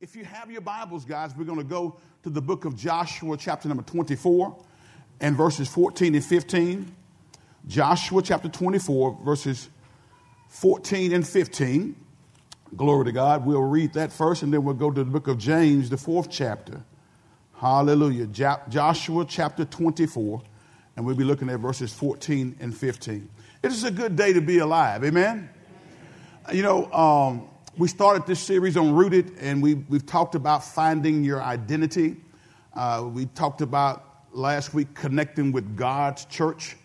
If 0.00 0.16
you 0.16 0.24
have 0.24 0.50
your 0.50 0.60
Bibles, 0.60 1.04
guys, 1.04 1.34
we're 1.36 1.44
going 1.44 1.58
to 1.58 1.64
go 1.64 1.96
to 2.24 2.30
the 2.30 2.42
book 2.42 2.64
of 2.64 2.76
Joshua, 2.76 3.36
chapter 3.36 3.68
number 3.68 3.84
24, 3.84 4.56
and 5.20 5.36
verses 5.36 5.68
14 5.68 6.16
and 6.16 6.24
15. 6.24 6.94
Joshua, 7.68 8.20
chapter 8.20 8.48
24, 8.48 9.20
verses 9.24 9.70
14 10.48 11.12
and 11.12 11.26
15. 11.26 11.96
Glory 12.76 13.04
to 13.06 13.12
God. 13.12 13.46
We'll 13.46 13.62
read 13.62 13.92
that 13.94 14.12
first, 14.12 14.42
and 14.42 14.52
then 14.52 14.64
we'll 14.64 14.74
go 14.74 14.90
to 14.90 15.04
the 15.04 15.10
book 15.10 15.28
of 15.28 15.38
James, 15.38 15.88
the 15.90 15.96
fourth 15.96 16.28
chapter. 16.28 16.82
Hallelujah. 17.54 18.26
Jo- 18.26 18.60
Joshua, 18.68 19.24
chapter 19.24 19.64
24, 19.64 20.42
and 20.96 21.06
we'll 21.06 21.14
be 21.14 21.24
looking 21.24 21.48
at 21.48 21.60
verses 21.60 21.94
14 21.94 22.56
and 22.58 22.76
15. 22.76 23.28
It 23.62 23.72
is 23.72 23.84
a 23.84 23.90
good 23.92 24.16
day 24.16 24.32
to 24.32 24.40
be 24.40 24.58
alive. 24.58 25.04
Amen? 25.04 25.48
You 26.52 26.62
know, 26.62 26.92
um, 26.92 27.48
we 27.76 27.88
started 27.88 28.24
this 28.24 28.38
series 28.38 28.76
on 28.76 28.92
Rooted, 28.92 29.32
and 29.40 29.60
we, 29.60 29.74
we've 29.74 30.06
talked 30.06 30.36
about 30.36 30.64
finding 30.64 31.24
your 31.24 31.42
identity. 31.42 32.16
Uh, 32.72 33.08
we 33.12 33.26
talked 33.26 33.62
about 33.62 34.04
last 34.32 34.74
week 34.74 34.94
connecting 34.94 35.50
with 35.50 35.76
God's 35.76 36.24
church. 36.26 36.76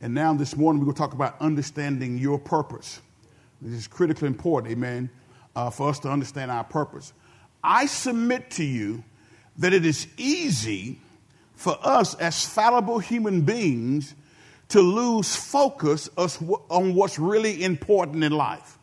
And 0.00 0.14
now 0.14 0.32
this 0.32 0.56
morning, 0.56 0.80
we're 0.80 0.86
going 0.86 0.94
to 0.94 0.98
talk 0.98 1.12
about 1.12 1.36
understanding 1.40 2.16
your 2.16 2.38
purpose. 2.38 3.00
This 3.60 3.74
is 3.74 3.86
critically 3.86 4.26
important, 4.26 4.72
amen, 4.72 5.10
uh, 5.54 5.68
for 5.68 5.90
us 5.90 5.98
to 6.00 6.08
understand 6.08 6.50
our 6.50 6.64
purpose. 6.64 7.12
I 7.62 7.84
submit 7.84 8.50
to 8.52 8.64
you 8.64 9.04
that 9.58 9.74
it 9.74 9.84
is 9.84 10.06
easy 10.16 10.98
for 11.54 11.76
us 11.82 12.14
as 12.14 12.46
fallible 12.46 13.00
human 13.00 13.42
beings 13.42 14.14
to 14.68 14.80
lose 14.80 15.36
focus 15.36 16.08
on 16.16 16.94
what's 16.94 17.18
really 17.18 17.62
important 17.62 18.24
in 18.24 18.32
life 18.32 18.78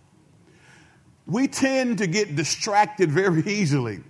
we 1.29 1.47
tend 1.47 1.99
to 1.99 2.07
get 2.07 2.35
distracted 2.35 3.11
very 3.11 3.41
easily. 3.45 4.01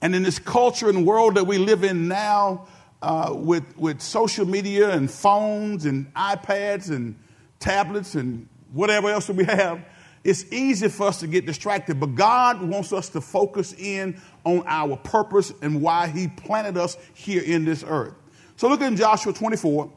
And 0.00 0.14
in 0.14 0.22
this 0.22 0.38
culture 0.38 0.88
and 0.88 1.06
world 1.06 1.34
that 1.34 1.46
we 1.46 1.58
live 1.58 1.82
in 1.82 2.08
now, 2.08 2.68
uh, 3.02 3.34
with, 3.34 3.76
with 3.76 4.00
social 4.00 4.46
media 4.46 4.90
and 4.90 5.10
phones 5.10 5.84
and 5.84 6.12
iPads 6.14 6.90
and 6.90 7.16
tablets 7.58 8.14
and 8.14 8.48
whatever 8.72 9.10
else 9.10 9.26
that 9.26 9.36
we 9.36 9.44
have, 9.44 9.84
it's 10.22 10.50
easy 10.50 10.88
for 10.88 11.08
us 11.08 11.20
to 11.20 11.26
get 11.26 11.44
distracted. 11.44 12.00
But 12.00 12.14
God 12.14 12.62
wants 12.62 12.92
us 12.92 13.10
to 13.10 13.20
focus 13.20 13.74
in 13.74 14.20
on 14.44 14.62
our 14.66 14.96
purpose 14.96 15.52
and 15.60 15.82
why 15.82 16.06
He 16.08 16.28
planted 16.28 16.78
us 16.78 16.96
here 17.12 17.42
in 17.42 17.64
this 17.64 17.84
earth. 17.86 18.14
So 18.56 18.68
look 18.68 18.80
in 18.80 18.96
Joshua 18.96 19.34
24, 19.34 19.90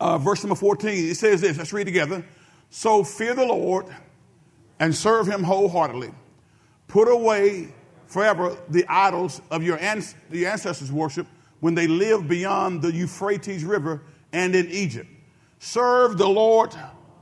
uh, 0.00 0.18
verse 0.18 0.42
number 0.42 0.56
14. 0.56 1.10
It 1.10 1.16
says 1.16 1.42
this. 1.42 1.58
Let's 1.58 1.72
read 1.72 1.84
together. 1.84 2.24
So 2.70 3.04
fear 3.04 3.34
the 3.34 3.44
Lord 3.44 3.86
and 4.84 4.94
serve 4.94 5.26
him 5.26 5.42
wholeheartedly. 5.42 6.10
Put 6.88 7.08
away 7.08 7.68
forever 8.06 8.54
the 8.68 8.84
idols 8.86 9.40
of 9.50 9.62
your 9.62 9.78
ans- 9.78 10.14
ancestors' 10.30 10.92
worship 10.92 11.26
when 11.60 11.74
they 11.74 11.86
lived 11.86 12.28
beyond 12.28 12.82
the 12.82 12.92
Euphrates 12.92 13.64
River 13.64 14.02
and 14.34 14.54
in 14.54 14.68
Egypt. 14.68 15.08
Serve 15.58 16.18
the 16.18 16.28
Lord 16.28 16.74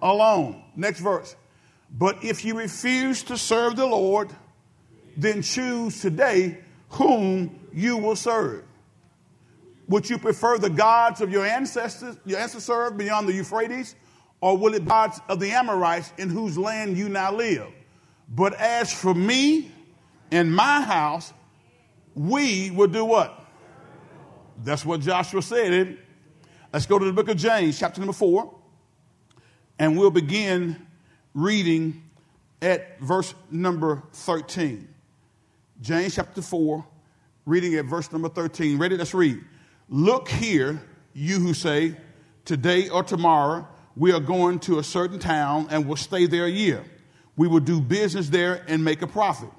alone. 0.02 0.60
Next 0.74 0.98
verse. 0.98 1.36
But 1.96 2.24
if 2.24 2.44
you 2.44 2.58
refuse 2.58 3.22
to 3.24 3.38
serve 3.38 3.76
the 3.76 3.86
Lord, 3.86 4.30
then 5.16 5.40
choose 5.40 6.00
today 6.00 6.58
whom 6.88 7.60
you 7.72 7.96
will 7.96 8.16
serve. 8.16 8.64
Would 9.86 10.10
you 10.10 10.18
prefer 10.18 10.58
the 10.58 10.70
gods 10.70 11.20
of 11.20 11.30
your 11.30 11.46
ancestors, 11.46 12.16
your 12.24 12.40
ancestors 12.40 12.64
served 12.64 12.98
beyond 12.98 13.28
the 13.28 13.34
Euphrates, 13.34 13.94
or 14.42 14.58
will 14.58 14.74
it 14.74 14.80
be 14.80 14.86
gods 14.86 15.20
of 15.28 15.40
the 15.40 15.52
Amorites 15.52 16.12
in 16.18 16.28
whose 16.28 16.58
land 16.58 16.98
you 16.98 17.08
now 17.08 17.32
live? 17.32 17.68
But 18.28 18.54
as 18.54 18.92
for 18.92 19.14
me 19.14 19.70
and 20.30 20.54
my 20.54 20.82
house, 20.82 21.32
we 22.14 22.70
will 22.72 22.88
do 22.88 23.04
what? 23.04 23.46
That's 24.62 24.84
what 24.84 25.00
Joshua 25.00 25.40
said. 25.40 25.96
Let's 26.72 26.86
go 26.86 26.98
to 26.98 27.04
the 27.04 27.12
book 27.12 27.28
of 27.28 27.36
James, 27.36 27.78
chapter 27.78 28.00
number 28.00 28.12
four, 28.12 28.52
and 29.78 29.96
we'll 29.96 30.10
begin 30.10 30.86
reading 31.34 32.02
at 32.60 33.00
verse 33.00 33.34
number 33.50 34.02
13. 34.12 34.88
James 35.80 36.14
chapter 36.14 36.40
4, 36.40 36.84
reading 37.44 37.74
at 37.74 37.86
verse 37.86 38.12
number 38.12 38.28
13. 38.28 38.78
Ready? 38.78 38.96
Let's 38.96 39.14
read. 39.14 39.42
Look 39.88 40.28
here, 40.28 40.80
you 41.12 41.40
who 41.40 41.54
say, 41.54 41.96
today 42.44 42.88
or 42.88 43.02
tomorrow 43.02 43.66
we 43.96 44.12
are 44.12 44.20
going 44.20 44.58
to 44.60 44.78
a 44.78 44.82
certain 44.82 45.18
town 45.18 45.68
and 45.70 45.86
will 45.86 45.96
stay 45.96 46.26
there 46.26 46.46
a 46.46 46.50
year. 46.50 46.84
We 47.36 47.48
will 47.48 47.60
do 47.60 47.80
business 47.80 48.28
there 48.28 48.64
and 48.68 48.84
make 48.84 49.02
a 49.02 49.06
profit. 49.06 49.50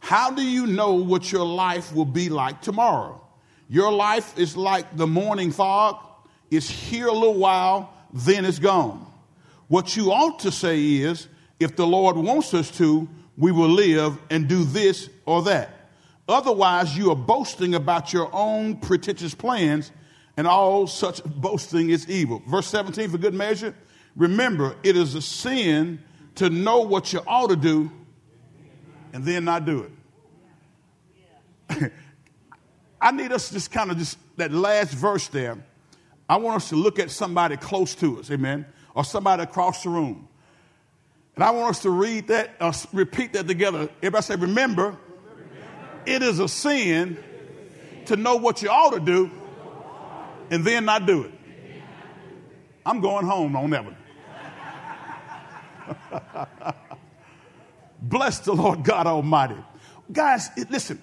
How 0.00 0.30
do 0.30 0.42
you 0.42 0.66
know 0.66 0.94
what 0.94 1.32
your 1.32 1.46
life 1.46 1.94
will 1.94 2.04
be 2.04 2.28
like 2.28 2.60
tomorrow? 2.60 3.20
Your 3.68 3.90
life 3.90 4.38
is 4.38 4.56
like 4.56 4.96
the 4.96 5.06
morning 5.06 5.50
fog. 5.50 5.98
It's 6.50 6.68
here 6.68 7.08
a 7.08 7.12
little 7.12 7.38
while, 7.38 7.92
then 8.12 8.44
it's 8.44 8.58
gone. 8.58 9.06
What 9.68 9.96
you 9.96 10.12
ought 10.12 10.40
to 10.40 10.52
say 10.52 10.80
is, 10.96 11.26
if 11.58 11.74
the 11.74 11.86
Lord 11.86 12.16
wants 12.16 12.52
us 12.52 12.70
to, 12.78 13.08
we 13.36 13.50
will 13.50 13.70
live 13.70 14.18
and 14.30 14.46
do 14.46 14.64
this 14.64 15.08
or 15.24 15.42
that. 15.42 15.70
Otherwise, 16.28 16.96
you 16.96 17.10
are 17.10 17.16
boasting 17.16 17.74
about 17.74 18.12
your 18.12 18.28
own 18.32 18.76
pretentious 18.76 19.34
plans 19.34 19.90
and 20.36 20.46
all 20.46 20.86
such 20.86 21.22
boasting 21.24 21.90
is 21.90 22.08
evil. 22.08 22.42
Verse 22.46 22.66
17 22.66 23.10
for 23.10 23.18
good 23.18 23.34
measure. 23.34 23.74
Remember, 24.16 24.76
it 24.82 24.96
is 24.96 25.14
a 25.14 25.22
sin 25.22 26.00
to 26.36 26.50
know 26.50 26.80
what 26.80 27.12
you 27.12 27.20
ought 27.26 27.48
to 27.48 27.56
do 27.56 27.90
and 29.12 29.24
then 29.24 29.44
not 29.44 29.64
do 29.64 29.88
it. 31.70 31.92
I 33.00 33.10
need 33.12 33.32
us 33.32 33.50
just 33.50 33.70
kind 33.70 33.90
of 33.90 33.98
just 33.98 34.18
that 34.36 34.52
last 34.52 34.92
verse 34.92 35.28
there. 35.28 35.58
I 36.28 36.38
want 36.38 36.56
us 36.56 36.68
to 36.70 36.76
look 36.76 36.98
at 36.98 37.10
somebody 37.10 37.56
close 37.56 37.94
to 37.96 38.18
us, 38.20 38.30
amen, 38.30 38.66
or 38.94 39.04
somebody 39.04 39.42
across 39.42 39.82
the 39.82 39.90
room. 39.90 40.28
And 41.34 41.44
I 41.44 41.50
want 41.50 41.70
us 41.70 41.82
to 41.82 41.90
read 41.90 42.28
that, 42.28 42.54
uh, 42.60 42.72
repeat 42.92 43.32
that 43.34 43.46
together. 43.46 43.88
Everybody 43.98 44.22
say, 44.22 44.36
remember, 44.36 44.84
remember, 44.84 44.98
it 46.06 46.22
is 46.22 46.38
a 46.38 46.48
sin 46.48 47.22
to 48.06 48.16
know 48.16 48.36
what 48.36 48.62
you 48.62 48.70
ought 48.70 48.94
to 48.94 49.00
do 49.00 49.30
and 50.50 50.64
then 50.64 50.84
not 50.84 51.06
do 51.06 51.22
it. 51.22 51.32
I'm 52.86 53.00
going 53.00 53.26
home 53.26 53.56
on 53.56 53.70
that 53.70 53.84
one. 53.84 53.96
Bless 58.02 58.40
the 58.40 58.52
Lord 58.52 58.84
God 58.84 59.06
Almighty. 59.06 59.56
Guys, 60.12 60.50
listen, 60.68 61.00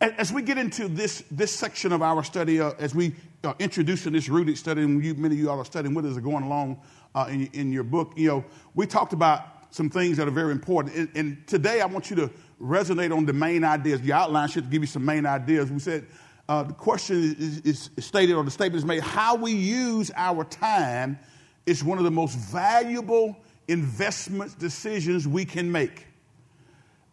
as 0.00 0.32
we 0.32 0.42
get 0.42 0.58
into 0.58 0.88
this, 0.88 1.22
this 1.30 1.52
section 1.52 1.92
of 1.92 2.02
our 2.02 2.24
study, 2.24 2.60
uh, 2.60 2.72
as 2.78 2.94
we 2.94 3.14
are 3.44 3.54
introducing 3.60 4.12
this 4.12 4.28
rooted 4.28 4.58
study, 4.58 4.82
and 4.82 5.04
you, 5.04 5.14
many 5.14 5.36
of 5.36 5.40
you 5.40 5.48
all 5.48 5.60
are 5.60 5.64
studying 5.64 5.94
with 5.94 6.04
us, 6.04 6.16
are 6.16 6.20
going 6.20 6.42
along 6.42 6.80
uh, 7.14 7.26
in, 7.28 7.46
in 7.52 7.72
your 7.72 7.84
book, 7.84 8.12
you 8.16 8.28
know, 8.28 8.44
we 8.74 8.86
talked 8.86 9.12
about 9.12 9.46
some 9.70 9.88
things 9.88 10.16
that 10.16 10.28
are 10.28 10.32
very 10.32 10.52
important. 10.52 10.94
And, 10.94 11.08
and 11.14 11.46
today 11.46 11.80
I 11.80 11.86
want 11.86 12.10
you 12.10 12.16
to 12.16 12.30
resonate 12.60 13.16
on 13.16 13.24
the 13.26 13.32
main 13.32 13.64
ideas. 13.64 14.00
The 14.00 14.12
outline 14.12 14.48
should 14.48 14.70
give 14.70 14.82
you 14.82 14.86
some 14.86 15.04
main 15.04 15.24
ideas. 15.24 15.70
We 15.70 15.78
said 15.78 16.06
uh, 16.52 16.62
the 16.64 16.74
question 16.74 17.34
is, 17.38 17.60
is, 17.60 17.90
stated 17.98 18.34
or 18.34 18.44
the 18.44 18.50
statement 18.50 18.76
is 18.76 18.84
made 18.84 19.02
how 19.02 19.34
we 19.34 19.52
use 19.52 20.10
our 20.14 20.44
time 20.44 21.18
is 21.64 21.82
one 21.82 21.96
of 21.96 22.04
the 22.04 22.10
most 22.10 22.36
valuable 22.36 23.34
investment 23.68 24.58
decisions 24.58 25.26
we 25.26 25.46
can 25.46 25.72
make. 25.72 26.06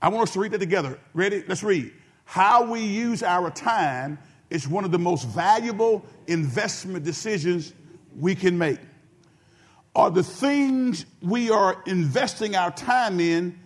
I 0.02 0.10
want 0.10 0.28
us 0.28 0.34
to 0.34 0.42
read 0.42 0.52
that 0.52 0.60
together. 0.60 1.00
Ready? 1.14 1.46
Let's 1.48 1.64
read. 1.64 1.94
How 2.26 2.70
we 2.70 2.82
use 2.82 3.24
our 3.24 3.50
time 3.50 4.20
is 4.50 4.68
one 4.68 4.84
of 4.84 4.92
the 4.92 5.00
most 5.00 5.26
valuable 5.26 6.06
investment 6.28 7.06
decisions 7.06 7.74
we 8.20 8.36
can 8.36 8.58
make. 8.58 8.80
Are 9.96 10.12
the 10.12 10.24
things 10.24 11.06
we 11.22 11.50
are 11.50 11.82
investing 11.86 12.58
our 12.58 12.72
time 12.72 13.22
in, 13.22 13.58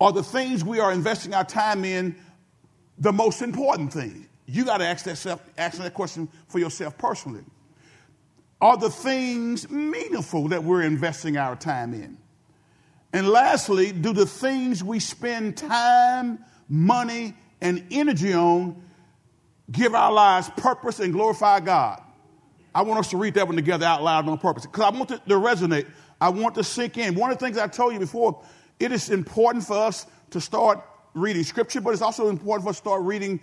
are 0.00 0.12
the 0.12 0.22
things 0.22 0.64
we 0.64 0.80
are 0.80 0.92
investing 0.92 1.34
our 1.34 1.44
time 1.44 1.84
in 1.84 2.16
the 2.98 3.12
most 3.12 3.42
important 3.42 3.92
things? 3.92 4.24
You 4.50 4.64
got 4.64 4.78
to 4.78 4.86
ask 4.86 5.04
that, 5.04 5.16
self, 5.16 5.42
ask 5.58 5.76
that 5.78 5.92
question 5.92 6.26
for 6.48 6.58
yourself 6.58 6.96
personally. 6.96 7.42
Are 8.62 8.78
the 8.78 8.88
things 8.88 9.70
meaningful 9.70 10.48
that 10.48 10.64
we're 10.64 10.82
investing 10.82 11.36
our 11.36 11.54
time 11.54 11.92
in? 11.92 12.16
And 13.12 13.28
lastly, 13.28 13.92
do 13.92 14.14
the 14.14 14.24
things 14.24 14.82
we 14.82 15.00
spend 15.00 15.58
time, 15.58 16.44
money, 16.68 17.34
and 17.60 17.86
energy 17.90 18.32
on 18.32 18.82
give 19.70 19.94
our 19.94 20.10
lives 20.10 20.50
purpose 20.56 20.98
and 20.98 21.12
glorify 21.12 21.60
God? 21.60 22.02
I 22.74 22.82
want 22.82 23.00
us 23.00 23.10
to 23.10 23.18
read 23.18 23.34
that 23.34 23.46
one 23.46 23.56
together 23.56 23.84
out 23.84 24.02
loud 24.02 24.26
on 24.28 24.38
purpose 24.38 24.64
because 24.64 24.82
I 24.82 24.96
want 24.96 25.10
it 25.10 25.26
to 25.28 25.34
resonate. 25.34 25.86
I 26.20 26.30
want 26.30 26.54
to 26.54 26.64
sink 26.64 26.96
in. 26.96 27.14
One 27.14 27.30
of 27.30 27.38
the 27.38 27.44
things 27.44 27.58
I 27.58 27.66
told 27.66 27.92
you 27.92 27.98
before, 27.98 28.42
it 28.80 28.92
is 28.92 29.10
important 29.10 29.66
for 29.66 29.76
us 29.76 30.06
to 30.30 30.40
start 30.40 30.82
reading 31.12 31.44
scripture, 31.44 31.82
but 31.82 31.90
it's 31.90 32.02
also 32.02 32.28
important 32.28 32.64
for 32.64 32.70
us 32.70 32.76
to 32.76 32.82
start 32.82 33.02
reading 33.02 33.40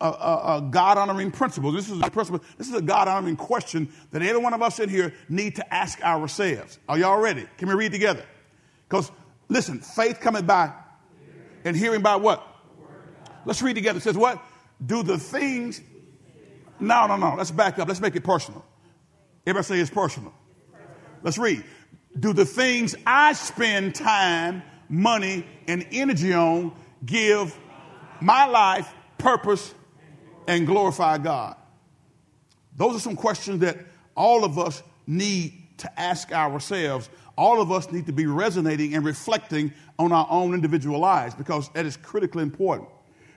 a, 0.00 0.68
God 0.70 0.98
honoring. 0.98 1.30
This 1.30 1.88
is 1.88 2.00
a 2.00 2.10
principle. 2.10 2.40
This 2.58 2.68
is 2.68 2.74
a 2.74 2.82
God 2.82 3.08
honoring 3.08 3.36
question 3.36 3.88
that 4.10 4.22
every 4.22 4.40
one 4.40 4.54
of 4.54 4.62
us 4.62 4.80
in 4.80 4.88
here 4.88 5.12
need 5.28 5.56
to 5.56 5.74
ask 5.74 6.02
ourselves. 6.02 6.78
Are 6.88 6.98
y'all 6.98 7.20
ready? 7.20 7.46
Can 7.58 7.68
we 7.68 7.74
read 7.74 7.92
together? 7.92 8.24
Because 8.88 9.10
listen, 9.48 9.80
faith 9.80 10.20
coming 10.20 10.46
by 10.46 10.72
and 11.64 11.76
hearing 11.76 12.02
by 12.02 12.16
what? 12.16 12.46
Let's 13.44 13.62
read 13.62 13.74
together. 13.74 13.98
It 13.98 14.02
says 14.02 14.16
what? 14.16 14.42
Do 14.84 15.02
the 15.02 15.18
things. 15.18 15.80
No, 16.80 17.06
no, 17.06 17.16
no. 17.16 17.34
Let's 17.36 17.50
back 17.50 17.78
up. 17.78 17.88
Let's 17.88 18.00
make 18.00 18.16
it 18.16 18.24
personal. 18.24 18.64
Everybody 19.46 19.66
say 19.66 19.80
it's 19.80 19.90
personal. 19.90 20.32
Let's 21.22 21.38
read. 21.38 21.64
Do 22.18 22.32
the 22.32 22.44
things 22.44 22.94
I 23.06 23.32
spend 23.32 23.94
time, 23.94 24.62
money, 24.88 25.46
and 25.66 25.86
energy 25.92 26.32
on 26.32 26.74
give 27.04 27.58
my 28.20 28.46
life 28.46 28.92
purpose 29.18 29.74
and 30.46 30.66
glorify 30.66 31.18
God? 31.18 31.56
Those 32.76 32.96
are 32.96 33.00
some 33.00 33.16
questions 33.16 33.60
that 33.60 33.78
all 34.16 34.44
of 34.44 34.58
us 34.58 34.82
need 35.06 35.54
to 35.78 36.00
ask 36.00 36.32
ourselves. 36.32 37.08
All 37.36 37.60
of 37.60 37.72
us 37.72 37.90
need 37.90 38.06
to 38.06 38.12
be 38.12 38.26
resonating 38.26 38.94
and 38.94 39.04
reflecting 39.04 39.72
on 39.98 40.12
our 40.12 40.26
own 40.30 40.54
individual 40.54 40.98
lives 40.98 41.34
because 41.34 41.68
that 41.70 41.86
is 41.86 41.96
critically 41.96 42.42
important. 42.42 42.88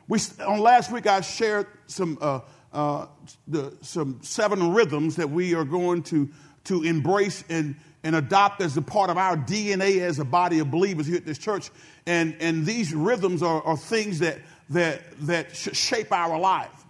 We, 0.07 0.19
on 0.45 0.59
last 0.59 0.92
week, 0.92 1.07
I 1.07 1.21
shared 1.21 1.68
some, 1.88 2.18
uh, 2.21 2.42
uh, 2.71 3.07
the, 3.48 3.74
some 3.81 4.19
seven 4.21 4.74
rhythms 4.74 5.18
that 5.18 5.30
we 5.30 5.53
are 5.53 5.65
going 5.65 6.03
to, 6.03 6.30
to 6.65 6.83
embrace 6.83 7.44
and, 7.50 7.75
and 8.03 8.15
adopt 8.15 8.62
as 8.62 8.77
a 8.77 8.81
part 8.81 9.10
of 9.10 9.18
our 9.18 9.36
DNA 9.36 10.00
as 10.00 10.19
a 10.19 10.25
body 10.25 10.60
of 10.60 10.71
believers 10.71 11.07
here 11.07 11.18
at 11.18 11.25
this 11.25 11.38
church. 11.38 11.69
And, 12.06 12.38
and 12.39 12.65
these 12.65 12.94
rhythms 12.94 13.44
are, 13.44 13.62
are 13.63 13.75
things 13.75 14.19
that, 14.19 14.38
that, 14.69 15.01
that 15.21 15.56
shape 15.56 16.12
our 16.12 16.39
life. 16.39 16.86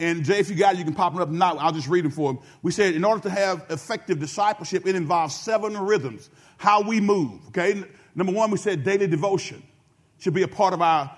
And 0.00 0.24
Jay, 0.24 0.38
if 0.38 0.50
you 0.50 0.56
got 0.56 0.74
it, 0.74 0.78
you 0.78 0.84
can 0.84 0.94
pop 0.94 1.12
them 1.12 1.22
up 1.22 1.28
now. 1.28 1.56
I'll 1.56 1.72
just 1.72 1.88
read 1.88 2.04
them 2.04 2.10
for 2.10 2.32
them. 2.32 2.42
We 2.62 2.72
said 2.72 2.94
in 2.94 3.04
order 3.04 3.22
to 3.22 3.30
have 3.30 3.64
effective 3.70 4.18
discipleship, 4.18 4.86
it 4.86 4.96
involves 4.96 5.34
seven 5.36 5.76
rhythms. 5.76 6.30
How 6.56 6.82
we 6.82 7.00
move, 7.00 7.46
okay? 7.48 7.84
Number 8.14 8.32
one, 8.32 8.50
we 8.50 8.58
said 8.58 8.84
daily 8.84 9.06
devotion 9.06 9.62
should 10.18 10.34
be 10.34 10.42
a 10.42 10.48
part 10.48 10.74
of 10.74 10.82
our 10.82 11.16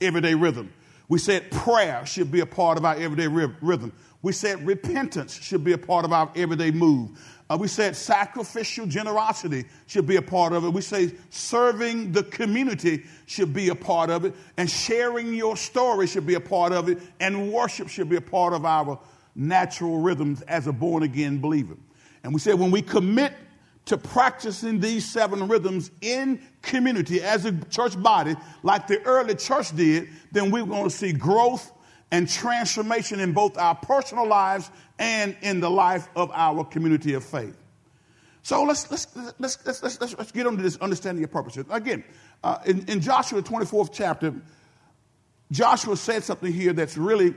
everyday 0.00 0.34
rhythm. 0.34 0.72
We 1.08 1.18
said 1.18 1.50
prayer 1.50 2.04
should 2.06 2.32
be 2.32 2.40
a 2.40 2.46
part 2.46 2.78
of 2.78 2.84
our 2.84 2.96
everyday 2.96 3.26
rhythm. 3.26 3.92
We 4.22 4.32
said 4.32 4.66
repentance 4.66 5.34
should 5.34 5.64
be 5.64 5.72
a 5.72 5.78
part 5.78 6.04
of 6.04 6.12
our 6.12 6.30
everyday 6.34 6.70
move. 6.70 7.10
Uh, 7.52 7.56
we 7.58 7.68
said 7.68 7.94
sacrificial 7.94 8.86
generosity 8.86 9.66
should 9.86 10.06
be 10.06 10.16
a 10.16 10.22
part 10.22 10.54
of 10.54 10.64
it. 10.64 10.70
We 10.70 10.80
say 10.80 11.12
serving 11.28 12.12
the 12.12 12.22
community 12.22 13.04
should 13.26 13.52
be 13.52 13.68
a 13.68 13.74
part 13.74 14.08
of 14.08 14.24
it. 14.24 14.34
And 14.56 14.70
sharing 14.70 15.34
your 15.34 15.58
story 15.58 16.06
should 16.06 16.26
be 16.26 16.32
a 16.32 16.40
part 16.40 16.72
of 16.72 16.88
it. 16.88 16.98
And 17.20 17.52
worship 17.52 17.88
should 17.88 18.08
be 18.08 18.16
a 18.16 18.22
part 18.22 18.54
of 18.54 18.64
our 18.64 18.98
natural 19.34 19.98
rhythms 19.98 20.40
as 20.42 20.66
a 20.66 20.72
born 20.72 21.02
again 21.02 21.40
believer. 21.40 21.76
And 22.24 22.32
we 22.32 22.40
said 22.40 22.54
when 22.54 22.70
we 22.70 22.80
commit 22.80 23.34
to 23.84 23.98
practicing 23.98 24.80
these 24.80 25.06
seven 25.06 25.46
rhythms 25.46 25.90
in 26.00 26.40
community 26.62 27.22
as 27.22 27.44
a 27.44 27.52
church 27.64 28.00
body, 28.02 28.34
like 28.62 28.86
the 28.86 29.02
early 29.02 29.34
church 29.34 29.76
did, 29.76 30.08
then 30.30 30.50
we're 30.50 30.64
going 30.64 30.84
to 30.84 30.90
see 30.90 31.12
growth 31.12 31.70
and 32.12 32.28
transformation 32.28 33.18
in 33.18 33.32
both 33.32 33.58
our 33.58 33.74
personal 33.74 34.28
lives 34.28 34.70
and 34.98 35.34
in 35.40 35.58
the 35.60 35.70
life 35.70 36.08
of 36.14 36.30
our 36.32 36.62
community 36.62 37.14
of 37.14 37.24
faith. 37.24 37.56
So 38.42 38.62
let's, 38.64 38.88
let's, 38.90 39.06
let's, 39.38 39.58
let's, 39.64 39.82
let's, 39.82 40.18
let's 40.18 40.30
get 40.30 40.46
into 40.46 40.62
this 40.62 40.76
understanding 40.76 41.24
of 41.24 41.30
purpose. 41.30 41.56
Again, 41.70 42.04
uh, 42.44 42.58
in, 42.66 42.86
in 42.88 43.00
Joshua, 43.00 43.40
the 43.40 43.48
24th 43.48 43.90
chapter, 43.92 44.34
Joshua 45.50 45.96
said 45.96 46.22
something 46.22 46.52
here 46.52 46.74
that's 46.74 46.98
really, 46.98 47.34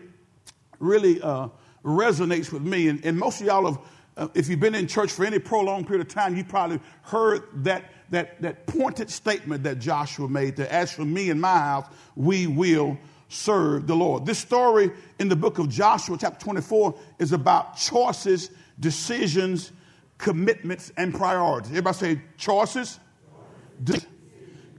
really 0.80 1.22
uh, 1.22 1.48
resonates 1.84 2.52
with 2.52 2.62
me. 2.62 2.90
And, 2.90 3.06
and, 3.06 3.18
most 3.18 3.40
of 3.40 3.48
y'all 3.48 3.72
have, 3.72 3.82
uh, 4.18 4.28
if 4.34 4.50
you've 4.50 4.60
been 4.60 4.76
in 4.76 4.88
church 4.88 5.12
for 5.12 5.26
any 5.26 5.40
prolonged 5.40 5.88
period 5.88 6.06
of 6.06 6.14
time, 6.14 6.36
you 6.36 6.44
probably 6.44 6.82
heard 7.04 7.44
that, 7.64 7.92
that, 8.10 8.42
that 8.42 8.68
pointed 8.68 9.10
statement 9.10 9.64
that 9.64 9.80
Joshua 9.80 10.28
made 10.28 10.58
that 10.58 10.70
as 10.70 10.92
for 10.92 11.06
me 11.06 11.30
and 11.30 11.40
my 11.40 11.60
house, 11.60 11.88
we 12.16 12.48
will 12.48 12.98
serve 13.30 13.88
the 13.88 13.96
Lord. 13.96 14.26
This 14.26 14.40
story 14.40 14.92
in 15.20 15.30
the 15.30 15.36
book 15.36 15.60
of 15.60 15.70
Joshua, 15.70 16.18
chapter 16.20 16.44
24, 16.44 16.96
is 17.20 17.32
about 17.32 17.78
choices, 17.78 18.52
decisions, 18.80 19.72
commitments, 20.18 20.92
and 20.98 21.14
priorities. 21.14 21.72
Everybody 21.72 21.98
say 21.98 22.22
choices, 22.38 23.00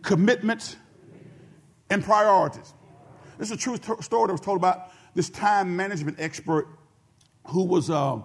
commitments, 0.02 0.76
and 1.90 2.02
priorities. 2.02 2.72
This 3.38 3.50
is 3.50 3.56
a 3.56 3.60
true 3.60 3.76
t- 3.76 4.02
story 4.02 4.28
that 4.28 4.32
was 4.32 4.40
told 4.40 4.58
about 4.58 4.90
this 5.14 5.28
time 5.28 5.76
management 5.76 6.18
expert 6.18 6.68
who 7.48 7.64
was 7.64 7.90
uh, 7.90 8.20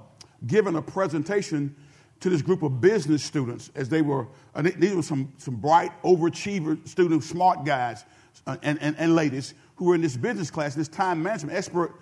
given 0.47 0.75
a 0.75 0.81
presentation 0.81 1.75
to 2.21 2.29
this 2.29 2.41
group 2.41 2.61
of 2.63 2.79
business 2.79 3.23
students 3.23 3.71
as 3.75 3.89
they 3.89 4.01
were, 4.01 4.27
uh, 4.55 4.61
these 4.61 4.93
were 4.93 5.01
some, 5.01 5.33
some 5.37 5.55
bright, 5.55 5.91
overachiever 6.03 6.87
students, 6.87 7.27
smart 7.27 7.65
guys 7.65 8.05
uh, 8.47 8.57
and, 8.61 8.79
and, 8.81 8.95
and 8.97 9.15
ladies 9.15 9.53
who 9.81 9.85
were 9.85 9.95
in 9.95 10.01
this 10.01 10.15
business 10.15 10.51
class, 10.51 10.75
this 10.75 10.87
time 10.87 11.23
management 11.23 11.57
expert, 11.57 11.95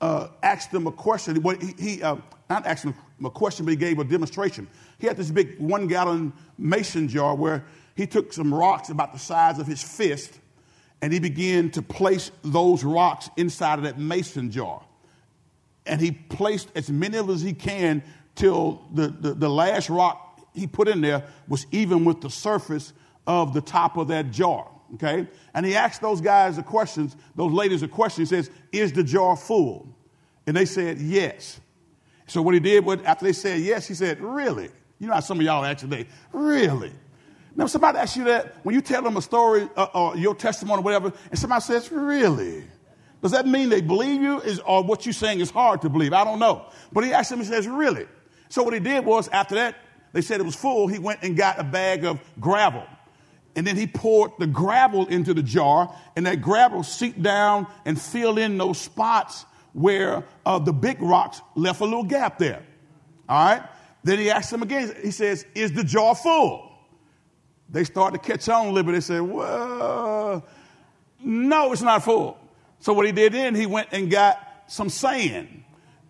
uh, 0.00 0.28
asked 0.42 0.72
them 0.72 0.86
a 0.86 0.90
question. 0.90 1.42
Well, 1.42 1.58
he, 1.60 1.74
he 1.78 2.02
uh, 2.02 2.16
not 2.48 2.64
asked 2.64 2.84
them 2.84 2.94
a 3.22 3.28
question, 3.28 3.66
but 3.66 3.72
he 3.72 3.76
gave 3.76 3.98
a 3.98 4.04
demonstration. 4.04 4.66
He 4.98 5.06
had 5.06 5.18
this 5.18 5.30
big 5.30 5.58
one 5.58 5.86
gallon 5.86 6.32
mason 6.56 7.08
jar 7.08 7.34
where 7.34 7.66
he 7.94 8.06
took 8.06 8.32
some 8.32 8.54
rocks 8.54 8.88
about 8.88 9.12
the 9.12 9.18
size 9.18 9.58
of 9.58 9.66
his 9.66 9.82
fist 9.82 10.40
and 11.02 11.12
he 11.12 11.18
began 11.18 11.70
to 11.72 11.82
place 11.82 12.30
those 12.42 12.82
rocks 12.82 13.28
inside 13.36 13.78
of 13.80 13.84
that 13.84 13.98
mason 13.98 14.50
jar. 14.50 14.82
And 15.84 16.00
he 16.00 16.12
placed 16.12 16.70
as 16.74 16.88
many 16.88 17.18
of 17.18 17.28
as 17.28 17.42
he 17.42 17.52
can 17.52 18.02
till 18.34 18.82
the, 18.94 19.08
the, 19.08 19.34
the 19.34 19.50
last 19.50 19.90
rock 19.90 20.40
he 20.54 20.66
put 20.66 20.88
in 20.88 21.02
there 21.02 21.22
was 21.48 21.66
even 21.70 22.06
with 22.06 22.22
the 22.22 22.30
surface 22.30 22.94
of 23.26 23.52
the 23.52 23.60
top 23.60 23.98
of 23.98 24.08
that 24.08 24.30
jar 24.30 24.70
okay? 24.94 25.26
And 25.54 25.66
he 25.66 25.74
asked 25.74 26.00
those 26.00 26.20
guys 26.20 26.56
the 26.56 26.62
questions, 26.62 27.16
those 27.34 27.52
ladies 27.52 27.82
a 27.82 27.88
question. 27.88 28.22
He 28.22 28.26
says, 28.26 28.50
Is 28.72 28.92
the 28.92 29.04
jar 29.04 29.36
full? 29.36 29.88
And 30.46 30.56
they 30.56 30.64
said, 30.64 30.98
Yes. 30.98 31.60
So 32.26 32.42
what 32.42 32.54
he 32.54 32.60
did, 32.60 32.84
was, 32.84 33.00
after 33.02 33.24
they 33.24 33.32
said 33.32 33.60
yes, 33.60 33.86
he 33.86 33.94
said, 33.94 34.20
Really? 34.20 34.70
You 34.98 35.08
know 35.08 35.14
how 35.14 35.20
some 35.20 35.38
of 35.38 35.44
y'all 35.44 35.64
ask 35.64 35.78
today, 35.78 36.06
Really? 36.32 36.92
Now, 37.54 37.66
somebody 37.66 37.98
asks 37.98 38.18
you 38.18 38.24
that 38.24 38.56
when 38.64 38.74
you 38.74 38.82
tell 38.82 39.02
them 39.02 39.16
a 39.16 39.22
story 39.22 39.66
uh, 39.76 39.86
or 39.94 40.16
your 40.16 40.34
testimony 40.34 40.80
or 40.80 40.84
whatever, 40.84 41.12
and 41.30 41.38
somebody 41.38 41.62
says, 41.62 41.90
Really? 41.90 42.64
Does 43.22 43.32
that 43.32 43.46
mean 43.46 43.70
they 43.70 43.80
believe 43.80 44.20
you 44.20 44.40
is, 44.40 44.60
or 44.60 44.84
what 44.84 45.06
you're 45.06 45.12
saying 45.12 45.40
is 45.40 45.50
hard 45.50 45.82
to 45.82 45.88
believe? 45.88 46.12
I 46.12 46.22
don't 46.24 46.38
know. 46.38 46.66
But 46.92 47.04
he 47.04 47.12
asked 47.12 47.30
them, 47.30 47.38
he 47.38 47.46
says, 47.46 47.66
Really? 47.66 48.06
So 48.48 48.62
what 48.62 48.74
he 48.74 48.80
did 48.80 49.04
was, 49.04 49.28
after 49.28 49.54
that, 49.56 49.76
they 50.12 50.20
said 50.22 50.40
it 50.40 50.44
was 50.44 50.54
full, 50.54 50.86
he 50.86 50.98
went 50.98 51.22
and 51.22 51.36
got 51.36 51.58
a 51.58 51.64
bag 51.64 52.04
of 52.04 52.20
gravel 52.40 52.84
and 53.56 53.66
then 53.66 53.76
he 53.76 53.86
poured 53.86 54.32
the 54.38 54.46
gravel 54.46 55.06
into 55.06 55.32
the 55.32 55.42
jar, 55.42 55.92
and 56.14 56.26
that 56.26 56.42
gravel 56.42 56.82
seeped 56.82 57.22
down 57.22 57.66
and 57.86 58.00
filled 58.00 58.38
in 58.38 58.58
those 58.58 58.78
spots 58.78 59.46
where 59.72 60.24
uh, 60.44 60.58
the 60.58 60.72
big 60.72 61.00
rocks 61.00 61.40
left 61.54 61.80
a 61.80 61.84
little 61.84 62.04
gap 62.04 62.38
there. 62.38 62.62
All 63.28 63.46
right? 63.48 63.62
Then 64.04 64.18
he 64.18 64.30
asked 64.30 64.50
them 64.50 64.62
again, 64.62 64.94
he 65.02 65.10
says, 65.10 65.46
Is 65.54 65.72
the 65.72 65.82
jar 65.82 66.14
full? 66.14 66.70
They 67.68 67.84
start 67.84 68.12
to 68.12 68.20
catch 68.20 68.48
on 68.48 68.66
a 68.66 68.70
little 68.70 68.84
bit. 68.84 68.92
They 68.92 69.00
said, 69.00 69.22
Well, 69.22 70.46
no, 71.20 71.72
it's 71.72 71.82
not 71.82 72.04
full. 72.04 72.38
So 72.78 72.92
what 72.92 73.06
he 73.06 73.12
did 73.12 73.32
then, 73.32 73.54
he 73.54 73.66
went 73.66 73.88
and 73.90 74.10
got 74.10 74.38
some 74.68 74.90
sand 74.90 75.64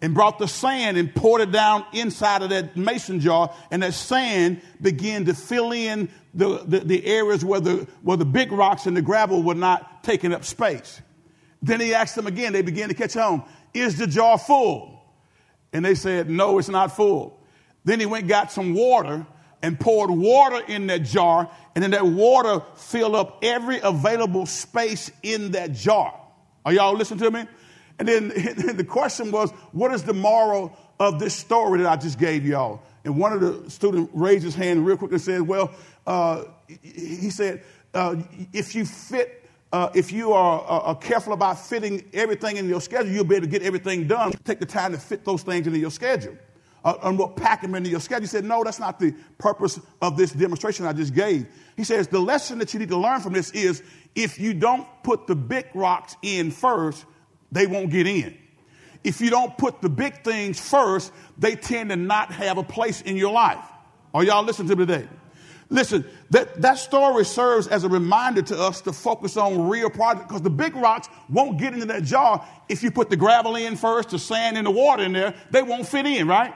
and 0.06 0.14
brought 0.14 0.38
the 0.38 0.46
sand 0.46 0.96
and 0.96 1.12
poured 1.12 1.40
it 1.40 1.50
down 1.50 1.84
inside 1.92 2.40
of 2.40 2.50
that 2.50 2.76
mason 2.76 3.18
jar, 3.18 3.52
and 3.72 3.82
that 3.82 3.92
sand 3.92 4.62
began 4.80 5.24
to 5.24 5.34
fill 5.34 5.72
in 5.72 6.08
the, 6.32 6.58
the, 6.64 6.78
the, 6.78 7.04
areas 7.04 7.44
where 7.44 7.58
the, 7.58 7.88
where 8.02 8.16
the 8.16 8.24
big 8.24 8.52
rocks 8.52 8.86
and 8.86 8.96
the 8.96 9.02
gravel 9.02 9.42
were 9.42 9.56
not 9.56 10.04
taking 10.04 10.32
up 10.32 10.44
space. 10.44 11.02
Then 11.60 11.80
he 11.80 11.92
asked 11.92 12.14
them 12.14 12.28
again, 12.28 12.52
they 12.52 12.62
began 12.62 12.88
to 12.88 12.94
catch 12.94 13.16
on, 13.16 13.42
is 13.74 13.98
the 13.98 14.06
jar 14.06 14.38
full? 14.38 15.02
And 15.72 15.84
they 15.84 15.96
said, 15.96 16.30
no, 16.30 16.60
it's 16.60 16.68
not 16.68 16.94
full. 16.94 17.42
Then 17.84 17.98
he 17.98 18.06
went 18.06 18.28
got 18.28 18.52
some 18.52 18.74
water 18.74 19.26
and 19.60 19.80
poured 19.80 20.10
water 20.10 20.62
in 20.68 20.86
that 20.86 21.02
jar, 21.02 21.50
and 21.74 21.82
then 21.82 21.90
that 21.90 22.06
water 22.06 22.62
filled 22.76 23.16
up 23.16 23.40
every 23.42 23.80
available 23.80 24.46
space 24.46 25.10
in 25.24 25.50
that 25.50 25.72
jar. 25.72 26.14
Are 26.64 26.72
y'all 26.72 26.94
listening 26.94 27.18
to 27.18 27.30
me? 27.32 27.48
And 27.98 28.08
then 28.08 28.28
the 28.76 28.84
question 28.84 29.30
was, 29.30 29.50
what 29.72 29.90
is 29.90 30.02
the 30.02 30.12
moral 30.12 30.76
of 31.00 31.18
this 31.18 31.34
story 31.34 31.80
that 31.80 31.90
I 31.90 31.96
just 31.96 32.18
gave 32.18 32.44
y'all? 32.44 32.82
And 33.06 33.16
one 33.16 33.32
of 33.32 33.40
the 33.40 33.70
students 33.70 34.10
raised 34.12 34.44
his 34.44 34.54
hand 34.54 34.84
real 34.84 34.98
quick 34.98 35.12
and 35.12 35.20
said, 35.20 35.40
well, 35.40 35.70
uh, 36.06 36.44
he 36.82 37.30
said, 37.30 37.62
uh, 37.94 38.16
if 38.52 38.74
you 38.74 38.84
fit, 38.84 39.48
uh, 39.72 39.88
if 39.94 40.12
you 40.12 40.34
are 40.34 40.62
uh, 40.68 40.94
careful 40.94 41.32
about 41.32 41.58
fitting 41.58 42.04
everything 42.12 42.58
in 42.58 42.68
your 42.68 42.82
schedule, 42.82 43.10
you'll 43.10 43.24
be 43.24 43.36
able 43.36 43.46
to 43.46 43.50
get 43.50 43.62
everything 43.62 44.06
done. 44.06 44.32
Take 44.44 44.60
the 44.60 44.66
time 44.66 44.92
to 44.92 44.98
fit 44.98 45.24
those 45.24 45.42
things 45.42 45.66
into 45.66 45.78
your 45.78 45.90
schedule. 45.90 46.36
Uh, 46.84 46.98
and 47.04 47.18
we'll 47.18 47.28
pack 47.28 47.62
them 47.62 47.74
into 47.74 47.88
your 47.88 48.00
schedule. 48.00 48.22
He 48.22 48.28
said, 48.28 48.44
no, 48.44 48.62
that's 48.62 48.78
not 48.78 49.00
the 49.00 49.12
purpose 49.38 49.80
of 50.02 50.16
this 50.16 50.32
demonstration 50.32 50.84
I 50.84 50.92
just 50.92 51.14
gave. 51.14 51.46
He 51.76 51.84
says, 51.84 52.08
the 52.08 52.20
lesson 52.20 52.58
that 52.58 52.74
you 52.74 52.80
need 52.80 52.90
to 52.90 52.96
learn 52.96 53.20
from 53.20 53.32
this 53.32 53.50
is 53.52 53.82
if 54.14 54.38
you 54.38 54.54
don't 54.54 54.86
put 55.02 55.26
the 55.26 55.34
big 55.34 55.66
rocks 55.74 56.16
in 56.22 56.50
first, 56.50 57.04
they 57.52 57.66
won't 57.66 57.90
get 57.90 58.06
in. 58.06 58.36
If 59.04 59.20
you 59.20 59.30
don't 59.30 59.56
put 59.56 59.80
the 59.82 59.88
big 59.88 60.24
things 60.24 60.58
first, 60.58 61.12
they 61.38 61.54
tend 61.54 61.90
to 61.90 61.96
not 61.96 62.32
have 62.32 62.58
a 62.58 62.64
place 62.64 63.02
in 63.02 63.16
your 63.16 63.32
life. 63.32 63.64
Are 64.12 64.24
y'all 64.24 64.44
listening 64.44 64.68
to 64.68 64.76
me 64.76 64.86
today? 64.86 65.08
Listen, 65.68 66.04
that, 66.30 66.62
that 66.62 66.78
story 66.78 67.24
serves 67.24 67.66
as 67.66 67.82
a 67.82 67.88
reminder 67.88 68.40
to 68.42 68.58
us 68.58 68.80
to 68.82 68.92
focus 68.92 69.36
on 69.36 69.68
real 69.68 69.90
projects 69.90 70.26
because 70.28 70.42
the 70.42 70.50
big 70.50 70.76
rocks 70.76 71.08
won't 71.28 71.58
get 71.58 71.72
into 71.74 71.86
that 71.86 72.04
jar 72.04 72.46
if 72.68 72.82
you 72.82 72.90
put 72.90 73.10
the 73.10 73.16
gravel 73.16 73.56
in 73.56 73.76
first, 73.76 74.10
the 74.10 74.18
sand 74.18 74.56
and 74.56 74.66
the 74.66 74.70
water 74.70 75.02
in 75.02 75.12
there. 75.12 75.34
They 75.50 75.62
won't 75.62 75.86
fit 75.86 76.06
in, 76.06 76.28
right? 76.28 76.54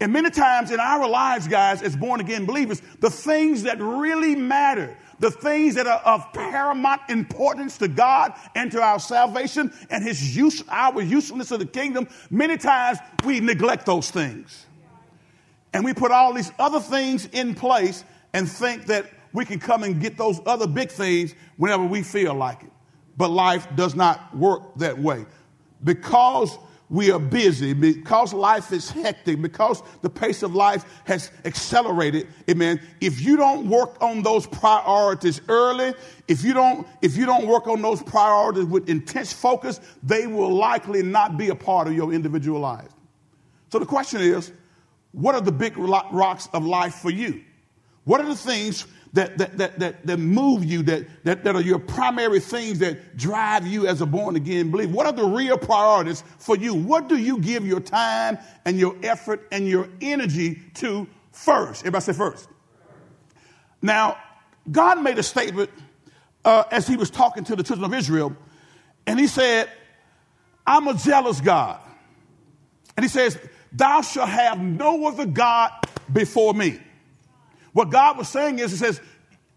And 0.00 0.12
many 0.14 0.30
times 0.30 0.70
in 0.70 0.80
our 0.80 1.06
lives, 1.06 1.46
guys, 1.46 1.82
as 1.82 1.94
born 1.94 2.20
again 2.20 2.46
believers, 2.46 2.80
the 3.00 3.10
things 3.10 3.64
that 3.64 3.78
really 3.78 4.34
matter, 4.34 4.96
the 5.20 5.30
things 5.30 5.74
that 5.76 5.86
are 5.86 6.00
of 6.00 6.32
paramount 6.32 7.02
importance 7.08 7.78
to 7.78 7.88
God 7.88 8.32
and 8.54 8.72
to 8.72 8.82
our 8.82 8.98
salvation 8.98 9.72
and 9.90 10.02
his 10.02 10.36
use, 10.36 10.64
our 10.68 11.00
usefulness 11.00 11.50
of 11.50 11.60
the 11.60 11.66
kingdom, 11.66 12.08
many 12.30 12.56
times 12.56 12.98
we 13.24 13.38
neglect 13.38 13.86
those 13.86 14.10
things. 14.10 14.66
And 15.72 15.84
we 15.84 15.94
put 15.94 16.10
all 16.10 16.32
these 16.32 16.50
other 16.58 16.80
things 16.80 17.26
in 17.26 17.54
place 17.54 18.02
and 18.32 18.50
think 18.50 18.86
that 18.86 19.06
we 19.32 19.44
can 19.44 19.60
come 19.60 19.84
and 19.84 20.00
get 20.00 20.16
those 20.16 20.40
other 20.46 20.66
big 20.66 20.90
things 20.90 21.34
whenever 21.56 21.84
we 21.84 22.02
feel 22.02 22.34
like 22.34 22.62
it. 22.62 22.72
But 23.16 23.28
life 23.28 23.68
does 23.76 23.94
not 23.94 24.34
work 24.36 24.74
that 24.76 24.98
way. 24.98 25.26
Because 25.84 26.58
we 26.90 27.12
are 27.12 27.20
busy, 27.20 27.72
because 27.72 28.34
life 28.34 28.72
is 28.72 28.90
hectic, 28.90 29.40
because 29.40 29.80
the 30.02 30.10
pace 30.10 30.42
of 30.42 30.56
life 30.56 30.84
has 31.04 31.30
accelerated, 31.44 32.26
amen. 32.50 32.80
If 33.00 33.20
you 33.20 33.36
don't 33.36 33.68
work 33.68 34.02
on 34.02 34.22
those 34.22 34.44
priorities 34.44 35.40
early, 35.48 35.94
if 36.26 36.42
you 36.42 36.52
don't, 36.52 36.86
if 37.00 37.16
you 37.16 37.26
don't 37.26 37.46
work 37.46 37.68
on 37.68 37.80
those 37.80 38.02
priorities 38.02 38.64
with 38.64 38.88
intense 38.88 39.32
focus, 39.32 39.80
they 40.02 40.26
will 40.26 40.52
likely 40.52 41.02
not 41.02 41.38
be 41.38 41.48
a 41.48 41.54
part 41.54 41.86
of 41.86 41.94
your 41.94 42.12
individual 42.12 42.58
life. 42.58 42.90
So 43.70 43.78
the 43.78 43.86
question 43.86 44.20
is, 44.20 44.50
what 45.12 45.36
are 45.36 45.40
the 45.40 45.52
big 45.52 45.78
rocks 45.78 46.48
of 46.52 46.64
life 46.64 46.94
for 46.96 47.10
you? 47.10 47.44
What 48.02 48.20
are 48.20 48.26
the 48.26 48.34
things 48.34 48.86
that, 49.12 49.38
that, 49.38 49.58
that, 49.58 49.78
that, 49.78 50.06
that 50.06 50.16
move 50.18 50.64
you, 50.64 50.82
that, 50.84 51.24
that, 51.24 51.44
that 51.44 51.56
are 51.56 51.60
your 51.60 51.78
primary 51.78 52.38
things 52.40 52.78
that 52.78 53.16
drive 53.16 53.66
you 53.66 53.86
as 53.86 54.00
a 54.00 54.06
born 54.06 54.36
again 54.36 54.70
believer? 54.70 54.92
What 54.92 55.06
are 55.06 55.12
the 55.12 55.24
real 55.24 55.58
priorities 55.58 56.22
for 56.38 56.56
you? 56.56 56.74
What 56.74 57.08
do 57.08 57.16
you 57.16 57.38
give 57.38 57.66
your 57.66 57.80
time 57.80 58.38
and 58.64 58.78
your 58.78 58.96
effort 59.02 59.48
and 59.50 59.66
your 59.66 59.88
energy 60.00 60.60
to 60.74 61.08
first? 61.32 61.82
Everybody 61.82 62.04
say 62.04 62.12
first. 62.12 62.48
Now, 63.82 64.18
God 64.70 65.02
made 65.02 65.18
a 65.18 65.22
statement 65.22 65.70
uh, 66.44 66.64
as 66.70 66.86
he 66.86 66.96
was 66.96 67.10
talking 67.10 67.44
to 67.44 67.56
the 67.56 67.62
children 67.62 67.84
of 67.92 67.98
Israel, 67.98 68.36
and 69.06 69.18
he 69.18 69.26
said, 69.26 69.68
I'm 70.66 70.86
a 70.86 70.94
jealous 70.94 71.40
God. 71.40 71.80
And 72.96 73.04
he 73.04 73.08
says, 73.08 73.38
Thou 73.72 74.02
shalt 74.02 74.28
have 74.28 74.60
no 74.60 75.06
other 75.06 75.26
God 75.26 75.72
before 76.12 76.54
me. 76.54 76.78
What 77.72 77.90
God 77.90 78.18
was 78.18 78.28
saying 78.28 78.58
is, 78.58 78.70
He 78.70 78.76
says, 78.76 79.00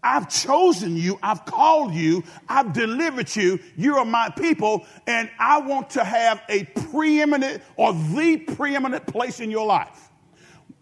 I've 0.02 0.28
chosen 0.28 0.96
you, 0.96 1.18
I've 1.22 1.46
called 1.46 1.94
you, 1.94 2.24
I've 2.46 2.74
delivered 2.74 3.34
you, 3.34 3.58
you 3.74 3.96
are 3.96 4.04
my 4.04 4.28
people, 4.28 4.84
and 5.06 5.30
I 5.38 5.60
want 5.60 5.90
to 5.90 6.04
have 6.04 6.42
a 6.50 6.64
preeminent 6.64 7.62
or 7.76 7.94
the 7.94 8.36
preeminent 8.36 9.06
place 9.06 9.40
in 9.40 9.50
your 9.50 9.66
life. 9.66 10.10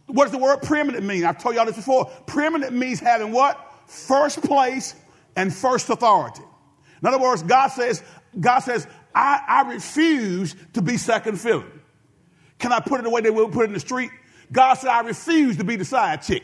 What 0.07 0.25
does 0.25 0.33
the 0.33 0.39
word 0.39 0.63
preeminent 0.63 1.05
mean? 1.05 1.25
I've 1.25 1.41
told 1.41 1.55
y'all 1.55 1.67
this 1.67 1.77
before. 1.77 2.07
Preeminent 2.27 2.73
means 2.73 2.99
having 2.99 3.31
what? 3.31 3.73
First 3.87 4.43
place 4.43 4.97
and 5.37 5.55
first 5.55 5.89
authority. 5.89 6.43
In 7.01 7.07
other 7.07 7.21
words, 7.21 7.45
God 7.45 7.69
says, 7.69 8.03
God 8.39 8.59
says, 8.59 8.87
I, 9.15 9.41
I 9.47 9.73
refuse 9.73 10.57
to 10.73 10.83
be 10.83 10.97
second 10.97 11.41
fiddle. 11.41 11.65
Can 12.59 12.73
I 12.73 12.81
put 12.81 13.01
it 13.01 13.05
the 13.05 13.11
way 13.11 13.21
they 13.21 13.31
would 13.31 13.53
put 13.53 13.63
it 13.63 13.67
in 13.67 13.73
the 13.73 13.81
street? 13.81 14.11
God 14.51 14.75
said, 14.75 14.91
I 14.91 15.01
refuse 15.01 15.57
to 15.59 15.65
be 15.65 15.77
the 15.77 15.85
side 15.85 16.23
chick. 16.23 16.43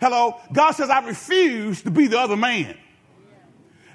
Hello? 0.00 0.40
God 0.52 0.72
says, 0.72 0.90
I 0.90 1.04
refuse 1.06 1.82
to 1.82 1.90
be 1.90 2.06
the 2.06 2.18
other 2.18 2.36
man. 2.36 2.76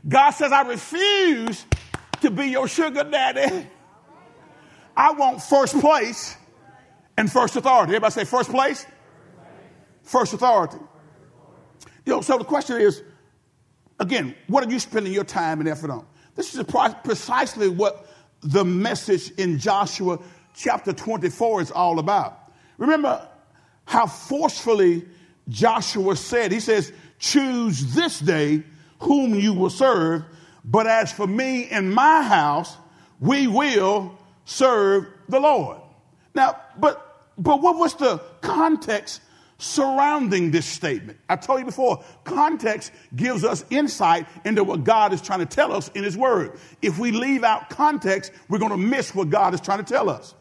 God 0.07 0.31
says, 0.31 0.51
I 0.51 0.61
refuse 0.63 1.65
to 2.21 2.29
be 2.29 2.47
your 2.47 2.67
sugar 2.67 3.03
daddy. 3.03 3.67
I 4.95 5.13
want 5.13 5.41
first 5.41 5.79
place 5.79 6.35
and 7.17 7.31
first 7.31 7.55
authority. 7.55 7.91
Everybody 7.91 8.11
say 8.11 8.25
first 8.25 8.49
place, 8.49 8.85
first 10.03 10.33
authority. 10.33 10.77
You 12.05 12.13
know, 12.13 12.21
so 12.21 12.37
the 12.37 12.43
question 12.43 12.81
is, 12.81 13.01
again, 13.99 14.35
what 14.47 14.65
are 14.65 14.69
you 14.69 14.79
spending 14.79 15.13
your 15.13 15.23
time 15.23 15.61
and 15.61 15.69
effort 15.69 15.89
on? 15.89 16.05
This 16.35 16.53
is 16.53 16.63
precisely 16.63 17.69
what 17.69 18.07
the 18.41 18.65
message 18.65 19.31
in 19.31 19.57
Joshua 19.57 20.19
chapter 20.53 20.91
24 20.91 21.61
is 21.61 21.71
all 21.71 21.99
about. 21.99 22.51
Remember 22.77 23.27
how 23.85 24.05
forcefully 24.05 25.05
Joshua 25.49 26.15
said. 26.15 26.51
He 26.51 26.59
says, 26.59 26.91
Choose 27.19 27.93
this 27.93 28.19
day 28.19 28.63
whom 28.99 29.35
you 29.35 29.53
will 29.53 29.69
serve, 29.69 30.23
but 30.65 30.87
as 30.87 31.11
for 31.11 31.27
me 31.27 31.67
and 31.69 31.93
my 31.93 32.21
house, 32.23 32.77
we 33.19 33.47
will 33.47 34.17
serve 34.45 35.07
the 35.29 35.39
Lord. 35.39 35.77
Now, 36.35 36.59
but 36.77 37.13
but 37.37 37.61
what 37.61 37.77
was 37.77 37.95
the 37.95 38.19
context 38.41 39.21
surrounding 39.57 40.51
this 40.51 40.65
statement? 40.65 41.17
I 41.29 41.35
told 41.35 41.59
you 41.59 41.65
before, 41.65 42.03
context 42.23 42.91
gives 43.15 43.43
us 43.43 43.65
insight 43.69 44.27
into 44.45 44.63
what 44.63 44.83
God 44.83 45.13
is 45.13 45.21
trying 45.21 45.39
to 45.39 45.45
tell 45.45 45.71
us 45.71 45.89
in 45.89 46.03
His 46.03 46.17
Word. 46.17 46.59
If 46.81 46.99
we 46.99 47.11
leave 47.11 47.43
out 47.43 47.69
context, 47.69 48.31
we're 48.49 48.59
going 48.59 48.71
to 48.71 48.77
miss 48.77 49.15
what 49.15 49.29
God 49.29 49.53
is 49.53 49.61
trying 49.61 49.83
to 49.83 49.93
tell 49.93 50.09
us. 50.09 50.35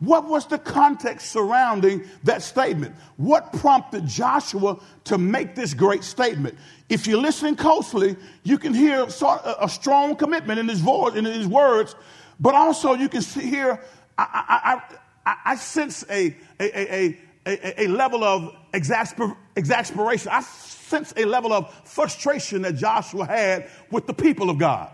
What 0.00 0.28
was 0.28 0.46
the 0.46 0.58
context 0.58 1.32
surrounding 1.32 2.04
that 2.22 2.42
statement? 2.42 2.94
What 3.16 3.52
prompted 3.52 4.06
Joshua 4.06 4.78
to 5.04 5.18
make 5.18 5.56
this 5.56 5.74
great 5.74 6.04
statement? 6.04 6.56
If 6.88 7.08
you're 7.08 7.20
listening 7.20 7.56
closely, 7.56 8.16
you 8.44 8.58
can 8.58 8.72
hear 8.72 9.04
a 9.04 9.68
strong 9.68 10.14
commitment 10.14 10.60
in 10.60 10.68
his 10.68 10.80
voice, 10.80 11.16
in 11.16 11.24
his 11.24 11.48
words, 11.48 11.96
but 12.38 12.54
also 12.54 12.94
you 12.94 13.08
can 13.08 13.22
see 13.22 13.48
here, 13.48 13.80
I, 14.16 14.82
I, 14.86 14.96
I, 15.26 15.36
I 15.52 15.56
sense 15.56 16.04
a, 16.08 16.36
a, 16.60 16.80
a, 16.80 17.18
a, 17.44 17.84
a 17.84 17.86
level 17.88 18.22
of 18.22 18.54
exasper, 18.72 19.36
exasperation. 19.56 20.30
I 20.32 20.42
sense 20.42 21.12
a 21.16 21.24
level 21.24 21.52
of 21.52 21.74
frustration 21.84 22.62
that 22.62 22.76
Joshua 22.76 23.26
had 23.26 23.68
with 23.90 24.06
the 24.06 24.14
people 24.14 24.48
of 24.48 24.58
God. 24.58 24.90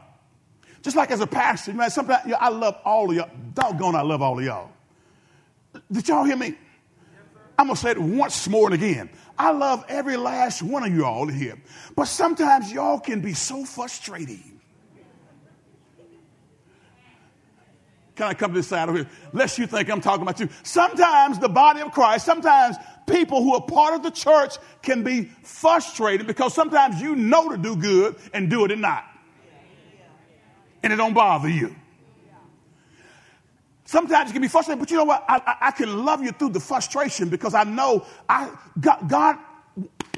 Just 0.81 0.97
like 0.97 1.11
as 1.11 1.21
a 1.21 1.27
pastor, 1.27 1.75
man, 1.75 1.91
sometimes 1.91 2.33
I 2.39 2.49
love 2.49 2.79
all 2.85 3.11
of 3.11 3.17
y'all. 3.17 3.31
Doggone, 3.53 3.95
I 3.95 4.03
love 4.03 4.23
all 4.23 4.39
of 4.39 4.45
y'all. 4.45 4.71
Did 5.91 6.09
y'all 6.09 6.25
hear 6.25 6.37
me? 6.37 6.55
I'm 7.59 7.67
going 7.67 7.77
to 7.77 7.81
say 7.81 7.91
it 7.93 7.99
once 7.99 8.49
more 8.49 8.67
and 8.67 8.75
again. 8.75 9.11
I 9.39 9.53
love 9.53 9.85
every 9.89 10.17
last 10.17 10.63
one 10.63 10.85
of 10.85 10.93
you 10.93 11.05
all 11.05 11.27
here. 11.27 11.57
But 11.95 12.07
sometimes 12.07 12.73
y'all 12.73 12.99
can 12.99 13.21
be 13.21 13.35
so 13.35 13.65
frustrating. 13.65 14.61
Can 18.17 18.29
I 18.29 18.35
come 18.35 18.53
to 18.53 18.59
this 18.59 18.69
side 18.69 18.89
over 18.89 18.99
here? 18.99 19.09
Lest 19.33 19.59
you 19.59 19.67
think 19.67 19.91
I'm 19.91 20.01
talking 20.01 20.23
about 20.23 20.39
you. 20.39 20.49
Sometimes 20.63 21.41
the 21.41 21.49
body 21.49 21.81
of 21.81 21.91
Christ, 21.91 22.25
sometimes 22.25 22.77
people 23.09 23.43
who 23.43 23.55
are 23.55 23.63
part 23.63 23.95
of 23.95 24.05
the 24.05 24.11
church 24.11 24.57
can 24.83 25.03
be 25.03 25.25
frustrated 25.43 26.27
because 26.27 26.55
sometimes 26.55 27.01
you 27.01 27.17
know 27.17 27.49
to 27.49 27.57
do 27.57 27.77
good 27.77 28.15
and 28.33 28.49
do 28.49 28.65
it 28.65 28.71
and 28.71 28.83
not. 28.83 29.05
And 30.83 30.93
it 30.93 30.97
don't 30.97 31.15
bother 31.15 31.49
you. 31.49 31.75
Sometimes 33.95 34.31
it 34.31 34.33
can 34.33 34.43
be 34.43 34.49
frustrating, 34.49 34.81
but 34.81 34.91
you 34.91 34.97
know 34.97 35.05
what? 35.05 35.25
I, 35.29 35.37
I, 35.37 35.69
I, 35.69 35.71
can 35.71 36.05
love 36.05 36.21
you 36.21 36.33
through 36.33 36.49
the 36.49 36.59
frustration 36.59 37.29
because 37.29 37.55
I 37.55 37.63
know 37.63 38.05
I 38.29 38.51
God, 38.81 39.09
God 39.09 39.39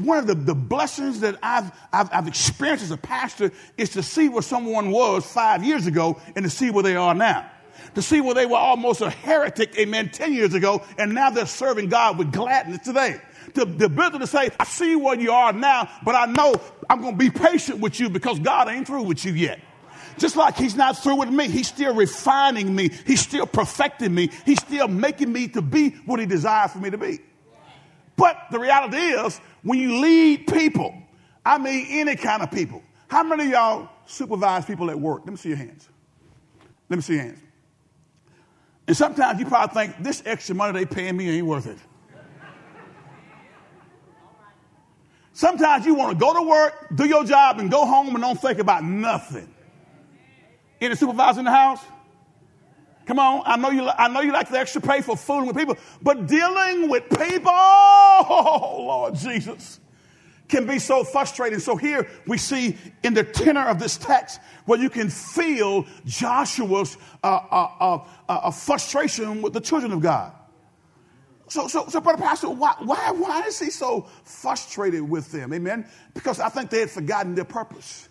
one 0.01 0.17
of 0.17 0.27
the, 0.27 0.35
the 0.35 0.55
blessings 0.55 1.21
that 1.21 1.39
I've, 1.43 1.71
I've, 1.93 2.09
I've 2.11 2.27
experienced 2.27 2.85
as 2.85 2.91
a 2.91 2.97
pastor 2.97 3.53
is 3.77 3.91
to 3.91 4.03
see 4.03 4.31
where 4.31 4.41
someone 4.41 4.91
was 4.91 5.31
five 5.31 5.63
years 5.63 5.87
ago 5.87 6.19
and 6.35 6.43
to 6.43 6.49
see 6.49 6.71
where 6.71 6.83
they 6.83 6.97
are 6.97 7.13
now. 7.13 7.51
To 7.97 8.01
see 8.01 8.23
where 8.23 8.35
they 8.35 8.47
were 8.47 8.57
almost 8.57 9.03
a 9.03 9.11
heretic, 9.11 9.79
amen, 9.79 10.09
10 10.09 10.33
years 10.33 10.55
ago, 10.55 10.83
and 10.97 11.13
now 11.13 11.29
they're 11.29 11.45
serving 11.45 11.91
God 11.91 12.17
with 12.17 12.33
gladness 12.33 12.79
today. 12.79 13.21
The, 13.53 13.67
the 13.67 13.85
ability 13.85 14.21
to 14.21 14.27
say, 14.27 14.49
I 14.59 14.65
see 14.65 14.97
where 14.97 15.21
you 15.21 15.33
are 15.33 15.53
now, 15.53 15.91
but 16.03 16.15
I 16.15 16.25
know 16.25 16.55
I'm 16.89 17.03
going 17.03 17.13
to 17.13 17.19
be 17.19 17.29
patient 17.29 17.81
with 17.81 18.01
you 18.01 18.09
because 18.09 18.39
God 18.39 18.69
ain't 18.69 18.87
through 18.87 19.03
with 19.03 19.23
you 19.27 19.33
yet. 19.33 19.61
Just 20.19 20.37
like 20.37 20.57
he's 20.57 20.75
not 20.77 20.97
through 20.99 21.17
with 21.17 21.31
me, 21.31 21.49
he's 21.49 21.69
still 21.69 21.95
refining 21.95 22.75
me. 22.75 22.91
He's 23.07 23.21
still 23.21 23.47
perfecting 23.47 24.15
me. 24.15 24.31
He's 24.45 24.61
still 24.61 24.89
making 24.89 25.33
me 25.33 25.49
to 25.49 25.63
be 25.63 25.91
what 26.07 26.21
he 26.21 26.27
desires 26.27 26.73
for 26.73 26.79
me 26.79 26.91
to 26.91 26.99
be. 26.99 27.21
But 28.17 28.39
the 28.51 28.59
reality 28.59 28.97
is, 28.97 29.41
when 29.63 29.79
you 29.79 30.01
lead 30.01 30.47
people, 30.47 30.95
I 31.45 31.59
mean 31.59 31.87
any 31.91 32.17
kind 32.17 32.43
of 32.43 32.51
people, 32.51 32.83
how 33.09 33.23
many 33.23 33.45
of 33.45 33.51
y'all 33.51 33.89
supervise 34.07 34.65
people 34.65 34.91
at 34.91 34.99
work? 34.99 35.23
Let 35.25 35.33
me 35.33 35.37
see 35.37 35.51
your 35.51 35.59
hands. 35.59 35.89
Let 36.89 36.97
me 36.97 37.03
see 37.03 37.15
your 37.15 37.23
hands. 37.25 37.41
And 38.87 38.97
sometimes 38.97 39.39
you 39.39 39.47
probably 39.47 39.87
think 39.87 40.03
this 40.03 40.23
extra 40.25 40.55
money 40.55 40.73
they 40.79 40.87
paying 40.87 41.17
me 41.17 41.29
ain't 41.29 41.47
worth 41.47 41.67
it. 41.67 41.79
Sometimes 45.33 45.85
you 45.85 45.95
want 45.95 46.13
to 46.13 46.19
go 46.19 46.33
to 46.33 46.49
work, 46.49 46.87
do 46.95 47.05
your 47.05 47.23
job, 47.23 47.59
and 47.59 47.71
go 47.71 47.85
home 47.85 48.09
and 48.09 48.21
don't 48.21 48.41
think 48.41 48.59
about 48.59 48.85
nothing. 48.85 49.53
Any 50.81 50.95
supervisor 50.95 51.41
in 51.41 51.45
the 51.45 51.51
house? 51.51 51.81
Come 53.07 53.21
on, 53.21 53.43
I 53.47 53.57
know 53.57 53.71
you. 53.71 53.89
I 53.89 54.09
know 54.09 54.21
you 54.21 54.33
like 54.33 54.49
the 54.49 54.59
extra 54.59 54.81
pay 54.81 55.01
for 55.01 55.17
fooling 55.17 55.47
with 55.47 55.57
people, 55.57 55.77
but 56.03 56.27
dealing 56.27 56.89
with 56.89 57.05
people, 57.09 57.51
oh 57.53 58.77
Lord 58.79 59.15
Jesus, 59.15 59.79
can 60.49 60.67
be 60.67 60.81
so 60.81 61.05
frustrating. 61.05 61.61
So 61.61 61.77
here 61.77 62.09
we 62.27 62.37
see 62.37 62.77
in 63.05 63.15
the 63.15 63.23
tenor 63.23 63.69
of 63.69 63.79
this 63.79 63.97
text 63.97 64.41
where 64.65 64.81
you 64.81 64.91
can 64.91 65.09
feel 65.09 65.87
Joshua's 66.05 66.97
uh, 67.23 67.27
uh, 67.27 67.69
uh, 67.81 68.05
uh, 68.29 68.51
frustration 68.51 69.41
with 69.41 69.53
the 69.53 69.61
children 69.61 69.93
of 69.93 70.01
God. 70.01 70.33
So, 71.49 71.69
so, 71.69 71.87
so, 71.89 72.01
brother 72.01 72.21
pastor, 72.21 72.51
why, 72.51 72.75
why, 72.81 73.13
why 73.13 73.43
is 73.43 73.61
he 73.61 73.71
so 73.71 74.09
frustrated 74.25 75.09
with 75.09 75.31
them? 75.31 75.53
Amen. 75.53 75.87
Because 76.13 76.41
I 76.41 76.49
think 76.49 76.71
they 76.71 76.81
had 76.81 76.91
forgotten 76.91 77.37
their 77.37 77.45
purpose. 77.45 78.09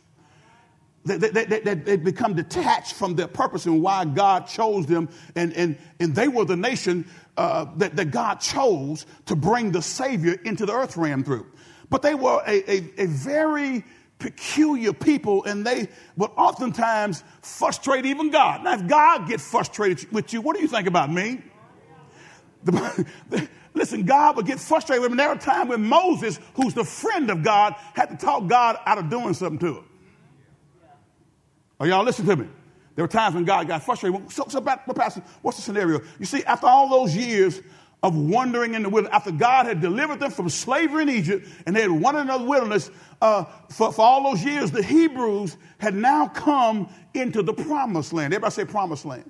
They, 1.05 1.17
they, 1.17 1.45
they, 1.45 1.75
they, 1.75 1.97
become 1.97 2.33
detached 2.33 2.93
from 2.93 3.15
their 3.15 3.27
purpose 3.27 3.67
and 3.67 3.79
why 3.79 4.05
God 4.05 4.47
chose 4.47 4.87
them. 4.87 5.07
And, 5.35 5.53
and, 5.53 5.77
and 5.99 6.15
they 6.15 6.27
were 6.27 6.45
the 6.45 6.55
nation 6.55 7.07
uh, 7.37 7.67
that, 7.77 7.95
that 7.95 8.09
God 8.09 8.39
chose 8.39 9.05
to 9.27 9.35
bring 9.35 9.71
the 9.71 9.83
Savior 9.83 10.35
into 10.43 10.65
the 10.65 10.73
earth 10.73 10.97
realm 10.97 11.23
through. 11.23 11.45
But 11.91 12.01
they 12.01 12.15
were 12.15 12.41
a, 12.47 12.71
a, 12.71 13.03
a 13.03 13.05
very 13.05 13.83
peculiar 14.17 14.93
people 14.93 15.43
and 15.43 15.63
they 15.63 15.89
would 16.17 16.31
oftentimes 16.37 17.23
frustrate 17.41 18.07
even 18.07 18.31
God. 18.31 18.63
Now, 18.63 18.73
if 18.73 18.87
God 18.87 19.27
gets 19.27 19.47
frustrated 19.47 20.11
with 20.11 20.33
you, 20.33 20.41
what 20.41 20.55
do 20.55 20.63
you 20.63 20.67
think 20.67 20.87
about 20.87 21.11
me? 21.11 21.43
The, 22.63 23.05
the, 23.29 23.47
listen, 23.75 24.05
God 24.05 24.37
would 24.37 24.47
get 24.47 24.59
frustrated 24.59 25.03
with. 25.03 25.15
There 25.15 25.29
were 25.29 25.35
times 25.35 25.69
when 25.69 25.83
Moses, 25.83 26.39
who's 26.55 26.73
the 26.73 26.83
friend 26.83 27.29
of 27.29 27.43
God, 27.43 27.75
had 27.93 28.09
to 28.09 28.17
talk 28.17 28.47
God 28.47 28.77
out 28.87 28.97
of 28.97 29.11
doing 29.11 29.35
something 29.35 29.59
to 29.59 29.75
him. 29.75 29.85
Are 31.79 31.87
y'all 31.87 32.03
listening 32.03 32.29
to 32.29 32.43
me? 32.43 32.49
There 32.95 33.03
were 33.03 33.09
times 33.09 33.35
when 33.35 33.43
God 33.43 33.67
got 33.67 33.83
frustrated. 33.83 34.31
So, 34.31 34.45
so 34.47 34.61
Pastor, 34.61 35.21
what's 35.41 35.57
the 35.57 35.63
scenario? 35.63 35.99
You 36.19 36.25
see, 36.25 36.43
after 36.45 36.67
all 36.67 36.89
those 36.89 37.15
years 37.15 37.61
of 38.01 38.15
wandering 38.15 38.73
in 38.75 38.83
the 38.83 38.89
wilderness, 38.89 39.15
after 39.15 39.31
God 39.31 39.65
had 39.65 39.81
delivered 39.81 40.19
them 40.19 40.31
from 40.31 40.47
slavery 40.49 41.03
in 41.03 41.09
Egypt 41.09 41.47
and 41.65 41.75
they 41.75 41.81
had 41.81 41.91
wandered 41.91 42.21
in 42.21 42.27
the 42.27 42.49
wilderness, 42.49 42.89
uh, 43.21 43.43
for, 43.69 43.91
for 43.91 44.01
all 44.01 44.23
those 44.23 44.43
years, 44.43 44.71
the 44.71 44.83
Hebrews 44.83 45.57
had 45.79 45.95
now 45.95 46.27
come 46.27 46.87
into 47.13 47.41
the 47.41 47.53
promised 47.53 48.13
land. 48.13 48.33
Everybody 48.33 48.53
say 48.53 48.65
promised 48.65 49.05
land. 49.05 49.29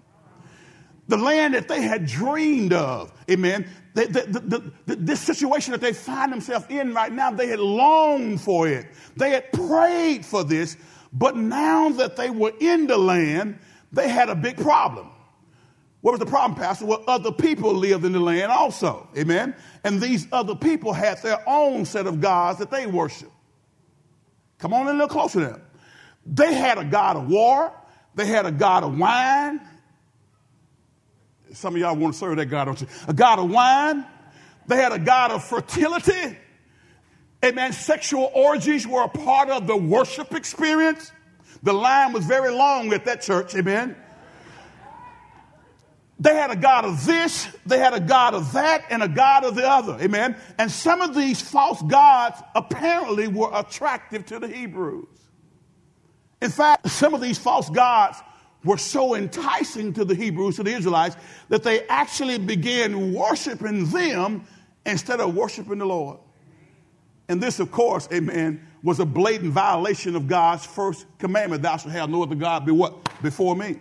The 1.08 1.18
land 1.18 1.54
that 1.54 1.68
they 1.68 1.82
had 1.82 2.06
dreamed 2.06 2.74
of. 2.74 3.14
Amen. 3.30 3.68
The, 3.94 4.06
the, 4.08 4.72
the, 4.88 4.96
this 4.96 5.22
situation 5.22 5.72
that 5.72 5.82
they 5.82 5.94
find 5.94 6.32
themselves 6.32 6.66
in 6.70 6.94
right 6.94 7.12
now, 7.12 7.32
they 7.32 7.48
had 7.48 7.60
longed 7.60 8.42
for 8.42 8.68
it. 8.68 8.88
They 9.16 9.30
had 9.30 9.52
prayed 9.54 10.26
for 10.26 10.44
this, 10.44 10.76
but 11.16 11.38
now 11.38 11.90
that 11.90 12.18
they 12.18 12.30
were 12.30 12.52
in 12.60 12.88
the 12.88 12.98
land, 12.98 13.58
they 13.92 14.10
had 14.10 14.30
a 14.30 14.36
big 14.36 14.58
problem. 14.58 15.10
What 16.02 16.12
was 16.12 16.20
the 16.20 16.26
problem, 16.28 16.60
Pastor? 16.60 16.86
Well, 16.86 17.04
other 17.08 17.32
people 17.32 17.74
lived 17.74 18.06
in 18.06 18.12
the 18.12 18.20
land 18.20 18.52
also. 18.52 19.10
Amen. 19.18 19.56
And 19.84 20.00
these 20.00 20.28
other 20.32 20.54
people 20.54 20.94
had 20.94 21.20
their 21.24 21.42
own 21.50 21.86
set 21.86 22.06
of 22.06 22.22
gods 22.22 22.60
that 22.60 22.70
they 22.70 22.86
worshiped. 22.86 23.32
Come 24.60 24.74
on 24.74 24.88
a 24.88 24.92
little 24.92 25.08
closer 25.08 25.40
to 25.40 25.46
them. 25.48 25.62
They 26.26 26.54
had 26.54 26.78
a 26.78 26.86
God 26.86 27.16
of 27.16 27.28
war. 27.28 27.72
They 28.14 28.26
had 28.26 28.46
a 28.46 28.52
God 28.52 28.84
of 28.84 28.98
wine. 28.98 29.62
Some 31.54 31.76
of 31.76 31.82
y'all 31.82 31.96
want 31.96 32.14
to 32.14 32.20
serve 32.20 32.38
that 32.38 32.48
God, 32.48 32.66
don't 32.66 32.82
you? 32.82 32.88
A 33.08 33.14
God 33.14 33.40
of 33.40 33.50
wine. 33.50 34.06
They 34.68 34.76
had 34.76 34.92
a 34.92 35.00
God 35.00 35.32
of 35.32 35.44
fertility. 35.44 36.38
Amen. 37.46 37.74
Sexual 37.74 38.32
orgies 38.34 38.88
were 38.88 39.04
a 39.04 39.08
part 39.08 39.50
of 39.50 39.68
the 39.68 39.78
worship 39.78 40.34
experience. 40.34 41.12
The 41.62 41.74
line 41.74 42.12
was 42.12 42.26
very 42.26 42.52
long 42.52 42.92
at 42.92 43.06
that 43.06 43.22
church. 43.22 43.54
Amen. 43.56 43.96
They 46.20 46.34
had 46.34 46.50
a 46.50 46.56
God 46.56 46.86
of 46.86 47.06
this, 47.06 47.48
they 47.66 47.78
had 47.78 47.94
a 47.94 48.00
God 48.00 48.34
of 48.34 48.54
that, 48.54 48.86
and 48.90 49.04
a 49.04 49.08
God 49.08 49.44
of 49.44 49.56
the 49.56 49.70
other. 49.70 49.98
Amen. 50.02 50.36
And 50.58 50.72
some 50.72 51.02
of 51.02 51.14
these 51.14 51.42
false 51.42 51.82
gods 51.84 52.42
apparently 52.56 53.28
were 53.28 53.52
attractive 53.54 54.26
to 54.28 54.40
the 54.40 54.48
Hebrews. 54.48 55.08
In 56.42 56.50
fact, 56.52 56.90
some 56.90 57.14
of 57.14 57.22
these 57.22 57.38
false 57.38 57.70
gods 57.70 58.18
were 58.64 58.78
so 58.78 59.14
enticing 59.14 59.94
to 59.94 60.06
the 60.06 60.16
Hebrews, 60.16 60.56
to 60.56 60.64
the 60.64 60.74
Israelites, 60.74 61.18
that 61.50 61.64
they 61.64 61.86
actually 61.88 62.40
began 62.40 63.14
worshiping 63.14 63.86
them 63.86 64.48
instead 64.86 65.20
of 65.20 65.36
worshiping 65.36 65.80
the 65.80 65.86
Lord. 65.86 66.20
And 67.28 67.42
this, 67.42 67.60
of 67.60 67.72
course, 67.72 68.08
amen, 68.14 68.66
was 68.84 69.00
a 69.00 69.06
blatant 69.06 69.52
violation 69.52 70.16
of 70.16 70.28
God's 70.28 70.66
first 70.66 71.06
commandment 71.18 71.64
thou 71.64 71.78
shalt 71.78 71.94
have 71.94 72.10
no 72.10 72.24
other 72.24 72.36
God 72.36 72.66
be 72.66 72.72
what? 72.72 72.96
Before 73.22 73.56
me. 73.56 73.80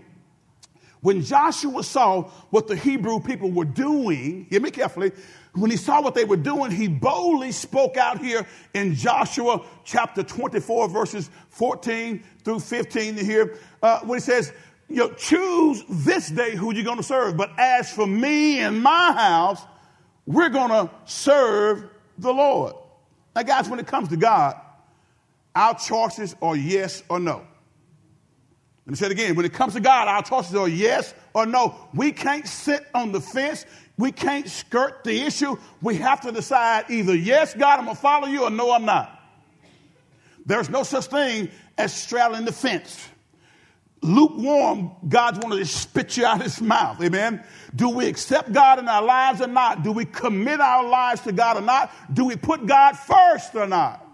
When 1.02 1.20
Joshua 1.20 1.82
saw 1.82 2.22
what 2.48 2.66
the 2.66 2.74
Hebrew 2.74 3.20
people 3.20 3.50
were 3.50 3.66
doing, 3.66 4.46
hear 4.48 4.62
me 4.62 4.70
carefully, 4.70 5.12
when 5.52 5.70
he 5.70 5.76
saw 5.76 6.00
what 6.00 6.14
they 6.14 6.24
were 6.24 6.38
doing, 6.38 6.70
he 6.70 6.88
boldly 6.88 7.52
spoke 7.52 7.98
out 7.98 8.18
here 8.18 8.46
in 8.72 8.94
Joshua 8.94 9.62
chapter 9.84 10.22
24, 10.22 10.88
verses 10.88 11.28
14 11.50 12.24
through 12.42 12.60
15 12.60 13.18
here, 13.18 13.58
uh, 13.82 14.00
when 14.00 14.18
he 14.18 14.22
says, 14.22 14.54
you 14.88 14.96
know, 14.96 15.10
choose 15.12 15.84
this 15.90 16.28
day 16.28 16.56
who 16.56 16.72
you're 16.72 16.84
going 16.84 16.96
to 16.96 17.02
serve. 17.02 17.36
But 17.36 17.50
as 17.58 17.92
for 17.92 18.06
me 18.06 18.60
and 18.60 18.82
my 18.82 19.12
house, 19.12 19.62
we're 20.26 20.48
going 20.48 20.70
to 20.70 20.90
serve 21.04 21.84
the 22.16 22.32
Lord. 22.32 22.76
Now, 23.34 23.42
guys, 23.42 23.68
when 23.68 23.78
it 23.78 23.86
comes 23.86 24.08
to 24.08 24.16
God, 24.16 24.56
our 25.54 25.74
choices 25.78 26.34
are 26.40 26.56
yes 26.56 27.02
or 27.08 27.18
no. 27.18 27.44
Let 28.86 28.90
me 28.90 28.96
say 28.96 29.06
it 29.06 29.12
again. 29.12 29.34
When 29.34 29.46
it 29.46 29.52
comes 29.52 29.74
to 29.74 29.80
God, 29.80 30.08
our 30.08 30.22
choices 30.22 30.54
are 30.54 30.68
yes 30.68 31.14
or 31.32 31.46
no. 31.46 31.74
We 31.94 32.12
can't 32.12 32.46
sit 32.46 32.86
on 32.94 33.12
the 33.12 33.20
fence. 33.20 33.64
We 33.96 34.12
can't 34.12 34.48
skirt 34.48 35.04
the 35.04 35.22
issue. 35.22 35.56
We 35.80 35.96
have 35.96 36.20
to 36.22 36.32
decide 36.32 36.90
either 36.90 37.14
yes, 37.14 37.54
God, 37.54 37.78
I'm 37.78 37.86
going 37.86 37.96
to 37.96 38.02
follow 38.02 38.26
you, 38.26 38.44
or 38.44 38.50
no, 38.50 38.72
I'm 38.72 38.84
not. 38.84 39.20
There's 40.44 40.68
no 40.68 40.82
such 40.82 41.06
thing 41.06 41.48
as 41.78 41.94
straddling 41.94 42.44
the 42.44 42.52
fence. 42.52 43.08
Lukewarm, 44.04 44.90
God's 45.08 45.38
wanting 45.38 45.60
to 45.60 45.64
spit 45.64 46.18
you 46.18 46.26
out 46.26 46.36
of 46.36 46.42
his 46.42 46.60
mouth. 46.60 47.02
Amen. 47.02 47.42
Do 47.74 47.88
we 47.88 48.06
accept 48.06 48.52
God 48.52 48.78
in 48.78 48.86
our 48.86 49.02
lives 49.02 49.40
or 49.40 49.46
not? 49.46 49.82
Do 49.82 49.92
we 49.92 50.04
commit 50.04 50.60
our 50.60 50.86
lives 50.86 51.22
to 51.22 51.32
God 51.32 51.56
or 51.56 51.62
not? 51.62 51.90
Do 52.12 52.26
we 52.26 52.36
put 52.36 52.66
God 52.66 52.98
first 52.98 53.54
or 53.54 53.66
not? 53.66 54.06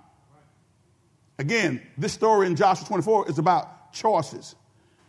Again, 1.40 1.82
this 1.98 2.12
story 2.12 2.46
in 2.46 2.54
Joshua 2.54 2.86
24 2.86 3.30
is 3.30 3.38
about 3.40 3.92
choices. 3.92 4.54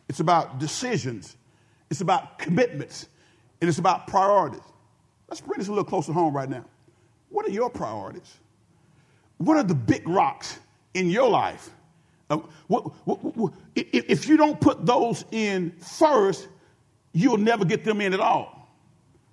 It's 0.09 0.19
about 0.19 0.57
decisions. 0.57 1.37
It's 1.91 2.01
about 2.01 2.39
commitments. 2.39 3.07
And 3.61 3.69
it's 3.69 3.77
about 3.77 4.07
priorities. 4.07 4.61
Let's 5.29 5.41
bring 5.41 5.59
this 5.59 5.67
a 5.67 5.71
little 5.71 5.83
closer 5.83 6.11
home 6.11 6.35
right 6.35 6.49
now. 6.49 6.65
What 7.29 7.45
are 7.45 7.51
your 7.51 7.69
priorities? 7.69 8.35
What 9.37 9.57
are 9.57 9.63
the 9.63 9.75
big 9.75 10.09
rocks 10.09 10.57
in 10.95 11.11
your 11.11 11.29
life? 11.29 11.69
If 13.75 14.27
you 14.27 14.37
don't 14.37 14.59
put 14.59 14.85
those 14.85 15.25
in 15.31 15.71
first, 15.79 16.47
you'll 17.13 17.37
never 17.37 17.65
get 17.65 17.83
them 17.83 18.01
in 18.01 18.13
at 18.13 18.19
all. 18.19 18.57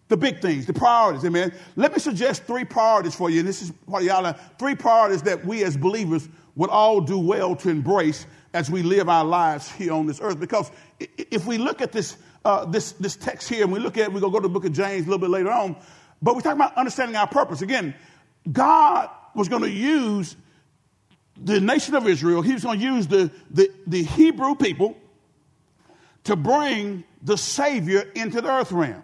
The 0.08 0.16
big 0.16 0.40
things, 0.40 0.64
the 0.64 0.72
priorities, 0.72 1.24
amen. 1.24 1.52
Let 1.76 1.92
me 1.92 1.98
suggest 1.98 2.44
three 2.44 2.64
priorities 2.64 3.14
for 3.14 3.28
you, 3.28 3.40
and 3.40 3.48
this 3.48 3.60
is 3.60 3.72
what 3.84 4.04
y'all 4.04 4.32
three 4.58 4.74
priorities 4.74 5.22
that 5.22 5.44
we 5.44 5.62
as 5.64 5.76
believers 5.76 6.28
would 6.56 6.70
all 6.70 7.00
do 7.00 7.18
well 7.18 7.54
to 7.56 7.68
embrace 7.68 8.26
as 8.54 8.70
we 8.70 8.82
live 8.82 9.08
our 9.08 9.24
lives 9.24 9.70
here 9.70 9.92
on 9.92 10.06
this 10.06 10.20
earth. 10.20 10.40
Because 10.40 10.70
if 10.98 11.46
we 11.46 11.58
look 11.58 11.82
at 11.82 11.92
this, 11.92 12.16
uh, 12.44 12.64
this, 12.64 12.92
this 12.92 13.16
text 13.16 13.48
here, 13.48 13.62
and 13.64 13.72
we 13.72 13.78
look 13.78 13.98
at, 13.98 14.12
we're 14.12 14.20
going 14.20 14.32
to 14.32 14.36
go 14.38 14.40
to 14.40 14.48
the 14.48 14.52
book 14.52 14.64
of 14.64 14.72
James 14.72 15.06
a 15.06 15.10
little 15.10 15.18
bit 15.18 15.30
later 15.30 15.50
on, 15.50 15.76
but 16.22 16.34
we're 16.34 16.40
talking 16.40 16.60
about 16.60 16.76
understanding 16.76 17.14
our 17.14 17.28
purpose. 17.28 17.62
Again, 17.62 17.94
God 18.50 19.10
was 19.34 19.48
going 19.48 19.62
to 19.62 19.70
use 19.70 20.36
the 21.42 21.60
nation 21.60 21.94
of 21.94 22.06
Israel, 22.06 22.42
he 22.42 22.52
was 22.52 22.64
going 22.64 22.80
to 22.80 22.84
use 22.84 23.06
the, 23.06 23.30
the, 23.50 23.70
the 23.86 24.02
Hebrew 24.02 24.54
people 24.54 24.96
to 26.24 26.36
bring 26.36 27.04
the 27.22 27.36
Savior 27.36 28.10
into 28.14 28.40
the 28.40 28.50
earth 28.50 28.72
realm. 28.72 29.02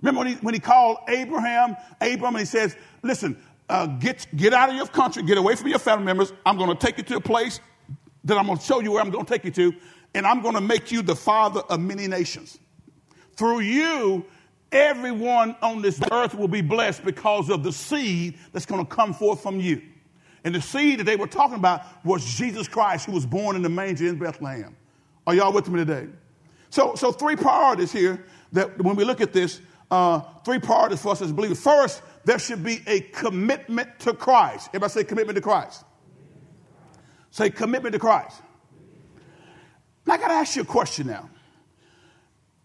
Remember 0.00 0.18
when 0.18 0.26
he, 0.28 0.34
when 0.34 0.54
he 0.54 0.60
called 0.60 0.98
Abraham, 1.08 1.76
Abram, 2.00 2.34
and 2.34 2.40
he 2.40 2.44
says, 2.44 2.76
Listen, 3.02 3.36
uh, 3.68 3.86
get, 3.86 4.26
get 4.36 4.52
out 4.52 4.68
of 4.68 4.76
your 4.76 4.86
country, 4.86 5.22
get 5.22 5.38
away 5.38 5.56
from 5.56 5.68
your 5.68 5.78
family 5.78 6.04
members. 6.04 6.32
I'm 6.44 6.58
going 6.58 6.70
to 6.70 6.86
take 6.86 6.98
you 6.98 7.04
to 7.04 7.16
a 7.16 7.20
place 7.20 7.60
that 8.24 8.36
I'm 8.36 8.46
going 8.46 8.58
to 8.58 8.64
show 8.64 8.80
you 8.80 8.92
where 8.92 9.02
I'm 9.02 9.10
going 9.10 9.24
to 9.24 9.32
take 9.32 9.44
you 9.44 9.50
to, 9.52 9.72
and 10.14 10.26
I'm 10.26 10.42
going 10.42 10.54
to 10.54 10.60
make 10.60 10.92
you 10.92 11.02
the 11.02 11.16
father 11.16 11.60
of 11.60 11.80
many 11.80 12.06
nations. 12.06 12.58
Through 13.36 13.60
you, 13.60 14.24
everyone 14.72 15.56
on 15.62 15.80
this 15.80 16.00
earth 16.12 16.34
will 16.34 16.48
be 16.48 16.60
blessed 16.60 17.04
because 17.04 17.48
of 17.48 17.62
the 17.62 17.72
seed 17.72 18.38
that's 18.52 18.66
going 18.66 18.84
to 18.84 18.90
come 18.90 19.14
forth 19.14 19.42
from 19.42 19.60
you. 19.60 19.80
And 20.44 20.54
the 20.54 20.60
seed 20.60 21.00
that 21.00 21.04
they 21.04 21.16
were 21.16 21.26
talking 21.26 21.56
about 21.56 21.82
was 22.04 22.24
Jesus 22.24 22.68
Christ, 22.68 23.06
who 23.06 23.12
was 23.12 23.24
born 23.24 23.56
in 23.56 23.62
the 23.62 23.70
manger 23.70 24.06
in 24.06 24.18
Bethlehem. 24.18 24.76
Are 25.26 25.34
y'all 25.34 25.52
with 25.52 25.68
me 25.68 25.78
today? 25.78 26.06
So, 26.68 26.94
so 26.94 27.12
three 27.12 27.34
priorities 27.34 27.90
here 27.90 28.24
that 28.52 28.78
when 28.80 28.94
we 28.94 29.04
look 29.04 29.22
at 29.22 29.32
this, 29.32 29.60
uh, 29.90 30.20
three 30.44 30.58
priorities 30.58 31.00
for 31.00 31.10
us 31.10 31.22
as 31.22 31.32
believers. 31.32 31.60
First, 31.60 32.02
there 32.24 32.38
should 32.38 32.62
be 32.62 32.82
a 32.86 33.00
commitment 33.00 33.98
to 34.00 34.12
Christ. 34.12 34.68
Everybody 34.70 34.92
say 34.92 35.04
commitment 35.04 35.36
to 35.36 35.42
Christ. 35.42 35.84
Say 37.30 37.50
commitment 37.50 37.92
to 37.94 37.98
Christ. 37.98 38.42
Now, 40.06 40.14
I 40.14 40.18
got 40.18 40.28
to 40.28 40.34
ask 40.34 40.56
you 40.56 40.62
a 40.62 40.66
question 40.66 41.06
now. 41.06 41.30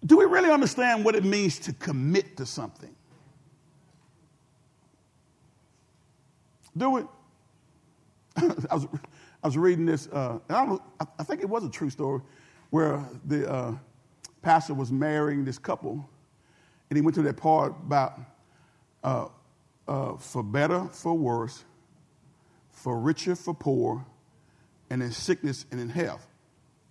do 0.05 0.17
we 0.17 0.25
really 0.25 0.51
understand 0.51 1.05
what 1.05 1.15
it 1.15 1.23
means 1.23 1.59
to 1.59 1.73
commit 1.73 2.37
to 2.37 2.45
something? 2.45 2.93
Do 6.75 6.89
we? 6.91 7.01
I, 8.69 8.75
was, 8.75 8.87
I 9.43 9.47
was 9.47 9.57
reading 9.57 9.85
this, 9.85 10.07
uh, 10.07 10.39
I, 10.49 10.65
don't 10.65 10.81
I, 10.99 11.05
I, 11.19 11.23
think 11.23 11.41
it 11.41 11.49
was 11.49 11.63
a 11.63 11.69
true 11.69 11.89
story, 11.89 12.21
where 12.69 13.03
the 13.25 13.51
uh, 13.51 13.75
pastor 14.41 14.73
was 14.73 14.91
marrying 14.91 15.43
this 15.43 15.57
couple, 15.57 16.07
and 16.89 16.97
he 16.97 17.01
went 17.01 17.15
to 17.15 17.21
that 17.23 17.37
part 17.37 17.73
about 17.85 18.19
uh, 19.03 19.27
uh 19.87 20.17
for 20.17 20.43
better, 20.43 20.85
for 20.91 21.13
worse, 21.13 21.63
for 22.71 22.99
richer, 22.99 23.35
for 23.35 23.53
poor, 23.53 24.05
and 24.89 25.03
in 25.03 25.11
sickness 25.11 25.65
and 25.71 25.79
in 25.79 25.89
health. 25.89 26.25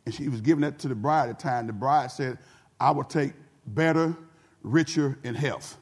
And 0.06 0.14
she 0.14 0.28
was 0.28 0.40
giving 0.40 0.62
that 0.62 0.78
to 0.80 0.88
the 0.88 0.94
bride 0.94 1.28
at 1.28 1.38
the 1.38 1.42
time. 1.42 1.66
The 1.66 1.72
bride 1.72 2.11
said, 2.11 2.38
I 2.80 2.90
will 2.90 3.04
take 3.04 3.32
better, 3.66 4.16
richer, 4.62 5.18
and 5.24 5.37
health. 5.37 5.76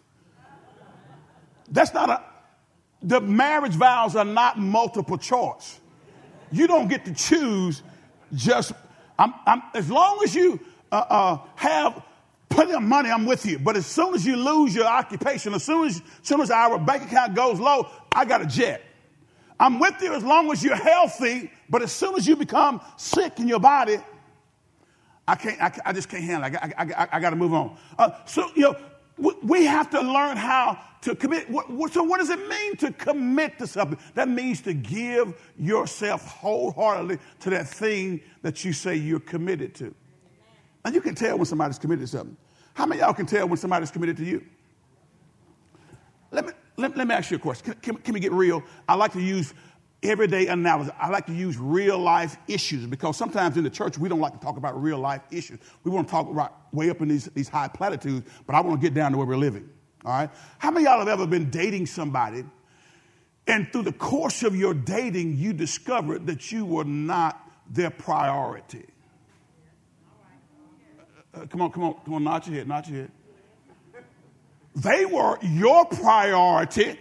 That's 1.71 1.93
not 1.93 2.11
a, 2.11 2.23
the 3.07 3.21
marriage 3.21 3.75
vows 3.75 4.17
are 4.17 4.25
not 4.25 4.59
multiple 4.59 5.17
choice. 5.17 5.81
You 6.51 6.67
don't 6.67 6.89
get 6.89 7.05
to 7.05 7.15
choose 7.15 7.83
just, 8.35 8.73
I'm, 9.17 9.33
I'm, 9.47 9.63
as 9.75 9.89
long 9.89 10.21
as 10.25 10.35
you 10.35 10.59
uh, 10.91 11.05
uh, 11.09 11.39
have 11.55 12.03
plenty 12.49 12.73
of 12.73 12.83
money, 12.83 13.09
I'm 13.09 13.25
with 13.25 13.47
you. 13.47 13.61
But 13.61 13.77
as 13.77 13.87
soon 13.87 14.15
as 14.15 14.27
you 14.27 14.37
lose 14.37 14.75
your 14.75 14.87
occupation, 14.87 15.55
as 15.55 15.63
soon 15.63 15.87
as, 15.87 15.99
as 15.99 16.29
soon 16.29 16.41
as 16.41 16.51
our 16.51 16.81
bank 16.81 17.05
account 17.05 17.37
goes 17.37 17.61
low, 17.61 17.89
I 18.13 18.25
got 18.25 18.43
a 18.43 18.47
jet. 18.47 18.83
I'm 19.61 19.79
with 19.79 19.95
you 20.03 20.13
as 20.13 20.25
long 20.25 20.51
as 20.51 20.65
you're 20.65 20.75
healthy, 20.75 21.53
but 21.71 21.83
as 21.83 21.93
soon 21.93 22.17
as 22.17 22.27
you 22.27 22.35
become 22.35 22.81
sick 22.97 23.39
in 23.39 23.47
your 23.47 23.61
body, 23.61 23.99
I 25.29 25.37
can't, 25.37 25.63
I, 25.63 25.73
I 25.85 25.93
just 25.93 26.09
can't 26.09 26.25
handle 26.25 26.53
it. 26.53 26.57
I, 26.61 26.73
I, 26.77 27.05
I, 27.05 27.09
I 27.13 27.21
got 27.21 27.31
to 27.31 27.37
move 27.37 27.55
on. 27.55 27.77
Uh, 27.97 28.11
so, 28.27 28.51
you 28.57 28.63
know, 28.63 28.77
we 29.19 29.65
have 29.65 29.91
to 29.91 30.01
learn 30.01 30.37
how 30.37 30.79
to 31.03 31.15
commit. 31.15 31.47
So, 31.49 32.03
what 32.03 32.19
does 32.19 32.31
it 32.31 32.49
mean 32.49 32.77
to 32.77 32.93
commit 32.93 33.59
to 33.59 33.67
something? 33.67 33.99
That 34.15 34.29
means 34.29 34.61
to 34.63 34.75
give 34.75 35.41
yourself 35.59 36.27
wholeheartedly 36.27 37.19
to 37.41 37.51
that 37.51 37.69
thing 37.69 38.21
that 38.43 38.65
you 38.65 38.73
say 38.73 38.97
you're 38.97 39.21
committed 39.21 39.75
to. 39.77 39.95
And 40.85 40.95
you 40.95 41.01
can 41.01 41.15
tell 41.15 41.37
when 41.37 41.47
somebody's 41.47 41.79
committed 41.79 42.07
to 42.07 42.17
something. 42.19 42.37
How 42.75 42.87
many 42.87 43.01
y'all 43.01 43.15
can 43.15 43.27
tell 43.27 43.49
when 43.49 43.57
somebody's 43.57 43.91
committed 43.91 44.19
to 44.19 44.25
you? 44.25 44.45
Let 46.31 46.47
me, 46.47 46.53
let, 46.77 46.97
let 46.97 47.09
me 47.09 47.15
ask 47.15 47.31
you 47.31 47.39
a 47.39 47.41
question. 47.41 47.73
Can, 47.73 47.81
can, 47.81 48.03
can 48.03 48.15
we 48.15 48.21
get 48.21 48.33
real? 48.33 48.63
I 48.89 48.95
like 48.95 49.13
to 49.13 49.21
use 49.21 49.55
everyday 50.03 50.47
analysis. 50.47 50.93
I 50.99 51.09
like 51.11 51.27
to 51.27 51.35
use 51.35 51.57
real 51.57 51.99
life 51.99 52.37
issues 52.49 52.87
because 52.87 53.17
sometimes 53.17 53.57
in 53.57 53.65
the 53.65 53.71
church 53.71 53.99
we 53.99 54.09
don't 54.09 54.21
like 54.21 54.33
to 54.33 54.39
talk 54.39 54.57
about 54.57 54.81
real 54.81 54.99
life 54.99 55.23
issues. 55.31 55.59
We 55.85 55.91
want 55.91 56.07
to 56.09 56.11
talk 56.11 56.27
right 56.31 56.51
way 56.73 56.91
up 56.91 57.01
in 57.01 57.09
these, 57.09 57.27
these 57.27 57.49
high 57.49 57.69
platitudes, 57.69 58.29
but 58.47 58.55
I 58.55 58.61
want 58.61 58.81
to 58.81 58.87
get 58.87 58.95
down 58.95 59.13
to 59.13 59.19
where 59.19 59.27
we're 59.27 59.37
living. 59.37 59.69
All 60.05 60.13
right? 60.13 60.31
How 60.59 60.71
many 60.71 60.85
y'all 60.85 60.99
have 60.99 61.09
ever 61.09 61.27
been 61.27 61.51
dating 61.51 61.87
somebody 61.87 62.45
and 63.47 63.73
through 63.73 63.83
the 63.83 63.93
course 63.93 64.43
of 64.43 64.55
your 64.55 64.75
dating 64.75 65.37
you 65.37 65.53
discovered 65.53 66.27
that 66.27 66.53
you 66.53 66.65
were 66.65 66.85
not 66.85 67.41
their 67.69 67.91
priority? 67.91 68.87
Uh, 71.35 71.41
uh 71.41 71.47
come 71.47 71.63
on, 71.63 71.73
come 71.73 71.83
on, 71.85 71.95
come 72.05 72.15
on, 72.15 72.25
nod 72.25 72.47
your 72.47 72.57
head, 72.57 72.69
nod 72.69 72.87
your 72.87 73.03
head. 73.03 73.11
They 74.77 75.07
were 75.07 75.39
your 75.41 75.87
priority, 75.87 76.99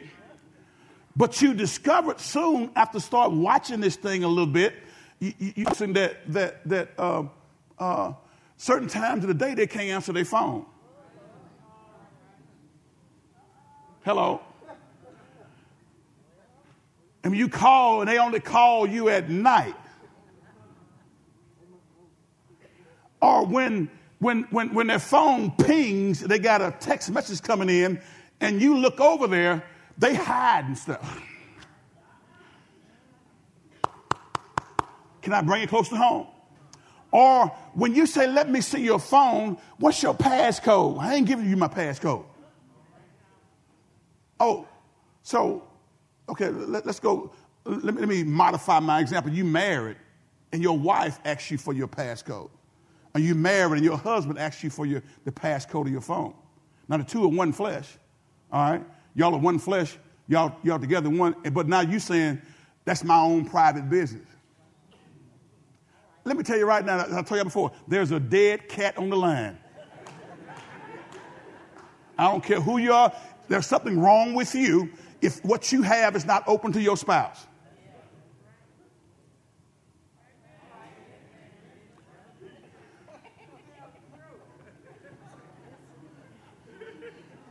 but 1.16 1.42
you 1.42 1.54
discovered 1.54 2.20
soon 2.20 2.72
after 2.76 3.00
start 3.00 3.32
watching 3.32 3.80
this 3.80 3.96
thing 3.96 4.24
a 4.24 4.28
little 4.28 4.46
bit, 4.46 4.74
you, 5.20 5.34
you, 5.40 5.54
you 5.56 5.66
that 5.94 6.18
that 6.34 6.68
that 6.68 6.90
uh, 6.98 7.24
uh, 7.80 8.14
certain 8.58 8.88
times 8.88 9.24
of 9.24 9.28
the 9.28 9.34
day 9.34 9.54
they 9.54 9.68
can't 9.68 9.90
answer 9.90 10.14
their 10.14 10.26
phone. 10.26 10.66
Hello. 14.04 14.42
And 17.24 17.36
you 17.36 17.50
call 17.50 18.02
and 18.02 18.10
they 18.10 18.20
only 18.20 18.40
call 18.40 18.88
you 18.88 19.10
at 19.10 19.30
night. 19.30 19.76
Or 23.20 23.46
when 23.46 23.90
when, 24.20 24.44
when, 24.44 24.74
when 24.74 24.88
their 24.88 25.00
phone 25.00 25.52
pings, 25.52 26.22
they 26.22 26.40
got 26.40 26.62
a 26.62 26.74
text 26.80 27.12
message 27.12 27.42
coming 27.42 27.70
in, 27.70 28.02
and 28.40 28.62
you 28.62 28.78
look 28.78 29.00
over 29.00 29.28
there, 29.28 29.64
they 29.98 30.16
hide 30.16 30.66
and 30.66 30.78
stuff. 30.78 31.22
Can 35.22 35.34
I 35.34 35.42
bring 35.42 35.64
it 35.64 35.70
close 35.70 35.90
to 35.90 35.96
home? 35.96 36.28
Or 37.12 37.48
when 37.74 37.96
you 37.96 38.06
say, 38.06 38.28
let 38.28 38.50
me 38.50 38.62
see 38.62 38.84
your 38.84 39.00
phone, 39.00 39.58
what's 39.78 40.04
your 40.04 40.14
passcode? 40.14 41.00
I 41.00 41.16
ain't 41.16 41.28
giving 41.28 41.50
you 41.50 41.56
my 41.56 41.68
passcode. 41.68 42.26
Oh, 44.40 44.68
so, 45.24 45.64
okay, 46.30 46.50
let, 46.50 46.86
us 46.86 47.00
go. 47.00 47.32
Let 47.64 47.96
me, 47.96 48.02
let 48.02 48.10
me 48.10 48.24
modify 48.24 48.80
my 48.80 49.00
example. 49.00 49.32
You 49.32 49.46
married, 49.46 49.98
and 50.52 50.62
your 50.62 50.78
wife 50.78 51.20
asks 51.26 51.50
you 51.50 51.58
for 51.58 51.74
your 51.74 51.88
passcode 51.88 52.50
and 53.16 53.24
you 53.24 53.34
married 53.34 53.78
and 53.78 53.86
your 53.86 53.98
husband 53.98 54.38
asks 54.38 54.64
you 54.64 54.70
for 54.70 54.86
your, 54.86 55.02
the 55.24 55.32
passcode 55.32 55.88
of 55.88 55.92
your 55.92 56.02
phone. 56.02 56.34
Now 56.88 56.98
the 56.98 57.04
two 57.04 57.24
are 57.24 57.30
one 57.30 57.54
flesh, 57.54 57.88
all 58.52 58.72
right? 58.72 58.86
Y'all 59.16 59.34
are 59.34 59.40
one 59.40 59.58
flesh, 59.58 59.98
y'all, 60.28 60.56
y'all 60.62 60.78
together 60.78 61.10
one, 61.10 61.36
but 61.54 61.68
now 61.68 61.80
you 61.80 62.00
saying, 62.00 62.42
that's 62.84 63.04
my 63.04 63.18
own 63.18 63.46
private 63.46 63.90
business. 63.90 64.28
Let 66.26 66.38
me 66.38 66.44
tell 66.44 66.58
you 66.58 66.66
right 66.66 66.86
now, 66.86 67.00
I 67.00 67.22
told 67.22 67.38
you 67.38 67.44
before, 67.46 67.72
there's 67.88 68.12
a 68.12 68.20
dead 68.20 68.68
cat 68.68 68.98
on 68.98 69.10
the 69.10 69.16
line. 69.16 69.58
I 72.18 72.32
don't 72.32 72.44
care 72.44 72.60
who 72.60 72.78
you 72.78 72.94
are, 72.94 73.14
there's 73.48 73.68
something 73.68 74.00
wrong 74.00 74.34
with 74.34 74.54
you 74.54 74.92
if 75.22 75.44
what 75.46 75.72
you 75.72 75.82
have 75.82 76.16
is 76.16 76.26
not 76.26 76.44
open 76.48 76.72
to 76.74 76.82
your 76.82 76.98
spouse. 76.98 77.48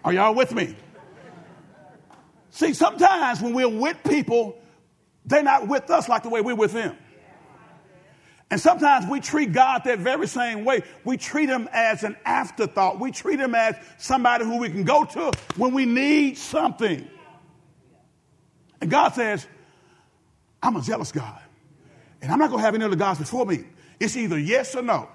Are 0.05 0.13
y'all 0.13 0.35
with 0.35 0.53
me? 0.53 0.77
See, 2.55 2.73
sometimes 2.73 3.43
when 3.43 3.53
we're 3.53 3.69
with 3.69 3.97
people, 4.05 4.57
they're 5.25 5.43
not 5.43 5.67
with 5.67 5.91
us 5.91 6.09
like 6.09 6.23
the 6.23 6.29
way 6.29 6.41
we're 6.41 6.55
with 6.55 6.73
them. 6.73 6.97
And 8.49 8.61
sometimes 8.61 9.11
we 9.11 9.19
treat 9.19 9.53
God 9.53 9.83
that 9.87 9.99
very 9.99 10.29
same 10.29 10.65
way. 10.65 10.83
We 11.03 11.17
treat 11.17 11.49
him 11.49 11.69
as 11.73 12.05
an 12.05 12.17
afterthought. 12.25 13.01
We 13.01 13.11
treat 13.11 13.41
him 13.41 13.57
as 13.57 13.75
somebody 13.99 14.45
who 14.45 14.59
we 14.61 14.71
can 14.71 14.85
go 14.85 15.05
to 15.05 15.33
when 15.57 15.75
we 15.75 15.85
need 15.85 16.39
something. 16.39 17.09
And 18.81 18.89
God 18.89 19.15
says, 19.15 19.49
I'm 20.63 20.77
a 20.77 20.81
jealous 20.81 21.11
God. 21.11 21.41
And 22.23 22.31
I'm 22.31 22.39
not 22.39 22.51
going 22.51 22.61
to 22.61 22.65
have 22.65 22.77
any 22.77 22.85
other 22.85 22.95
gods 22.95 23.19
before 23.19 23.47
me. 23.47 23.65
It's 23.99 24.17
either 24.17 24.39
yes 24.39 24.77
or 24.77 24.83
no. 24.83 25.09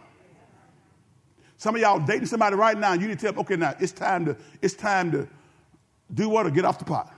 Some 1.56 1.74
of 1.76 1.80
y'all 1.80 2.02
dating 2.02 2.26
somebody 2.26 2.58
right 2.58 2.78
now, 2.78 2.94
you 2.96 3.08
need 3.08 3.18
to 3.20 3.26
tell 3.26 3.32
them, 3.32 3.40
okay, 3.40 3.56
now 3.56 3.76
it's 3.80 3.94
time 3.94 4.26
to, 4.26 4.36
it's 4.62 4.74
time 4.74 5.14
to 5.14 5.30
do 6.14 6.28
what 6.28 6.46
or 6.46 6.52
get 6.52 6.66
off 6.66 6.80
the 6.80 6.86
pot. 6.86 7.14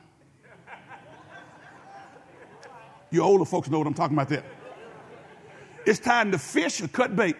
You 3.11 3.21
older 3.21 3.45
folks 3.45 3.69
know 3.69 3.77
what 3.77 3.87
I'm 3.87 3.93
talking 3.93 4.15
about 4.15 4.29
there. 4.29 4.43
It's 5.85 5.99
time 5.99 6.31
to 6.31 6.39
fish 6.39 6.81
or 6.81 6.87
cut 6.87 7.15
bait. 7.15 7.35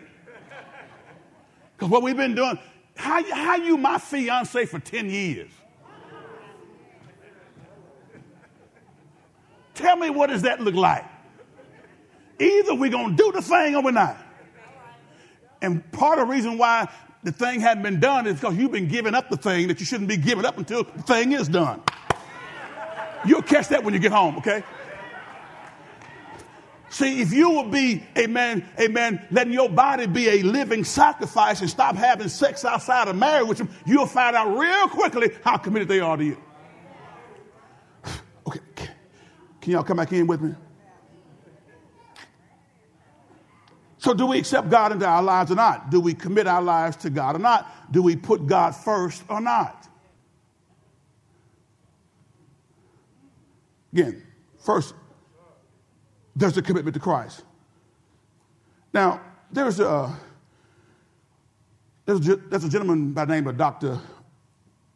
Because 1.76 1.90
what 1.90 2.04
we've 2.04 2.18
been 2.18 2.36
doing, 2.36 2.60
how, 2.96 3.24
how 3.34 3.56
you 3.56 3.78
my 3.78 3.98
fiance 3.98 4.66
for 4.66 4.80
10 4.80 5.10
years? 5.10 5.50
Tell 9.74 9.96
me 9.96 10.10
what 10.10 10.30
does 10.30 10.44
that 10.44 10.60
look 10.60 10.76
like? 10.76 11.06
Either 12.40 12.76
we're 12.76 12.92
going 12.92 13.16
to 13.16 13.24
do 13.24 13.32
the 13.32 13.42
thing 13.42 13.76
or 13.76 13.82
we're 13.82 13.92
not. 13.92 14.18
And 15.62 15.90
part 15.92 16.20
of 16.20 16.28
the 16.28 16.34
reason 16.34 16.58
why 16.58 16.90
the 17.24 17.32
thing 17.32 17.60
hadn't 17.60 17.84
been 17.84 18.00
done 18.00 18.28
is 18.28 18.36
because 18.36 18.58
you've 18.58 18.72
been 18.72 18.88
giving 18.88 19.14
up 19.14 19.30
the 19.30 19.38
thing 19.38 19.68
that 19.68 19.80
you 19.80 19.86
shouldn't 19.86 20.10
be 20.10 20.18
giving 20.18 20.44
up 20.44 20.58
until 20.58 20.84
the 20.84 21.04
thing 21.04 21.32
is 21.34 21.48
done. 21.48 21.82
You'll 23.26 23.44
catch 23.44 23.68
that 23.70 23.84
when 23.84 23.94
you 23.94 24.00
get 24.00 24.12
home, 24.12 24.38
okay? 24.38 24.64
See, 26.92 27.22
if 27.22 27.32
you 27.32 27.50
will 27.50 27.70
be, 27.70 28.04
amen, 28.18 28.68
amen, 28.78 29.26
letting 29.32 29.54
your 29.54 29.70
body 29.70 30.08
be 30.08 30.28
a 30.28 30.44
living 30.44 30.84
sacrifice 30.84 31.62
and 31.62 31.70
stop 31.70 31.96
having 31.96 32.28
sex 32.28 32.66
outside 32.66 33.08
of 33.08 33.16
marriage 33.16 33.48
with 33.48 33.58
them, 33.60 33.70
you'll 33.86 34.06
find 34.06 34.36
out 34.36 34.58
real 34.58 34.90
quickly 34.90 35.32
how 35.42 35.56
committed 35.56 35.88
they 35.88 36.02
are 36.02 36.18
to 36.18 36.24
you. 36.24 36.38
Okay, 38.46 38.60
can 39.62 39.72
y'all 39.72 39.84
come 39.84 39.98
back 39.98 40.12
in 40.12 40.28
with 40.28 40.42
me? 40.42 40.54
So, 44.00 44.14
do 44.14 44.26
we 44.26 44.40
accept 44.40 44.70
God 44.70 44.92
into 44.92 45.06
our 45.06 45.24
lives 45.24 45.50
or 45.50 45.56
not? 45.56 45.92
Do 45.92 46.02
we 46.02 46.14
commit 46.14 46.46
our 46.46 46.62
lives 46.62 46.98
to 46.98 47.10
God 47.10 47.38
or 47.38 47.40
not? 47.40 47.72
Do 47.90 48.04
we 48.04 48.18
put 48.18 48.48
God 48.48 48.76
first 48.76 49.24
or 49.30 49.40
not? 49.40 49.88
Again, 53.94 54.24
first, 54.60 54.94
there's 56.42 56.58
a 56.58 56.62
commitment 56.62 56.94
to 56.96 57.00
Christ. 57.00 57.44
Now, 58.94 59.22
there's 59.52 59.80
a 59.80 60.14
There's 62.06 62.28
a, 62.28 62.36
there's 62.36 62.64
a 62.64 62.70
gentleman 62.70 63.14
by 63.14 63.26
the 63.26 63.34
name 63.34 63.48
of 63.48 63.58
Dr. 63.58 64.00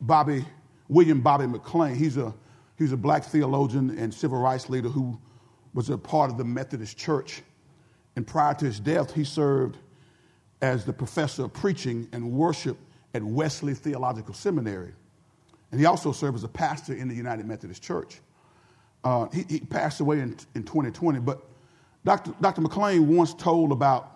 Bobby, 0.02 0.44
William 0.90 1.22
Bobby 1.22 1.46
McClain. 1.46 1.96
He's 1.96 2.18
a, 2.18 2.34
he's 2.78 2.92
a 2.92 2.98
black 2.98 3.24
theologian 3.24 3.98
and 3.98 4.14
civil 4.14 4.40
rights 4.40 4.70
leader 4.70 4.90
who 4.90 5.18
was 5.74 5.90
a 5.90 5.98
part 5.98 6.32
of 6.32 6.38
the 6.38 6.44
Methodist 6.44 6.98
Church. 6.98 7.44
And 8.16 8.26
prior 8.26 8.54
to 8.56 8.66
his 8.66 8.80
death, 8.80 9.14
he 9.14 9.24
served 9.24 9.78
as 10.62 10.84
the 10.84 10.94
professor 10.94 11.46
of 11.46 11.54
preaching 11.54 12.10
and 12.12 12.32
worship 12.32 12.78
at 13.14 13.24
Wesley 13.24 13.76
Theological 13.76 14.34
Seminary. 14.34 14.94
And 15.72 15.80
he 15.80 15.86
also 15.86 16.12
served 16.12 16.38
as 16.38 16.44
a 16.44 16.50
pastor 16.50 16.94
in 16.94 17.08
the 17.08 17.16
United 17.16 17.46
Methodist 17.46 17.84
Church. 17.84 18.20
Uh, 19.06 19.28
he, 19.32 19.46
he, 19.48 19.60
passed 19.60 20.02
away 20.02 20.20
in, 20.20 20.36
in 20.56 20.64
2020, 20.64 21.20
but 21.20 21.46
Dr. 22.04 22.34
Dr. 22.42 22.62
McClain 22.62 23.06
once 23.06 23.36
told 23.36 23.72
about 23.72 24.12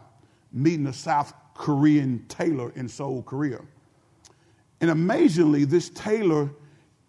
meeting 0.52 0.88
a 0.88 0.93
South 0.93 1.32
Korean 1.54 2.25
tailor 2.28 2.71
in 2.75 2.89
Seoul, 2.89 3.21
Korea. 3.21 3.60
And 4.82 4.89
amazingly, 4.89 5.65
this 5.65 5.89
tailor 5.89 6.49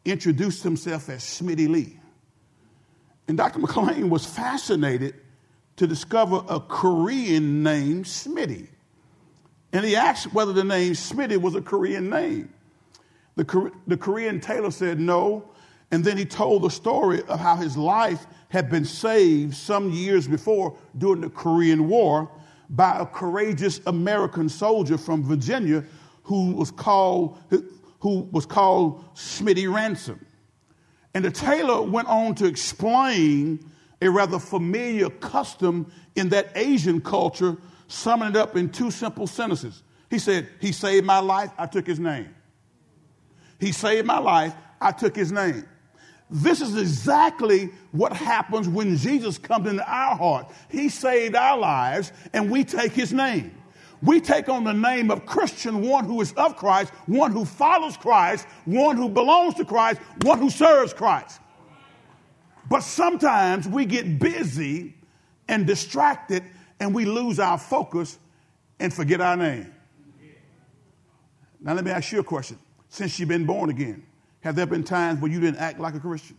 introduced 0.04 0.62
himself 0.62 1.08
as 1.08 1.22
Smitty 1.22 1.68
Lee. 1.68 1.98
And 3.28 3.38
Dr. 3.38 3.60
McClain 3.60 4.10
was 4.10 4.26
fascinated 4.26 5.14
to 5.76 5.86
discover 5.86 6.42
a 6.48 6.60
Korean 6.60 7.62
named 7.62 8.04
Smitty. 8.04 8.68
And 9.72 9.84
he 9.86 9.96
asked 9.96 10.34
whether 10.34 10.52
the 10.52 10.64
name 10.64 10.92
Smitty 10.92 11.40
was 11.40 11.54
a 11.54 11.62
Korean 11.62 12.10
name. 12.10 12.52
The, 13.36 13.72
the 13.86 13.96
Korean 13.96 14.40
tailor 14.40 14.70
said 14.70 15.00
no. 15.00 15.49
And 15.90 16.04
then 16.04 16.16
he 16.16 16.24
told 16.24 16.62
the 16.62 16.70
story 16.70 17.22
of 17.24 17.40
how 17.40 17.56
his 17.56 17.76
life 17.76 18.26
had 18.48 18.70
been 18.70 18.84
saved 18.84 19.54
some 19.54 19.90
years 19.90 20.28
before 20.28 20.76
during 20.98 21.20
the 21.20 21.30
Korean 21.30 21.88
War 21.88 22.30
by 22.68 22.98
a 22.98 23.06
courageous 23.06 23.80
American 23.86 24.48
soldier 24.48 24.96
from 24.96 25.24
Virginia 25.24 25.84
who 26.22 26.52
was 26.52 26.70
called, 26.70 27.38
who 27.98 28.28
was 28.30 28.46
called 28.46 29.04
Smitty 29.14 29.72
Ransom. 29.72 30.24
And 31.14 31.24
the 31.24 31.30
tailor 31.30 31.82
went 31.82 32.06
on 32.06 32.36
to 32.36 32.46
explain 32.46 33.68
a 34.00 34.08
rather 34.08 34.38
familiar 34.38 35.10
custom 35.10 35.92
in 36.14 36.28
that 36.30 36.50
Asian 36.54 37.00
culture, 37.00 37.56
summing 37.88 38.30
it 38.30 38.36
up 38.36 38.56
in 38.56 38.70
two 38.70 38.90
simple 38.90 39.26
sentences. 39.26 39.82
He 40.08 40.18
said, 40.18 40.48
He 40.60 40.72
saved 40.72 41.04
my 41.04 41.18
life, 41.18 41.50
I 41.58 41.66
took 41.66 41.86
his 41.86 41.98
name. 41.98 42.34
He 43.58 43.72
saved 43.72 44.06
my 44.06 44.18
life, 44.18 44.54
I 44.80 44.92
took 44.92 45.14
his 45.14 45.32
name. 45.32 45.64
This 46.30 46.60
is 46.60 46.76
exactly 46.76 47.70
what 47.90 48.12
happens 48.12 48.68
when 48.68 48.96
Jesus 48.96 49.36
comes 49.36 49.68
into 49.68 49.84
our 49.84 50.16
heart. 50.16 50.52
He 50.68 50.88
saved 50.88 51.34
our 51.34 51.58
lives, 51.58 52.12
and 52.32 52.50
we 52.50 52.64
take 52.64 52.92
his 52.92 53.12
name. 53.12 53.52
We 54.02 54.20
take 54.20 54.48
on 54.48 54.64
the 54.64 54.72
name 54.72 55.10
of 55.10 55.26
Christian, 55.26 55.82
one 55.82 56.04
who 56.04 56.20
is 56.20 56.32
of 56.32 56.56
Christ, 56.56 56.92
one 57.06 57.32
who 57.32 57.44
follows 57.44 57.96
Christ, 57.96 58.46
one 58.64 58.96
who 58.96 59.08
belongs 59.08 59.54
to 59.54 59.64
Christ, 59.64 60.00
one 60.22 60.38
who 60.38 60.48
serves 60.48 60.94
Christ. 60.94 61.40
But 62.68 62.80
sometimes 62.80 63.68
we 63.68 63.84
get 63.84 64.18
busy 64.18 64.94
and 65.48 65.66
distracted 65.66 66.44
and 66.78 66.94
we 66.94 67.04
lose 67.04 67.38
our 67.38 67.58
focus 67.58 68.18
and 68.78 68.94
forget 68.94 69.20
our 69.20 69.36
name. 69.36 69.74
Now, 71.60 71.74
let 71.74 71.84
me 71.84 71.90
ask 71.90 72.10
you 72.12 72.20
a 72.20 72.24
question. 72.24 72.58
Since 72.88 73.18
you've 73.18 73.28
been 73.28 73.44
born 73.44 73.68
again, 73.68 74.06
have 74.40 74.56
there 74.56 74.66
been 74.66 74.84
times 74.84 75.20
where 75.20 75.30
you 75.30 75.40
didn't 75.40 75.58
act 75.58 75.78
like 75.78 75.94
a 75.94 76.00
Christian? 76.00 76.36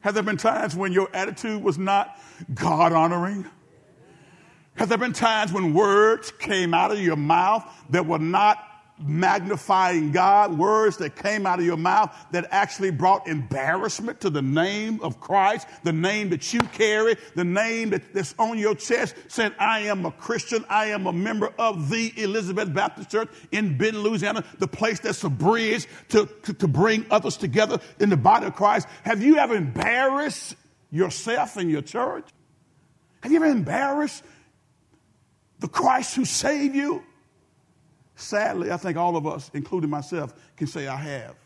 Have 0.00 0.14
there 0.14 0.22
been 0.22 0.36
times 0.36 0.76
when 0.76 0.92
your 0.92 1.08
attitude 1.12 1.62
was 1.62 1.76
not 1.76 2.18
God 2.54 2.92
honoring? 2.92 3.44
Have 4.76 4.88
there 4.88 4.98
been 4.98 5.12
times 5.12 5.52
when 5.52 5.74
words 5.74 6.30
came 6.30 6.72
out 6.72 6.92
of 6.92 7.00
your 7.00 7.16
mouth 7.16 7.64
that 7.90 8.06
were 8.06 8.20
not 8.20 8.64
magnifying 9.00 10.12
God, 10.12 10.58
words 10.58 10.96
that 10.98 11.16
came 11.16 11.46
out 11.46 11.58
of 11.58 11.64
your 11.64 11.76
mouth 11.76 12.14
that 12.32 12.46
actually 12.50 12.90
brought 12.90 13.28
embarrassment 13.28 14.20
to 14.22 14.30
the 14.30 14.42
name 14.42 15.00
of 15.02 15.20
Christ, 15.20 15.68
the 15.84 15.92
name 15.92 16.30
that 16.30 16.52
you 16.52 16.60
carry, 16.60 17.16
the 17.34 17.44
name 17.44 17.90
that, 17.90 18.12
that's 18.12 18.34
on 18.38 18.58
your 18.58 18.74
chest, 18.74 19.14
saying, 19.28 19.52
I 19.58 19.80
am 19.80 20.04
a 20.06 20.10
Christian, 20.12 20.64
I 20.68 20.86
am 20.86 21.06
a 21.06 21.12
member 21.12 21.52
of 21.58 21.90
the 21.90 22.12
Elizabeth 22.16 22.72
Baptist 22.72 23.10
Church 23.10 23.28
in 23.52 23.78
Benton, 23.78 24.02
Louisiana, 24.02 24.44
the 24.58 24.68
place 24.68 25.00
that's 25.00 25.22
a 25.24 25.30
bridge 25.30 25.86
to, 26.08 26.26
to, 26.44 26.52
to 26.54 26.68
bring 26.68 27.06
others 27.10 27.36
together 27.36 27.78
in 28.00 28.10
the 28.10 28.16
body 28.16 28.46
of 28.46 28.54
Christ. 28.54 28.88
Have 29.04 29.22
you 29.22 29.38
ever 29.38 29.54
embarrassed 29.54 30.56
yourself 30.90 31.56
and 31.56 31.70
your 31.70 31.82
church? 31.82 32.26
Have 33.22 33.32
you 33.32 33.36
ever 33.38 33.46
embarrassed 33.46 34.24
the 35.58 35.68
Christ 35.68 36.14
who 36.14 36.24
saved 36.24 36.74
you? 36.74 37.02
Sadly, 38.18 38.72
I 38.72 38.76
think 38.76 38.96
all 38.96 39.16
of 39.16 39.28
us, 39.28 39.48
including 39.54 39.90
myself, 39.90 40.34
can 40.56 40.66
say 40.66 40.88
I 40.88 40.96
have. 40.96 41.36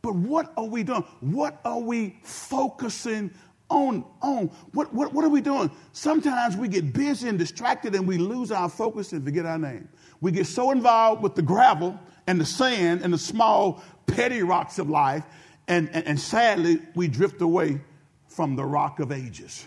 But 0.00 0.14
what 0.14 0.50
are 0.56 0.64
we 0.64 0.82
doing? 0.82 1.04
What 1.20 1.60
are 1.62 1.78
we 1.78 2.18
focusing 2.22 3.30
on? 3.68 4.06
on? 4.22 4.46
What, 4.72 4.94
what, 4.94 5.12
what 5.12 5.26
are 5.26 5.28
we 5.28 5.42
doing? 5.42 5.70
Sometimes 5.92 6.56
we 6.56 6.68
get 6.68 6.94
busy 6.94 7.28
and 7.28 7.38
distracted 7.38 7.94
and 7.94 8.08
we 8.08 8.16
lose 8.16 8.50
our 8.50 8.70
focus 8.70 9.12
and 9.12 9.22
forget 9.22 9.44
our 9.44 9.58
name. 9.58 9.90
We 10.22 10.32
get 10.32 10.46
so 10.46 10.70
involved 10.70 11.22
with 11.22 11.34
the 11.34 11.42
gravel 11.42 12.00
and 12.26 12.40
the 12.40 12.46
sand 12.46 13.02
and 13.02 13.12
the 13.12 13.18
small, 13.18 13.84
petty 14.06 14.42
rocks 14.42 14.78
of 14.78 14.88
life, 14.88 15.24
and, 15.68 15.90
and, 15.92 16.06
and 16.06 16.18
sadly, 16.18 16.80
we 16.94 17.08
drift 17.08 17.42
away 17.42 17.82
from 18.26 18.56
the 18.56 18.64
rock 18.64 19.00
of 19.00 19.12
ages. 19.12 19.66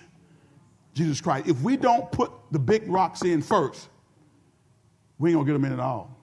Jesus 0.93 1.21
Christ. 1.21 1.47
If 1.47 1.61
we 1.61 1.77
don't 1.77 2.11
put 2.11 2.31
the 2.51 2.59
big 2.59 2.87
rocks 2.87 3.23
in 3.23 3.41
first, 3.41 3.89
we 5.17 5.29
ain't 5.29 5.37
gonna 5.37 5.45
get 5.45 5.53
them 5.53 5.65
in 5.65 5.73
at 5.73 5.79
all. 5.79 6.15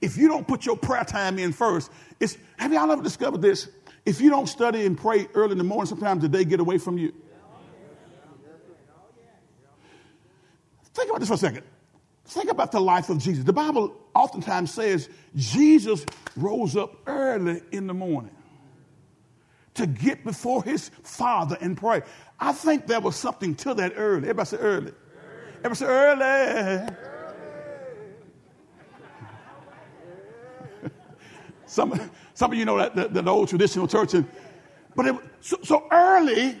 If 0.00 0.16
you 0.16 0.28
don't 0.28 0.46
put 0.46 0.66
your 0.66 0.76
prayer 0.76 1.04
time 1.04 1.38
in 1.38 1.52
first, 1.52 1.90
it's 2.20 2.36
have 2.56 2.72
y'all 2.72 2.90
ever 2.90 3.02
discovered 3.02 3.42
this? 3.42 3.68
If 4.04 4.20
you 4.20 4.30
don't 4.30 4.46
study 4.46 4.86
and 4.86 4.96
pray 4.96 5.26
early 5.34 5.52
in 5.52 5.58
the 5.58 5.64
morning, 5.64 5.86
sometimes 5.86 6.22
the 6.22 6.28
day 6.28 6.44
get 6.44 6.60
away 6.60 6.78
from 6.78 6.98
you. 6.98 7.12
Think 10.94 11.10
about 11.10 11.20
this 11.20 11.28
for 11.28 11.34
a 11.34 11.38
second. 11.38 11.64
Think 12.26 12.50
about 12.50 12.72
the 12.72 12.80
life 12.80 13.10
of 13.10 13.18
Jesus. 13.18 13.44
The 13.44 13.52
Bible 13.52 13.94
oftentimes 14.14 14.72
says 14.72 15.08
Jesus 15.34 16.04
rose 16.36 16.76
up 16.76 16.96
early 17.06 17.62
in 17.72 17.86
the 17.86 17.94
morning 17.94 18.35
to 19.76 19.86
get 19.86 20.24
before 20.24 20.62
his 20.62 20.90
Father 21.02 21.56
and 21.60 21.76
pray. 21.76 22.02
I 22.38 22.52
think 22.52 22.86
there 22.86 23.00
was 23.00 23.16
something 23.16 23.54
to 23.56 23.74
that 23.74 23.94
early. 23.96 24.28
Everybody 24.28 24.48
say 24.48 24.56
early. 24.58 24.92
Everybody 25.64 25.74
say 25.74 25.86
early. 25.86 26.96
Some, 31.66 32.10
some 32.34 32.52
of 32.52 32.58
you 32.58 32.64
know 32.64 32.78
that, 32.78 32.94
that, 32.94 33.12
that 33.14 33.26
old 33.26 33.48
traditional 33.48 33.88
church. 33.88 34.14
And, 34.14 34.28
but 34.94 35.06
it, 35.06 35.16
so, 35.40 35.56
so 35.64 35.88
early, 35.90 36.56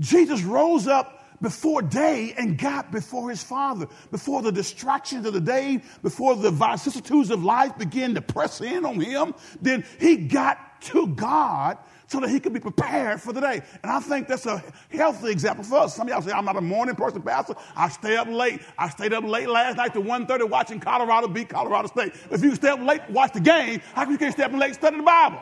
Jesus 0.00 0.42
rose 0.42 0.88
up 0.88 1.18
before 1.40 1.82
day 1.82 2.34
and 2.36 2.58
got 2.58 2.90
before 2.90 3.30
his 3.30 3.42
father, 3.42 3.86
before 4.10 4.42
the 4.42 4.50
distractions 4.50 5.26
of 5.26 5.32
the 5.32 5.40
day, 5.40 5.80
before 6.02 6.34
the 6.34 6.50
vicissitudes 6.50 7.30
of 7.30 7.44
life 7.44 7.78
began 7.78 8.14
to 8.14 8.20
press 8.20 8.60
in 8.60 8.84
on 8.84 9.00
him, 9.00 9.34
then 9.62 9.84
he 10.00 10.16
got 10.16 10.80
to 10.82 11.06
God 11.08 11.78
so 12.08 12.20
that 12.20 12.30
he 12.30 12.40
could 12.40 12.54
be 12.54 12.60
prepared 12.60 13.20
for 13.20 13.34
the 13.34 13.40
day. 13.40 13.60
And 13.82 13.92
I 13.92 14.00
think 14.00 14.28
that's 14.28 14.46
a 14.46 14.62
healthy 14.90 15.30
example 15.30 15.62
for 15.62 15.80
us. 15.80 15.94
Some 15.94 16.08
of 16.08 16.12
y'all 16.12 16.22
say, 16.22 16.32
I'm 16.32 16.46
not 16.46 16.56
a 16.56 16.60
morning 16.60 16.96
person, 16.96 17.20
Pastor. 17.20 17.54
I 17.76 17.90
stay 17.90 18.16
up 18.16 18.26
late. 18.28 18.62
I 18.78 18.88
stayed 18.88 19.12
up 19.12 19.24
late 19.24 19.48
last 19.48 19.76
night 19.76 19.92
to 19.92 20.00
1.30 20.00 20.48
watching 20.48 20.80
Colorado 20.80 21.28
beat 21.28 21.50
Colorado 21.50 21.86
State. 21.88 22.14
If 22.30 22.42
you 22.42 22.54
stay 22.54 22.70
up 22.70 22.80
late, 22.80 23.02
watch 23.10 23.34
the 23.34 23.40
game, 23.40 23.80
how 23.92 24.04
come 24.04 24.12
you 24.12 24.18
can't 24.18 24.32
stay 24.32 24.42
up 24.42 24.52
late 24.52 24.74
study 24.74 24.96
the 24.96 25.02
Bible? 25.02 25.38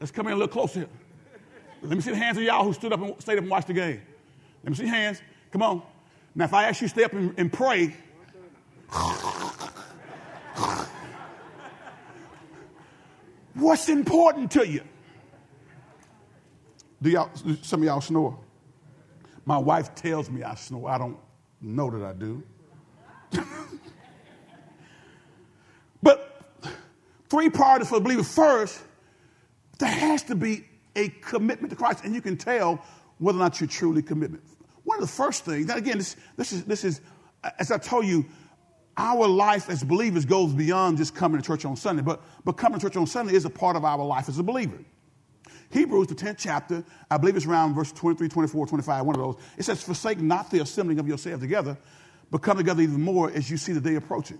Let's 0.00 0.10
come 0.10 0.26
in 0.26 0.32
a 0.32 0.36
little 0.36 0.48
closer 0.48 0.80
here. 0.80 0.88
Let 1.82 1.96
me 1.96 2.00
see 2.00 2.10
the 2.10 2.16
hands 2.16 2.36
of 2.36 2.42
y'all 2.42 2.64
who 2.64 2.72
stood 2.72 2.92
up 2.92 3.00
and 3.00 3.14
stayed 3.22 3.34
up 3.34 3.42
and 3.42 3.50
watched 3.50 3.68
the 3.68 3.74
game. 3.74 4.02
Let 4.64 4.70
me 4.70 4.76
see 4.76 4.86
hands. 4.86 5.22
Come 5.52 5.62
on. 5.62 5.82
Now, 6.34 6.46
if 6.46 6.54
I 6.54 6.68
ask 6.68 6.80
you 6.80 6.88
to 6.88 6.94
stay 6.94 7.04
up 7.04 7.12
and, 7.12 7.32
and 7.38 7.52
pray, 7.52 7.94
What's 13.54 13.88
important 13.88 14.50
to 14.52 14.66
you? 14.66 14.82
Do 17.02 17.10
y'all, 17.10 17.30
some 17.62 17.80
of 17.80 17.86
y'all 17.86 18.00
snore? 18.00 18.38
My 19.44 19.58
wife 19.58 19.94
tells 19.94 20.30
me 20.30 20.42
I 20.42 20.54
snore. 20.54 20.88
I 20.88 20.98
don't 20.98 21.18
know 21.60 21.90
that 21.90 22.04
I 22.04 22.12
do. 22.12 22.42
but 26.02 26.40
three 27.28 27.50
priorities 27.50 27.88
for 27.88 27.96
the 27.96 28.04
believer. 28.04 28.22
First, 28.22 28.80
there 29.78 29.90
has 29.90 30.22
to 30.24 30.34
be 30.34 30.64
a 30.94 31.08
commitment 31.08 31.70
to 31.70 31.76
Christ, 31.76 32.04
and 32.04 32.14
you 32.14 32.20
can 32.20 32.36
tell 32.36 32.84
whether 33.18 33.38
or 33.38 33.40
not 33.40 33.60
you're 33.60 33.68
truly 33.68 34.02
committed. 34.02 34.40
One 34.84 34.98
of 34.98 35.02
the 35.02 35.12
first 35.12 35.44
things, 35.44 35.66
now 35.66 35.76
again, 35.76 35.98
this, 35.98 36.16
this, 36.36 36.52
is, 36.52 36.64
this 36.64 36.84
is, 36.84 37.00
as 37.58 37.70
I 37.70 37.78
told 37.78 38.06
you, 38.06 38.26
our 38.96 39.26
life 39.26 39.70
as 39.70 39.82
believers 39.82 40.24
goes 40.24 40.52
beyond 40.52 40.98
just 40.98 41.14
coming 41.14 41.40
to 41.40 41.46
church 41.46 41.64
on 41.64 41.76
Sunday, 41.76 42.02
but, 42.02 42.22
but 42.44 42.52
coming 42.52 42.78
to 42.78 42.86
church 42.86 42.96
on 42.96 43.06
Sunday 43.06 43.34
is 43.34 43.44
a 43.44 43.50
part 43.50 43.76
of 43.76 43.84
our 43.84 44.04
life 44.04 44.28
as 44.28 44.38
a 44.38 44.42
believer. 44.42 44.78
Hebrews, 45.70 46.08
the 46.08 46.14
10th 46.14 46.36
chapter, 46.38 46.84
I 47.10 47.16
believe 47.16 47.34
it's 47.34 47.46
around 47.46 47.74
verse 47.74 47.92
23, 47.92 48.28
24, 48.28 48.66
25, 48.66 49.06
one 49.06 49.16
of 49.16 49.22
those. 49.22 49.36
It 49.56 49.62
says, 49.62 49.82
Forsake 49.82 50.20
not 50.20 50.50
the 50.50 50.60
assembling 50.60 50.98
of 50.98 51.08
yourselves 51.08 51.40
together, 51.40 51.78
but 52.30 52.42
come 52.42 52.58
together 52.58 52.82
even 52.82 53.00
more 53.00 53.30
as 53.30 53.50
you 53.50 53.56
see 53.56 53.72
the 53.72 53.80
day 53.80 53.94
approaching. 53.94 54.38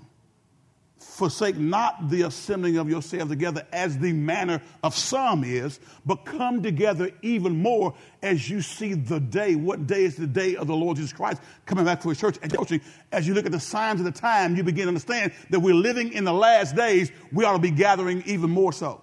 Forsake 1.03 1.57
not 1.57 2.09
the 2.09 2.23
assembling 2.23 2.79
of 2.79 2.89
yourselves 2.89 3.31
together 3.31 3.67
as 3.73 3.99
the 3.99 4.13
manner 4.13 4.63
of 4.83 4.97
some 4.97 5.45
is, 5.45 5.79
but 6.07 6.25
come 6.25 6.63
together 6.63 7.11
even 7.23 7.61
more 7.61 7.95
as 8.23 8.49
you 8.49 8.63
see 8.63 8.95
the 8.95 9.21
day. 9.21 9.55
What 9.55 9.87
day 9.87 10.05
is 10.05 10.17
the 10.17 10.27
day 10.27 10.57
of 10.57 10.69
the 10.69 10.75
Lord 10.75 10.97
Jesus 10.97 11.13
Christ 11.13 11.43
coming 11.67 11.85
back 11.85 12.01
to 12.03 12.09
his 12.09 12.19
church? 12.19 12.39
And 12.43 12.81
as 13.11 13.27
you 13.27 13.35
look 13.35 13.47
at 13.47 13.53
the 13.53 13.61
signs 13.61 14.01
of 14.01 14.05
the 14.05 14.13
time, 14.13 14.57
you 14.57 14.63
begin 14.63 14.85
to 14.85 14.89
understand 14.89 15.33
that 15.51 15.61
we're 15.61 15.75
living 15.75 16.13
in 16.13 16.25
the 16.25 16.33
last 16.33 16.77
days. 16.77 17.11
We 17.33 17.45
ought 17.45 17.55
to 17.55 17.59
be 17.59 17.73
gathering 17.73 18.23
even 18.25 18.51
more 18.51 18.73
so. 18.73 19.03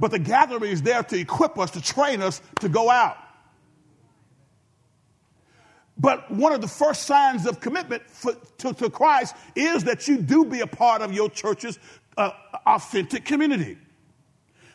But 0.00 0.10
the 0.10 0.18
gathering 0.18 0.72
is 0.72 0.82
there 0.82 1.02
to 1.02 1.18
equip 1.18 1.58
us, 1.58 1.70
to 1.72 1.82
train 1.82 2.22
us 2.22 2.40
to 2.60 2.68
go 2.68 2.90
out. 2.90 3.16
But 5.98 6.30
one 6.30 6.52
of 6.52 6.60
the 6.60 6.68
first 6.68 7.04
signs 7.04 7.46
of 7.46 7.60
commitment 7.60 8.02
for, 8.08 8.34
to, 8.58 8.74
to, 8.74 8.90
Christ 8.90 9.34
is 9.54 9.84
that 9.84 10.06
you 10.06 10.18
do 10.18 10.44
be 10.44 10.60
a 10.60 10.66
part 10.66 11.00
of 11.00 11.12
your 11.12 11.30
church's 11.30 11.78
uh, 12.16 12.32
authentic 12.66 13.24
community. 13.24 13.78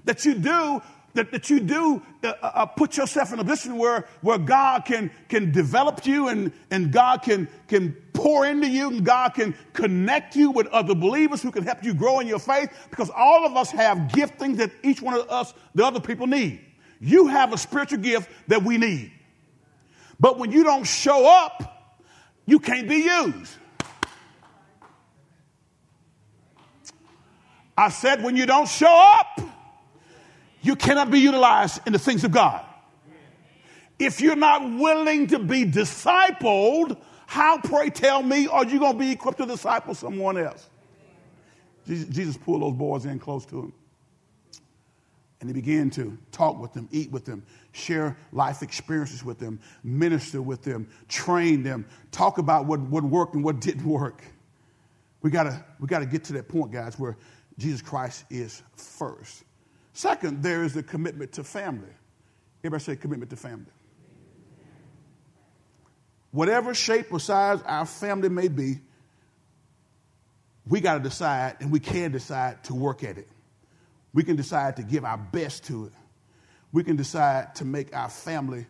That 0.06 0.26
you 0.26 0.34
do 0.34 0.82
that, 1.14 1.32
that 1.32 1.50
you 1.50 1.60
do 1.60 2.02
uh, 2.24 2.34
uh, 2.42 2.66
put 2.66 2.98
yourself 2.98 3.34
in 3.34 3.40
a 3.40 3.44
position 3.44 3.78
where, 3.78 4.08
where 4.22 4.38
God 4.38 4.86
can, 4.86 5.12
can 5.28 5.52
develop 5.52 6.06
you 6.06 6.30
and, 6.30 6.52
and 6.70 6.92
God 6.92 7.22
can, 7.22 7.48
can 7.68 7.94
pour 8.14 8.46
into 8.46 8.68
you 8.68 8.90
and 8.90 9.06
God 9.06 9.34
can 9.34 9.56
connect 9.74 10.36
you 10.36 10.52
with 10.52 10.68
other 10.68 10.96
believers 10.96 11.42
who 11.42 11.52
can 11.52 11.64
help 11.64 11.84
you 11.84 11.94
grow 11.94 12.20
in 12.20 12.28
your 12.28 12.40
faith 12.40 12.70
because 12.90 13.10
all 13.16 13.46
of 13.46 13.56
us 13.56 13.72
have 13.72 13.98
giftings 14.10 14.58
that 14.58 14.72
each 14.84 15.02
one 15.02 15.14
of 15.14 15.30
us, 15.30 15.54
the 15.76 15.86
other 15.86 16.00
people 16.00 16.28
need. 16.28 16.62
You 17.00 17.28
have 17.28 17.52
a 17.52 17.58
spiritual 17.58 18.00
gift 18.00 18.30
that 18.48 18.64
we 18.64 18.78
need. 18.78 19.12
But 20.22 20.38
when 20.38 20.52
you 20.52 20.64
don't 20.64 20.84
show 20.84 21.28
up, 21.28 21.98
you 22.46 22.60
can't 22.60 22.88
be 22.88 22.98
used. 22.98 23.56
I 27.76 27.90
said, 27.90 28.24
when 28.24 28.38
you 28.38 28.46
don't 28.46 28.68
show 28.68 29.18
up, 29.20 29.42
you 30.62 30.76
cannot 30.76 31.10
be 31.10 31.20
utilized 31.20 31.82
in 31.88 31.94
the 31.94 32.00
things 32.00 32.24
of 32.24 32.32
God. 32.32 32.64
If 33.98 34.22
you're 34.22 34.36
not 34.36 34.62
willing 34.62 35.26
to 35.28 35.40
be 35.40 35.66
discipled, 35.66 37.02
how, 37.26 37.58
pray 37.60 37.90
tell 37.90 38.22
me, 38.22 38.46
are 38.46 38.64
you 38.64 38.78
going 38.78 38.94
to 38.94 39.00
be 39.00 39.12
equipped 39.12 39.40
to 39.40 39.48
disciple 39.48 39.96
someone 39.96 40.38
else? 40.38 40.70
Jesus 41.88 42.38
pulled 42.38 42.62
those 42.62 42.74
boys 42.74 43.06
in 43.06 43.18
close 43.18 43.44
to 43.48 43.60
him. 43.60 43.74
And 45.42 45.50
he 45.50 45.54
began 45.54 45.90
to 45.92 46.18
talk 46.32 46.60
with 46.60 46.72
them, 46.72 46.88
eat 46.92 47.12
with 47.12 47.26
them, 47.26 47.44
share 47.72 48.16
life 48.32 48.62
experiences 48.62 49.26
with 49.26 49.40
them, 49.40 49.60
minister 49.84 50.40
with 50.40 50.62
them, 50.62 50.88
train 51.10 51.64
them, 51.64 51.88
talk 52.12 52.38
about 52.38 52.68
what, 52.68 52.80
what 52.80 53.04
worked 53.04 53.34
and 53.34 53.44
what 53.44 53.60
didn't 53.60 53.84
work. 53.84 54.24
We 55.24 55.32
gotta, 55.32 55.66
we 55.80 55.88
gotta 55.88 56.06
get 56.06 56.26
to 56.26 56.34
that 56.34 56.48
point, 56.48 56.72
guys, 56.72 56.98
where 57.00 57.18
Jesus 57.58 57.82
Christ 57.82 58.24
is 58.30 58.62
first. 58.76 59.44
Second, 59.94 60.44
there 60.44 60.64
is 60.64 60.76
the 60.76 60.84
commitment 60.84 61.32
to 61.34 61.44
family. 61.44 61.90
Everybody 62.64 62.84
say 62.84 62.96
commitment 62.96 63.32
to 63.32 63.36
family. 63.36 63.66
Whatever 66.30 66.76
shape 66.76 67.12
or 67.12 67.20
size 67.20 67.60
our 67.66 67.88
family 67.88 68.30
may 68.30 68.48
be, 68.48 68.80
we 70.68 70.82
got 70.82 70.94
to 70.94 71.00
decide, 71.00 71.58
and 71.60 71.72
we 71.72 71.80
can 71.80 72.12
decide 72.12 72.64
to 72.66 72.76
work 72.76 73.04
at 73.04 73.18
it. 73.18 73.28
We 74.14 74.24
can 74.24 74.36
decide 74.36 74.76
to 74.78 74.84
give 74.84 75.06
our 75.06 75.18
best 75.18 75.66
to 75.66 75.86
it. 75.86 75.94
We 76.72 76.84
can 76.84 76.96
decide 76.96 77.56
to 77.56 77.66
make 77.66 77.96
our 77.96 78.10
family 78.10 78.66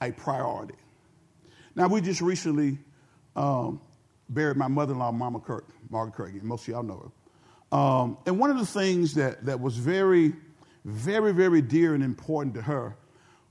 a 0.00 0.12
priority. 0.12 0.74
Now, 1.74 1.88
we 1.88 2.00
just 2.00 2.20
recently 2.20 2.78
um, 3.36 3.80
buried 4.28 4.56
my 4.56 4.68
mother 4.68 4.92
in 4.92 4.98
law, 4.98 5.12
Mama 5.12 5.40
Kirk, 5.40 5.66
Margaret 5.90 6.14
Kirk. 6.14 6.42
Most 6.42 6.62
of 6.62 6.68
y'all 6.68 6.82
know 6.82 7.10
her. 7.70 7.76
Um, 7.76 8.18
and 8.26 8.38
one 8.38 8.50
of 8.50 8.58
the 8.58 8.66
things 8.66 9.14
that, 9.14 9.44
that 9.44 9.60
was 9.60 9.76
very, 9.76 10.32
very, 10.84 11.32
very 11.32 11.60
dear 11.60 11.94
and 11.94 12.02
important 12.02 12.54
to 12.54 12.62
her 12.62 12.96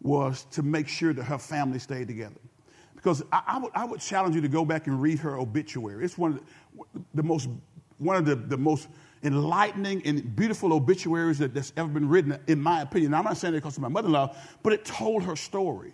was 0.02 0.46
to 0.52 0.64
make 0.64 0.88
sure 0.88 1.14
that 1.14 1.24
her 1.24 1.38
family 1.38 1.80
stayed 1.80 2.08
together. 2.08 2.40
Because 2.96 3.24
I, 3.32 3.44
I, 3.48 3.60
would, 3.60 3.72
I 3.76 3.86
would 3.86 4.00
challenge 4.02 4.36
you 4.36 4.42
to 4.42 4.48
go 4.48 4.66
back 4.66 4.88
and 4.88 5.02
read 5.02 5.20
her 5.20 5.38
obituary. 5.38 6.04
It's 6.04 6.18
one 6.18 6.34
of 6.34 6.40
the, 6.94 7.02
the 7.16 7.24
most, 7.24 7.48
one 7.98 8.16
of 8.18 8.26
the, 8.26 8.36
the 8.36 8.58
most 8.58 8.88
enlightening 9.24 10.02
and 10.06 10.36
beautiful 10.36 10.74
obituaries 10.74 11.40
that, 11.40 11.54
that's 11.54 11.74
ever 11.78 11.88
been 11.88 12.08
written, 12.08 12.38
in 12.48 12.62
my 12.62 12.82
opinion. 12.82 13.12
Now, 13.12 13.20
I'm 13.20 13.26
not 13.26 13.38
saying 13.38 13.54
it 13.54 13.58
because 13.58 13.78
of 13.78 13.84
my 13.84 13.90
mother 13.90 14.08
in 14.08 14.14
law, 14.14 14.36
but 14.64 14.74
it 14.74 14.86
told 14.86 15.24
her 15.24 15.36
story. 15.36 15.94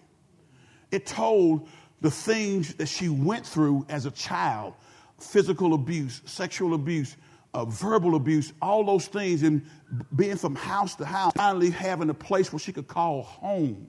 It 0.92 1.06
told 1.06 1.68
the 2.02 2.12
things 2.12 2.74
that 2.76 2.88
she 2.88 3.10
went 3.10 3.46
through 3.46 3.86
as 3.90 4.06
a 4.06 4.12
child 4.12 4.74
physical 5.20 5.74
abuse, 5.74 6.22
sexual 6.26 6.74
abuse, 6.74 7.16
uh, 7.54 7.66
verbal 7.66 8.16
abuse, 8.16 8.52
all 8.62 8.84
those 8.84 9.08
things, 9.08 9.44
and 9.44 9.66
being 10.16 10.36
from 10.36 10.56
house 10.56 10.96
to 10.96 11.06
house, 11.06 11.32
finally 11.36 11.70
having 11.70 12.10
a 12.10 12.14
place 12.14 12.52
where 12.52 12.60
she 12.60 12.74
could 12.74 12.88
call 12.88 13.22
home. 13.22 13.88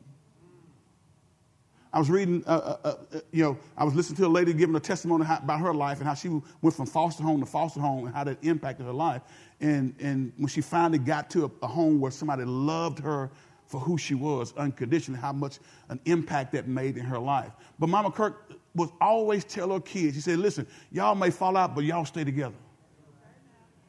I 1.94 1.98
was 2.00 2.10
reading, 2.10 2.42
uh, 2.44 2.76
uh, 2.84 2.88
uh, 2.88 3.20
you 3.30 3.44
know, 3.44 3.56
I 3.76 3.84
was 3.84 3.94
listening 3.94 4.16
to 4.16 4.26
a 4.26 4.28
lady 4.28 4.52
giving 4.52 4.74
a 4.74 4.80
testimony 4.80 5.24
how, 5.24 5.36
about 5.36 5.60
her 5.60 5.72
life 5.72 5.98
and 5.98 6.08
how 6.08 6.14
she 6.14 6.28
went 6.28 6.74
from 6.74 6.86
foster 6.86 7.22
home 7.22 7.38
to 7.38 7.46
foster 7.46 7.78
home 7.80 8.06
and 8.06 8.14
how 8.14 8.24
that 8.24 8.36
impacted 8.42 8.84
her 8.84 8.92
life. 8.92 9.22
And, 9.60 9.94
and 10.00 10.32
when 10.36 10.48
she 10.48 10.60
finally 10.60 10.98
got 10.98 11.30
to 11.30 11.44
a, 11.44 11.50
a 11.62 11.68
home 11.68 12.00
where 12.00 12.10
somebody 12.10 12.42
loved 12.44 12.98
her 12.98 13.30
for 13.68 13.78
who 13.78 13.96
she 13.96 14.16
was 14.16 14.52
unconditionally, 14.56 15.20
how 15.20 15.32
much 15.32 15.60
an 15.88 16.00
impact 16.04 16.50
that 16.54 16.66
made 16.66 16.96
in 16.96 17.04
her 17.04 17.18
life. 17.20 17.52
But 17.78 17.88
Mama 17.88 18.10
Kirk 18.10 18.50
would 18.74 18.90
always 19.00 19.44
tell 19.44 19.72
her 19.72 19.78
kids, 19.78 20.16
she 20.16 20.20
said, 20.20 20.40
listen, 20.40 20.66
y'all 20.90 21.14
may 21.14 21.30
fall 21.30 21.56
out, 21.56 21.76
but 21.76 21.84
y'all 21.84 22.04
stay 22.04 22.24
together. 22.24 22.56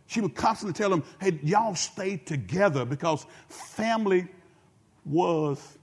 She 0.06 0.22
would 0.22 0.36
constantly 0.36 0.74
tell 0.78 0.92
them, 0.92 1.04
hey, 1.20 1.40
y'all 1.42 1.74
stay 1.74 2.18
together 2.18 2.86
because 2.86 3.26
family 3.50 4.28
was 5.04 5.80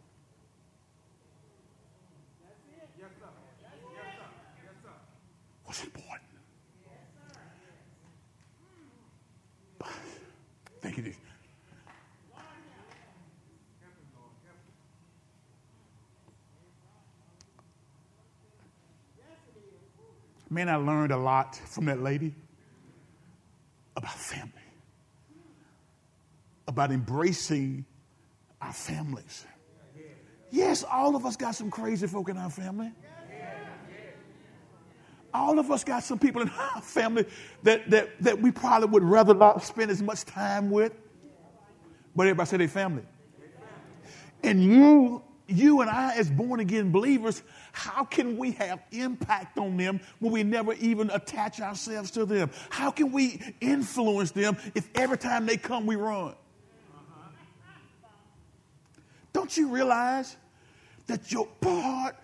was 5.72 5.84
important. 5.84 6.28
Yes, 6.84 6.92
sir. 7.14 7.40
Yes. 7.64 7.80
Sir. 7.98 8.14
God 9.78 9.88
bless 9.88 9.94
you. 10.20 10.26
Thank 10.80 10.98
you. 10.98 11.14
Man, 20.50 20.68
I 20.68 20.76
learned 20.76 21.12
a 21.12 21.16
lot 21.16 21.56
from 21.56 21.86
that 21.86 22.02
lady 22.02 22.34
about 23.96 24.12
family, 24.12 24.52
about 26.68 26.92
embracing 26.92 27.86
our 28.60 28.74
families. 28.74 29.46
Yes, 30.52 30.84
all 30.84 31.16
of 31.16 31.26
us 31.26 31.34
got 31.34 31.56
some 31.56 31.70
crazy 31.70 32.06
folk 32.06 32.28
in 32.28 32.36
our 32.36 32.50
family 32.50 32.92
all 35.34 35.58
of 35.58 35.70
us 35.70 35.84
got 35.84 36.02
some 36.02 36.18
people 36.18 36.42
in 36.42 36.48
our 36.74 36.80
family 36.80 37.26
that, 37.62 37.88
that, 37.90 38.10
that 38.22 38.40
we 38.40 38.50
probably 38.50 38.88
would 38.88 39.02
rather 39.02 39.34
not 39.34 39.62
spend 39.62 39.90
as 39.90 40.02
much 40.02 40.24
time 40.24 40.70
with. 40.70 40.92
But 42.14 42.24
everybody 42.24 42.48
say 42.48 42.56
they 42.58 42.66
family. 42.66 43.04
And 44.42 44.62
you, 44.62 45.22
you 45.46 45.80
and 45.80 45.88
I, 45.88 46.14
as 46.16 46.30
born 46.30 46.60
again 46.60 46.90
believers, 46.90 47.42
how 47.70 48.04
can 48.04 48.36
we 48.36 48.52
have 48.52 48.82
impact 48.90 49.56
on 49.56 49.76
them 49.76 50.00
when 50.18 50.32
we 50.32 50.42
never 50.42 50.74
even 50.74 51.10
attach 51.10 51.60
ourselves 51.60 52.10
to 52.12 52.26
them? 52.26 52.50
How 52.68 52.90
can 52.90 53.12
we 53.12 53.40
influence 53.60 54.32
them 54.32 54.56
if 54.74 54.90
every 54.94 55.16
time 55.16 55.46
they 55.46 55.56
come 55.56 55.86
we 55.86 55.96
run? 55.96 56.34
Don't 59.32 59.56
you 59.56 59.68
realize 59.68 60.36
that 61.12 61.30
your 61.30 61.46
part, 61.60 62.16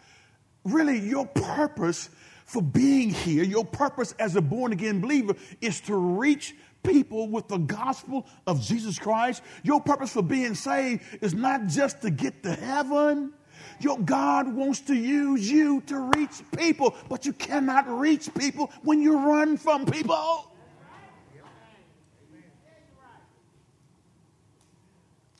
really 0.65 0.99
your 0.99 1.27
purpose, 1.27 2.09
for 2.47 2.63
being 2.63 3.11
here, 3.11 3.45
your 3.45 3.67
purpose 3.67 4.15
as 4.19 4.35
a 4.35 4.41
born 4.41 4.73
again 4.73 5.03
believer 5.03 5.35
is 5.61 5.83
to 5.83 5.95
reach 5.95 6.55
people 6.83 7.29
with 7.29 7.47
the 7.49 7.59
gospel 7.59 8.27
of 8.47 8.63
Jesus 8.63 8.99
Christ. 8.99 9.43
Your 9.63 9.83
purpose 9.83 10.15
for 10.15 10.23
being 10.23 10.55
saved 10.55 11.03
is 11.21 11.35
not 11.35 11.67
just 11.67 12.01
to 12.01 12.11
get 12.11 12.43
to 12.45 12.55
heaven. 12.55 13.35
Your 13.81 13.99
God 13.99 14.55
wants 14.55 14.81
to 14.83 14.95
use 14.95 15.51
you 15.51 15.83
to 15.83 15.99
reach 16.17 16.43
people, 16.57 16.97
but 17.11 17.27
you 17.27 17.35
cannot 17.35 17.87
reach 17.87 18.33
people 18.33 18.73
when 18.83 19.03
you 19.03 19.19
run 19.19 19.59
from 19.59 19.85
people. 19.85 20.51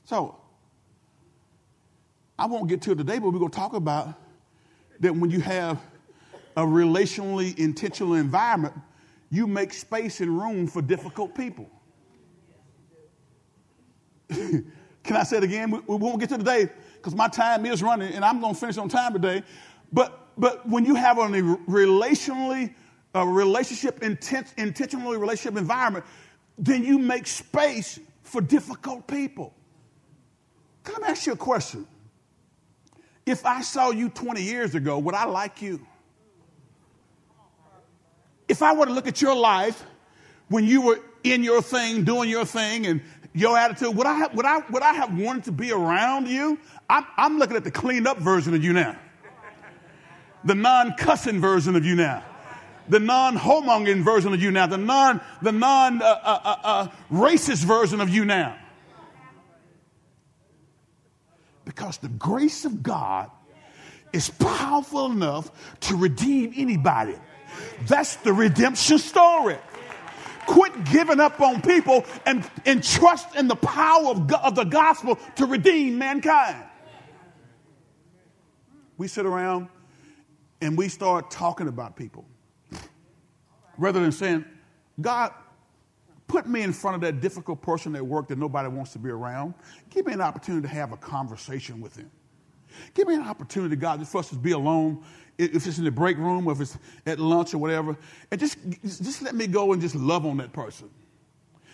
So, 0.05 0.35
I 2.39 2.45
won't 2.45 2.69
get 2.69 2.81
to 2.83 2.91
it 2.93 2.97
today, 2.97 3.19
but 3.19 3.31
we're 3.31 3.39
going 3.39 3.51
to 3.51 3.57
talk 3.57 3.73
about 3.73 4.13
that 5.01 5.13
when 5.13 5.29
you 5.29 5.41
have 5.41 5.77
a 6.55 6.63
relationally 6.63 7.57
intentional 7.59 8.13
environment, 8.13 8.73
you 9.29 9.45
make 9.45 9.73
space 9.73 10.21
and 10.21 10.39
room 10.39 10.65
for 10.65 10.81
difficult 10.81 11.35
people. 11.35 11.69
Can 14.29 14.71
I 15.09 15.23
say 15.23 15.37
it 15.37 15.43
again? 15.43 15.69
We, 15.69 15.79
we 15.79 15.95
won't 15.97 16.21
get 16.21 16.29
to 16.29 16.37
today 16.37 16.69
because 16.95 17.13
my 17.13 17.27
time 17.27 17.65
is 17.65 17.83
running 17.83 18.13
and 18.13 18.23
I'm 18.23 18.39
going 18.39 18.53
to 18.53 18.59
finish 18.59 18.77
on 18.77 18.87
time 18.87 19.11
today. 19.11 19.43
But, 19.91 20.29
but 20.37 20.67
when 20.67 20.85
you 20.85 20.95
have 20.95 21.17
a 21.17 21.23
relationally, 21.23 22.73
a 23.13 23.27
relationship, 23.27 24.01
intent, 24.01 24.53
intentionally 24.57 25.17
relationship 25.17 25.57
environment, 25.57 26.05
then 26.57 26.85
you 26.85 26.99
make 26.99 27.27
space 27.27 27.99
for 28.23 28.39
difficult 28.39 29.07
people. 29.07 29.53
Can 30.85 31.03
I 31.03 31.09
ask 31.09 31.25
you 31.27 31.33
a 31.33 31.37
question? 31.37 31.85
If 33.29 33.45
I 33.45 33.61
saw 33.61 33.91
you 33.91 34.09
20 34.09 34.41
years 34.41 34.73
ago, 34.73 34.97
would 34.97 35.13
I 35.13 35.25
like 35.25 35.61
you? 35.61 35.85
If 38.47 38.63
I 38.63 38.73
were 38.73 38.87
to 38.87 38.91
look 38.91 39.05
at 39.05 39.21
your 39.21 39.35
life 39.35 39.85
when 40.47 40.65
you 40.65 40.81
were 40.81 40.99
in 41.23 41.43
your 41.43 41.61
thing, 41.61 42.03
doing 42.03 42.27
your 42.27 42.43
thing, 42.43 42.87
and 42.87 43.01
your 43.35 43.55
attitude, 43.55 43.95
would 43.95 44.07
I 44.07 44.15
have, 44.15 44.33
would 44.33 44.47
I, 44.47 44.57
would 44.71 44.81
I 44.81 44.93
have 44.93 45.15
wanted 45.15 45.43
to 45.43 45.51
be 45.51 45.71
around 45.71 46.27
you? 46.27 46.57
I'm, 46.89 47.05
I'm 47.17 47.37
looking 47.37 47.55
at 47.55 47.63
the 47.63 47.69
cleaned 47.69 48.07
up 48.07 48.17
version 48.17 48.55
of 48.55 48.63
you 48.63 48.73
now, 48.73 48.97
the 50.43 50.55
non 50.55 50.95
cussing 50.97 51.39
version 51.39 51.75
of 51.75 51.85
you 51.85 51.95
now 51.95 52.23
the 52.87 52.99
non-homonging 52.99 54.03
version 54.03 54.33
of 54.33 54.41
you 54.41 54.49
now, 54.49 54.65
the 54.65 54.75
non, 54.75 55.21
the 55.43 55.51
non 55.51 56.01
uh, 56.01 56.05
uh, 56.05 56.39
uh, 56.43 56.55
uh, 56.63 56.87
racist 57.11 57.63
version 57.63 58.01
of 58.01 58.09
you 58.09 58.25
now. 58.25 58.57
Because 61.69 61.99
the 61.99 62.09
grace 62.09 62.65
of 62.65 62.81
God 62.81 63.29
is 64.11 64.31
powerful 64.31 65.05
enough 65.05 65.77
to 65.81 65.95
redeem 65.95 66.51
anybody. 66.55 67.13
That's 67.85 68.15
the 68.15 68.33
redemption 68.33 68.97
story. 68.97 69.55
Quit 70.47 70.83
giving 70.85 71.19
up 71.19 71.39
on 71.39 71.61
people 71.61 72.05
and, 72.25 72.43
and 72.65 72.83
trust 72.83 73.35
in 73.35 73.47
the 73.47 73.55
power 73.55 74.07
of, 74.07 74.25
God, 74.25 74.41
of 74.43 74.55
the 74.55 74.63
gospel 74.63 75.19
to 75.35 75.45
redeem 75.45 75.99
mankind. 75.99 76.57
We 78.97 79.07
sit 79.07 79.27
around 79.27 79.67
and 80.61 80.75
we 80.75 80.89
start 80.89 81.29
talking 81.29 81.67
about 81.67 81.95
people 81.95 82.25
rather 83.77 84.01
than 84.01 84.11
saying, 84.11 84.43
God, 84.99 85.33
put 86.29 86.47
me 86.47 86.61
in 86.61 86.71
front 86.71 86.95
of 86.95 87.01
that 87.01 87.19
difficult 87.19 87.61
person 87.61 87.95
at 87.95 88.05
work 88.05 88.29
that 88.29 88.37
nobody 88.37 88.69
wants 88.69 88.93
to 88.93 88.99
be 88.99 89.09
around. 89.09 89.55
Give 89.89 90.05
me 90.05 90.13
an 90.13 90.21
opportunity 90.21 90.67
to 90.67 90.73
have 90.73 90.93
a 90.93 90.97
conversation 90.97 91.81
with 91.81 91.97
him. 91.97 92.09
Give 92.93 93.07
me 93.07 93.15
an 93.15 93.23
opportunity, 93.23 93.75
God, 93.75 93.99
just 93.99 94.11
for 94.11 94.19
us 94.19 94.29
to 94.29 94.35
be 94.35 94.51
alone, 94.51 95.03
if 95.37 95.65
it's 95.65 95.77
in 95.77 95.85
the 95.85 95.91
break 95.91 96.17
room 96.17 96.47
if 96.49 96.61
it's 96.61 96.77
at 97.05 97.19
lunch 97.19 97.53
or 97.53 97.57
whatever, 97.57 97.97
and 98.29 98.39
just, 98.39 98.57
just 98.83 99.21
let 99.21 99.35
me 99.35 99.47
go 99.47 99.73
and 99.73 99.81
just 99.81 99.95
love 99.95 100.25
on 100.25 100.37
that 100.37 100.53
person. 100.53 100.89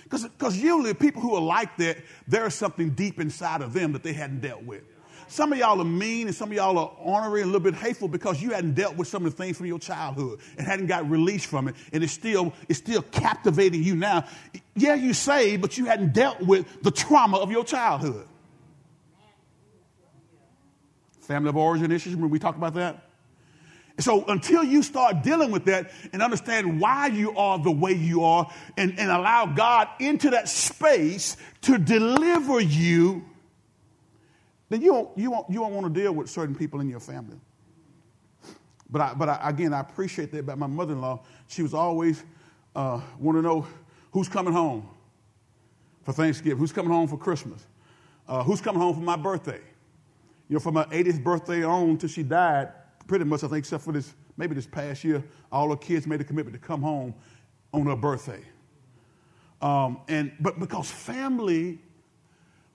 Because 0.04 0.56
usually 0.56 0.94
people 0.94 1.22
who 1.22 1.36
are 1.36 1.42
like 1.42 1.76
that, 1.78 1.98
there's 2.28 2.54
something 2.54 2.92
deep 2.92 3.20
inside 3.20 3.62
of 3.62 3.74
them 3.74 3.92
that 3.92 4.04
they 4.04 4.14
hadn't 4.14 4.40
dealt 4.40 4.64
with. 4.64 4.84
Some 5.28 5.52
of 5.52 5.60
y'all 5.60 5.82
are 5.82 5.86
mean 5.86 6.28
and 6.28 6.36
some 6.36 6.50
of 6.50 6.56
y'all 6.56 6.78
are 6.78 6.92
ornery 7.00 7.42
and 7.42 7.50
a 7.50 7.54
little 7.54 7.72
bit 7.72 7.80
hateful 7.80 8.08
because 8.08 8.42
you 8.42 8.52
hadn't 8.52 8.76
dealt 8.76 8.96
with 8.96 9.08
some 9.08 9.26
of 9.26 9.36
the 9.36 9.44
things 9.44 9.58
from 9.58 9.66
your 9.66 9.80
childhood 9.80 10.40
and 10.58 10.68
hadn't 10.68 10.88
got 10.88 11.10
released 11.10 11.48
from 11.48 11.68
it. 11.68 11.76
And 11.92 12.04
it's 12.04 12.14
still, 12.14 12.54
it's 12.70 12.80
still 12.80 13.02
captivating 13.02 13.84
you 13.84 13.96
now. 13.96 14.26
Yeah, 14.76 14.96
you 14.96 15.14
say, 15.14 15.58
but 15.58 15.78
you 15.78 15.86
hadn't 15.86 16.14
dealt 16.14 16.42
with 16.42 16.84
the 16.84 16.92
trauma 16.92 17.38
of 17.38 17.52
your 17.52 17.64
childhood. 17.64 18.28
Family 21.22 21.50
of 21.50 21.58
origin 21.58 21.92
issues, 21.92 22.14
remember 22.14 22.32
we 22.32 22.40
talked 22.40 22.58
about 22.58 22.76
that? 22.76 23.06
So 24.00 24.26
until 24.26 24.64
you 24.64 24.84
start 24.84 25.24
dealing 25.24 25.52
with 25.52 25.66
that 25.66 25.92
and 26.12 26.22
understand 26.22 26.82
why 26.82 27.08
you 27.08 27.36
are 27.38 27.58
the 27.58 27.72
way 27.72 27.94
you 27.94 28.24
are 28.26 28.52
and, 28.78 29.00
and 29.00 29.10
allow 29.10 29.46
God 29.46 29.88
into 30.00 30.32
that 30.32 30.50
space 30.50 31.38
to 31.62 31.78
deliver 31.78 32.60
you 32.60 33.24
then 34.70 34.82
you 34.82 34.94
won't, 34.94 35.18
you 35.18 35.32
won't, 35.32 35.50
you 35.50 35.62
won't 35.62 35.74
want 35.74 35.94
to 35.94 36.02
deal 36.02 36.14
with 36.14 36.30
certain 36.30 36.56
people 36.56 36.80
in 36.80 36.90
your 36.90 37.00
family. 37.00 37.38
But, 38.90 39.02
I, 39.02 39.14
but 39.14 39.30
I, 39.30 39.50
again, 39.50 39.74
I 39.74 39.80
appreciate 39.80 40.32
that 40.32 40.40
about 40.40 40.58
my 40.58 40.68
mother 40.68 40.94
in 40.94 41.02
law. 41.02 41.24
She 41.48 41.62
was 41.62 41.74
always 41.74 42.24
uh, 42.76 43.02
want 43.20 43.38
to 43.38 43.42
know 43.42 43.68
who's 44.12 44.30
coming 44.30 44.54
home 44.54 44.88
for 46.04 46.14
Thanksgiving, 46.14 46.58
who's 46.58 46.72
coming 46.72 46.92
home 46.92 47.08
for 47.08 47.18
Christmas, 47.18 47.66
uh, 48.28 48.44
who's 48.44 48.62
coming 48.62 48.82
home 48.82 48.96
for 48.96 49.02
my 49.02 49.16
birthday. 49.16 49.60
You 50.48 50.56
know, 50.56 50.60
from 50.60 50.76
her 50.76 50.86
80th 50.86 51.24
birthday 51.24 51.64
on 51.64 51.98
till 51.98 52.10
she 52.10 52.22
died, 52.22 52.70
pretty 53.08 53.26
much, 53.26 53.44
I 53.44 53.48
think, 53.48 53.60
except 53.60 53.84
for 53.84 53.92
this, 53.92 54.14
maybe 54.38 54.54
this 54.54 54.68
past 54.68 55.04
year, 55.04 55.24
all 55.52 55.70
her 55.70 55.76
kids 55.76 56.06
made 56.06 56.22
a 56.22 56.24
commitment 56.24 56.60
to 56.62 56.66
come 56.66 56.82
home 56.82 57.16
on 57.74 57.88
her 57.88 57.96
birthday. 57.96 58.44
Um, 59.62 60.02
and, 60.08 60.32
but 60.40 60.60
because 60.60 60.92
family 60.92 61.80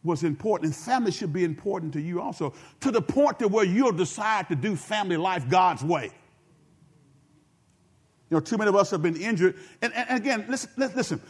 was 0.03 0.25
important, 0.25 0.67
and 0.67 0.77
family 0.77 1.13
should 1.13 1.33
be 1.33 1.45
important 1.45 1.93
to 1.93 2.01
you 2.01 2.21
also, 2.21 2.55
to 2.81 2.91
the 2.91 3.03
point 3.03 3.39
to 3.39 3.49
where 3.49 3.65
you'll 3.65 3.93
decide 3.93 4.49
to 4.49 4.55
do 4.55 4.75
family 4.75 5.17
life 5.17 5.49
God's 5.49 5.85
way. 5.85 6.11
You 8.31 8.37
know, 8.37 8.41
too 8.41 8.57
many 8.57 8.69
of 8.69 8.77
us 8.77 8.91
have 8.93 9.03
been 9.03 9.17
injured. 9.17 9.57
And, 9.83 9.93
and 9.93 10.19
again, 10.19 10.47
listen, 10.49 10.71
listen, 10.77 11.21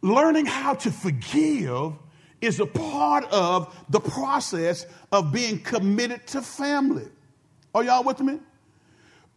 learning 0.00 0.46
how 0.46 0.74
to 0.74 0.90
forgive 0.90 1.92
is 2.40 2.60
a 2.60 2.66
part 2.66 3.24
of 3.26 3.76
the 3.90 4.00
process 4.00 4.86
of 5.12 5.32
being 5.32 5.60
committed 5.60 6.26
to 6.28 6.40
family. 6.40 7.06
Are 7.74 7.84
y'all 7.84 8.04
with 8.04 8.20
me? 8.20 8.40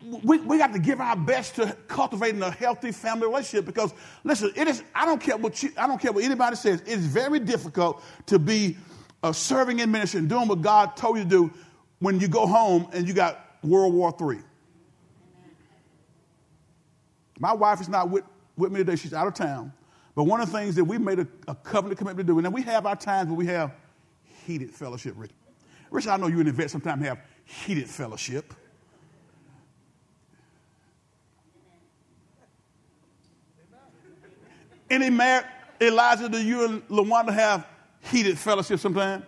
We, 0.03 0.39
we 0.39 0.57
got 0.57 0.73
to 0.73 0.79
give 0.79 0.99
our 0.99 1.15
best 1.15 1.55
to 1.55 1.75
cultivating 1.87 2.41
a 2.41 2.51
healthy 2.51 2.91
family 2.91 3.27
relationship 3.27 3.65
because 3.65 3.93
listen, 4.23 4.51
it 4.55 4.67
is 4.67 4.83
I 4.95 5.05
don't 5.05 5.21
care 5.21 5.37
what 5.37 5.61
you, 5.61 5.71
I 5.77 5.87
don't 5.87 5.99
care 5.99 6.11
what 6.11 6.23
anybody 6.23 6.55
says. 6.55 6.81
It's 6.85 7.03
very 7.03 7.39
difficult 7.39 8.03
to 8.27 8.39
be 8.39 8.77
uh, 9.23 9.31
serving 9.31 9.79
in 9.79 9.91
ministry 9.91 10.19
and 10.19 10.29
doing 10.29 10.47
what 10.47 10.61
God 10.61 10.95
told 10.97 11.17
you 11.17 11.23
to 11.23 11.29
do 11.29 11.53
when 11.99 12.19
you 12.19 12.27
go 12.27 12.47
home 12.47 12.87
and 12.93 13.07
you 13.07 13.13
got 13.13 13.45
World 13.63 13.93
War 13.93 14.15
III. 14.19 14.39
My 17.39 17.53
wife 17.53 17.81
is 17.81 17.89
not 17.89 18.09
with, 18.09 18.23
with 18.57 18.71
me 18.71 18.79
today, 18.79 18.95
she's 18.95 19.13
out 19.13 19.27
of 19.27 19.33
town. 19.33 19.73
But 20.13 20.25
one 20.25 20.41
of 20.41 20.51
the 20.51 20.57
things 20.57 20.75
that 20.75 20.83
we 20.83 20.97
made 20.97 21.19
a, 21.19 21.27
a 21.47 21.55
covenant 21.55 21.97
commitment 21.97 22.27
to 22.27 22.33
do, 22.33 22.37
and 22.37 22.45
then 22.45 22.51
we 22.51 22.61
have 22.63 22.85
our 22.85 22.95
times 22.95 23.29
where 23.29 23.37
we 23.37 23.45
have 23.47 23.73
heated 24.45 24.69
fellowship, 24.71 25.13
Rich. 25.15 25.31
Rich, 25.89 26.07
I 26.07 26.17
know 26.17 26.27
you 26.27 26.39
in 26.39 26.45
the 26.45 26.51
vet 26.51 26.69
sometimes 26.69 27.03
have 27.05 27.19
heated 27.45 27.89
fellowship. 27.89 28.53
Any 34.91 35.09
married 35.09 35.45
Elijah, 35.79 36.27
do 36.27 36.37
you 36.37 36.65
and 36.65 36.87
LaWanda 36.89 37.33
have 37.33 37.65
heated 38.01 38.37
fellowship 38.37 38.77
sometime? 38.77 39.23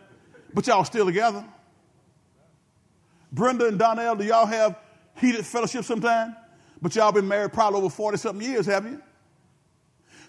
But 0.54 0.68
y'all 0.68 0.84
still 0.84 1.06
together? 1.06 1.46
Brenda 3.32 3.68
and 3.68 3.80
Donnell, 3.80 4.18
do 4.18 4.26
y'all 4.26 4.46
have 4.46 4.78
heated 5.16 5.46
fellowship 5.46 5.86
sometime? 5.86 6.36
But 6.82 6.94
y'all 6.98 7.14
been 7.14 7.30
married 7.30 7.54
probably 7.54 7.80
over 7.80 7.90
40 7.90 8.18
something 8.18 8.46
years, 8.46 8.66
haven't 8.66 8.92
you? 8.92 9.02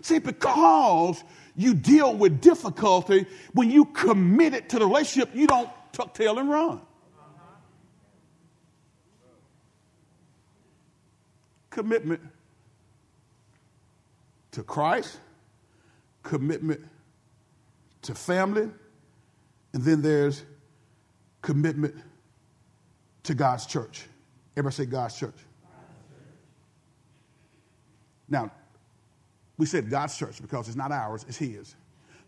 See, 0.03 0.21
because 0.21 1.25
you 1.57 1.75
deal 1.75 2.15
with 2.15 2.41
difficulty, 2.41 3.27
when 3.55 3.73
you 3.73 3.87
commit 3.87 4.55
it 4.55 4.69
to 4.69 4.79
the 4.79 4.87
relationship, 4.87 5.35
you 5.35 5.49
don't 5.49 5.69
tuck 5.93 6.15
tail 6.15 6.39
and 6.39 6.49
run. 6.49 6.81
Commitment 11.71 12.21
to 14.55 14.63
Christ, 14.63 15.19
commitment 16.23 16.81
to 18.03 18.15
family, 18.15 18.71
and 19.73 19.83
then 19.83 20.01
there's 20.01 20.45
commitment 21.43 21.95
to 23.25 23.35
God's 23.35 23.67
church. 23.67 24.07
Everybody 24.57 24.75
say 24.77 24.87
God's 24.87 25.19
church. 25.19 25.35
Now, 28.29 28.53
we 29.59 29.67
said 29.67 29.91
God's 29.91 30.17
church 30.17 30.41
because 30.41 30.69
it's 30.69 30.77
not 30.77 30.93
ours, 30.93 31.25
it's 31.29 31.37
His. 31.37 31.75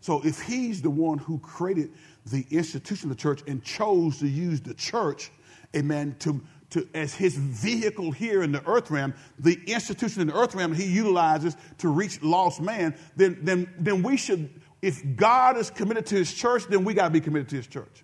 So 0.01 0.21
if 0.25 0.41
He's 0.41 0.81
the 0.81 0.89
one 0.89 1.17
who 1.17 1.39
created 1.39 1.91
the 2.25 2.45
institution 2.51 3.09
of 3.09 3.15
the 3.15 3.21
church 3.21 3.41
and 3.47 3.63
chose 3.63 4.19
to 4.19 4.27
use 4.27 4.59
the 4.59 4.73
church, 4.73 5.31
amen, 5.75 6.17
to 6.19 6.41
to, 6.71 6.87
as 6.93 7.13
his 7.13 7.35
vehicle 7.35 8.11
here 8.11 8.43
in 8.43 8.51
the 8.51 8.65
earth 8.67 8.91
realm, 8.91 9.13
the 9.39 9.59
institution 9.67 10.21
in 10.21 10.27
the 10.27 10.35
earth 10.35 10.53
realm 10.53 10.73
he 10.73 10.85
utilizes 10.85 11.55
to 11.77 11.89
reach 11.89 12.21
lost 12.21 12.61
man, 12.61 12.95
then, 13.15 13.37
then, 13.41 13.73
then 13.79 14.03
we 14.03 14.17
should, 14.17 14.49
if 14.81 15.01
God 15.15 15.57
is 15.57 15.69
committed 15.69 16.05
to 16.07 16.15
his 16.15 16.33
church, 16.33 16.65
then 16.65 16.83
we 16.83 16.93
got 16.93 17.05
to 17.05 17.09
be 17.09 17.21
committed 17.21 17.49
to 17.49 17.55
his 17.55 17.67
church. 17.67 18.03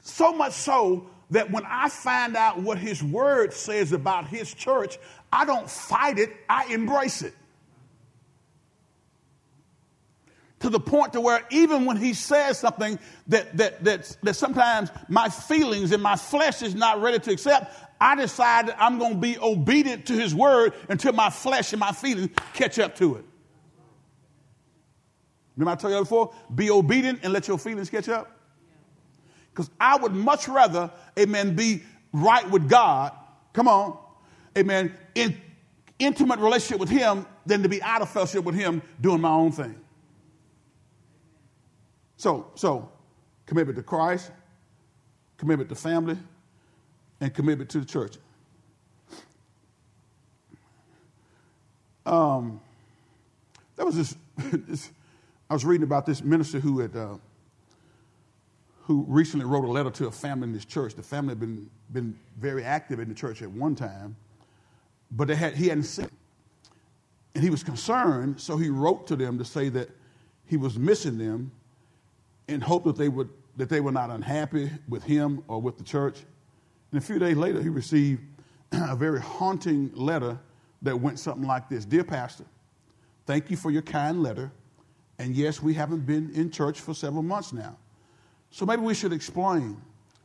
So 0.00 0.32
much 0.32 0.52
so 0.52 1.10
that 1.30 1.50
when 1.50 1.64
I 1.66 1.88
find 1.88 2.36
out 2.36 2.60
what 2.60 2.78
his 2.78 3.02
word 3.02 3.52
says 3.52 3.92
about 3.92 4.26
his 4.26 4.52
church, 4.52 4.98
I 5.32 5.44
don't 5.44 5.70
fight 5.70 6.18
it, 6.18 6.30
I 6.48 6.66
embrace 6.66 7.22
it. 7.22 7.34
To 10.62 10.70
the 10.70 10.80
point 10.80 11.12
to 11.12 11.20
where 11.20 11.44
even 11.50 11.84
when 11.84 11.96
he 11.96 12.14
says 12.14 12.58
something 12.58 12.98
that, 13.26 13.56
that, 13.56 13.84
that, 13.84 14.16
that 14.22 14.34
sometimes 14.34 14.90
my 15.08 15.28
feelings 15.28 15.92
and 15.92 16.02
my 16.02 16.16
flesh 16.16 16.62
is 16.62 16.74
not 16.74 17.02
ready 17.02 17.18
to 17.18 17.32
accept, 17.32 17.74
I 18.00 18.14
decide 18.14 18.68
that 18.68 18.76
I'm 18.80 18.98
going 18.98 19.14
to 19.14 19.18
be 19.18 19.38
obedient 19.38 20.06
to 20.06 20.14
his 20.14 20.34
word 20.34 20.72
until 20.88 21.12
my 21.12 21.30
flesh 21.30 21.72
and 21.72 21.80
my 21.80 21.92
feelings 21.92 22.30
catch 22.54 22.78
up 22.78 22.96
to 22.96 23.16
it. 23.16 23.24
Remember 25.56 25.72
I 25.72 25.74
told 25.74 25.94
you 25.94 26.00
before? 26.00 26.32
Be 26.54 26.70
obedient 26.70 27.20
and 27.22 27.32
let 27.32 27.48
your 27.48 27.58
feelings 27.58 27.90
catch 27.90 28.08
up. 28.08 28.30
Because 29.50 29.68
I 29.78 29.96
would 29.96 30.12
much 30.12 30.48
rather, 30.48 30.90
amen, 31.18 31.56
be 31.56 31.82
right 32.12 32.48
with 32.50 32.68
God, 32.68 33.12
come 33.52 33.68
on, 33.68 33.98
amen, 34.56 34.94
in 35.14 35.36
intimate 35.98 36.38
relationship 36.38 36.80
with 36.80 36.88
Him 36.88 37.26
than 37.44 37.62
to 37.62 37.68
be 37.68 37.82
out 37.82 38.00
of 38.00 38.08
fellowship 38.08 38.44
with 38.44 38.54
Him 38.54 38.80
doing 39.00 39.20
my 39.20 39.30
own 39.30 39.52
thing. 39.52 39.81
So, 42.22 42.46
so 42.54 42.88
commitment 43.46 43.76
to 43.78 43.82
Christ, 43.82 44.30
commitment 45.38 45.68
to 45.70 45.74
family, 45.74 46.16
and 47.20 47.34
commitment 47.34 47.68
to 47.70 47.80
the 47.80 47.84
church. 47.84 48.14
Um, 52.06 52.60
was 53.76 53.96
this, 53.96 54.16
this, 54.68 54.90
I 55.50 55.54
was 55.54 55.64
reading 55.64 55.82
about 55.82 56.06
this 56.06 56.22
minister 56.22 56.60
who 56.60 56.78
had, 56.78 56.94
uh, 56.94 57.16
who 58.82 59.04
recently 59.08 59.44
wrote 59.44 59.64
a 59.64 59.72
letter 59.72 59.90
to 59.90 60.06
a 60.06 60.12
family 60.12 60.44
in 60.44 60.52
this 60.52 60.64
church. 60.64 60.94
The 60.94 61.02
family 61.02 61.32
had 61.32 61.40
been, 61.40 61.68
been 61.92 62.16
very 62.38 62.62
active 62.62 63.00
in 63.00 63.08
the 63.08 63.16
church 63.16 63.42
at 63.42 63.50
one 63.50 63.74
time, 63.74 64.14
but 65.10 65.26
they 65.26 65.34
had, 65.34 65.56
he 65.56 65.70
hadn't 65.70 65.82
seen. 65.82 66.08
And 67.34 67.42
he 67.42 67.50
was 67.50 67.64
concerned, 67.64 68.40
so 68.40 68.56
he 68.58 68.68
wrote 68.68 69.08
to 69.08 69.16
them 69.16 69.38
to 69.38 69.44
say 69.44 69.70
that 69.70 69.90
he 70.46 70.56
was 70.56 70.78
missing 70.78 71.18
them 71.18 71.50
in 72.52 72.60
hope 72.60 72.84
that 72.84 72.96
they 72.96 73.08
would 73.08 73.28
that 73.56 73.68
they 73.68 73.80
were 73.80 73.92
not 73.92 74.10
unhappy 74.10 74.70
with 74.88 75.02
him 75.02 75.42
or 75.48 75.60
with 75.60 75.76
the 75.76 75.84
church. 75.84 76.20
And 76.90 77.02
a 77.02 77.04
few 77.04 77.18
days 77.18 77.36
later, 77.36 77.60
he 77.62 77.68
received 77.68 78.22
a 78.72 78.96
very 78.96 79.20
haunting 79.20 79.90
letter 79.94 80.38
that 80.82 80.98
went 80.98 81.18
something 81.18 81.46
like 81.46 81.68
this 81.68 81.84
Dear 81.84 82.04
Pastor, 82.04 82.44
thank 83.26 83.50
you 83.50 83.56
for 83.56 83.70
your 83.70 83.82
kind 83.82 84.22
letter. 84.22 84.50
And 85.18 85.36
yes, 85.36 85.62
we 85.62 85.74
haven't 85.74 86.06
been 86.06 86.30
in 86.30 86.50
church 86.50 86.80
for 86.80 86.94
several 86.94 87.22
months 87.22 87.52
now. 87.52 87.76
So 88.50 88.66
maybe 88.66 88.82
we 88.82 88.94
should 88.94 89.12
explain. 89.12 89.80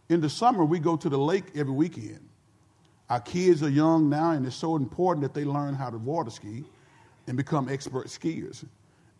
In 0.10 0.22
the 0.22 0.30
summer, 0.30 0.64
we 0.64 0.80
go 0.80 0.96
to 0.96 1.10
the 1.10 1.18
lake 1.18 1.46
every 1.56 1.74
weekend. 1.74 2.28
Our 3.10 3.20
kids 3.20 3.62
are 3.62 3.70
young 3.70 4.10
now, 4.10 4.32
and 4.32 4.46
it's 4.46 4.56
so 4.56 4.76
important 4.76 5.22
that 5.24 5.34
they 5.34 5.46
learn 5.46 5.76
how 5.76 5.90
to 5.90 5.98
water 5.98 6.30
ski 6.30 6.64
and 7.28 7.38
become 7.38 7.70
expert 7.70 8.08
skiers. 8.08 8.66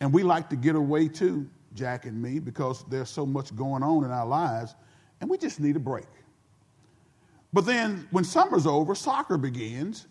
And 0.00 0.12
we 0.12 0.22
like 0.22 0.48
to 0.50 0.56
get 0.56 0.74
away 0.74 1.08
too, 1.08 1.48
Jack 1.78 2.04
and 2.06 2.20
me, 2.20 2.38
because 2.38 2.84
there's 2.88 3.08
so 3.08 3.24
much 3.24 3.54
going 3.54 3.82
on 3.82 4.04
in 4.04 4.10
our 4.10 4.26
lives, 4.26 4.74
and 5.20 5.30
we 5.30 5.38
just 5.38 5.60
need 5.60 5.76
a 5.76 5.80
break. 5.80 6.06
But 7.52 7.64
then 7.64 8.06
when 8.10 8.24
summer's 8.24 8.66
over, 8.66 8.94
soccer 8.94 9.38
begins, 9.38 10.08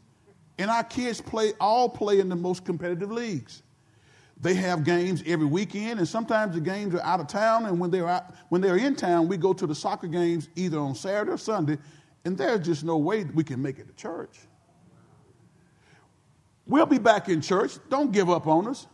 and 0.58 0.72
our 0.72 0.84
kids 0.84 1.22
play 1.22 1.54
all 1.60 1.88
play 1.90 2.20
in 2.20 2.30
the 2.30 2.36
most 2.36 2.66
competitive 2.66 3.12
leagues. 3.12 3.62
They 4.40 4.54
have 4.56 4.84
games 4.84 5.24
every 5.26 5.46
weekend, 5.46 6.00
and 6.00 6.08
sometimes 6.08 6.56
the 6.56 6.62
games 6.62 6.94
are 6.94 7.02
out 7.02 7.20
of 7.20 7.28
town. 7.28 7.66
And 7.66 7.80
when 7.80 7.92
they're 7.92 8.08
out, 8.08 8.36
when 8.50 8.62
they're 8.62 8.78
in 8.78 8.96
town, 8.96 9.28
we 9.28 9.38
go 9.38 9.52
to 9.54 9.68
the 9.68 9.76
soccer 9.76 10.08
games 10.08 10.50
either 10.56 10.80
on 10.80 10.96
Saturday 10.96 11.32
or 11.32 11.38
Sunday, 11.38 11.78
and 12.26 12.38
there's 12.38 12.66
just 12.66 12.84
no 12.84 12.98
way 12.98 13.24
we 13.24 13.44
can 13.44 13.62
make 13.62 13.80
it 13.80 13.88
to 13.88 13.94
church. 13.94 14.38
We'll 16.68 16.86
be 16.86 17.00
back 17.00 17.30
in 17.30 17.42
church. 17.42 17.78
Don't 17.90 18.12
give 18.12 18.30
up 18.30 18.46
on 18.46 18.68
us. 18.68 18.88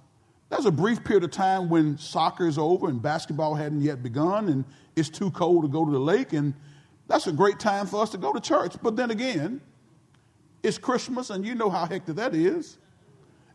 There's 0.53 0.67
a 0.67 0.71
brief 0.71 1.03
period 1.03 1.23
of 1.23 1.31
time 1.31 1.67
when 1.67 1.97
soccer 1.97 2.45
is 2.45 2.59
over 2.59 2.87
and 2.87 3.01
basketball 3.01 3.55
hadn't 3.55 3.81
yet 3.81 4.03
begun, 4.03 4.49
and 4.49 4.63
it's 4.95 5.09
too 5.09 5.31
cold 5.31 5.63
to 5.63 5.67
go 5.67 5.83
to 5.83 5.89
the 5.89 5.99
lake, 5.99 6.33
and 6.33 6.53
that's 7.07 7.25
a 7.25 7.31
great 7.31 7.59
time 7.59 7.87
for 7.87 8.03
us 8.03 8.11
to 8.11 8.19
go 8.19 8.31
to 8.31 8.39
church. 8.39 8.75
But 8.83 8.95
then 8.95 9.09
again, 9.09 9.61
it's 10.61 10.77
Christmas, 10.77 11.31
and 11.31 11.43
you 11.43 11.55
know 11.55 11.71
how 11.71 11.87
hectic 11.87 12.17
that 12.17 12.35
is. 12.35 12.77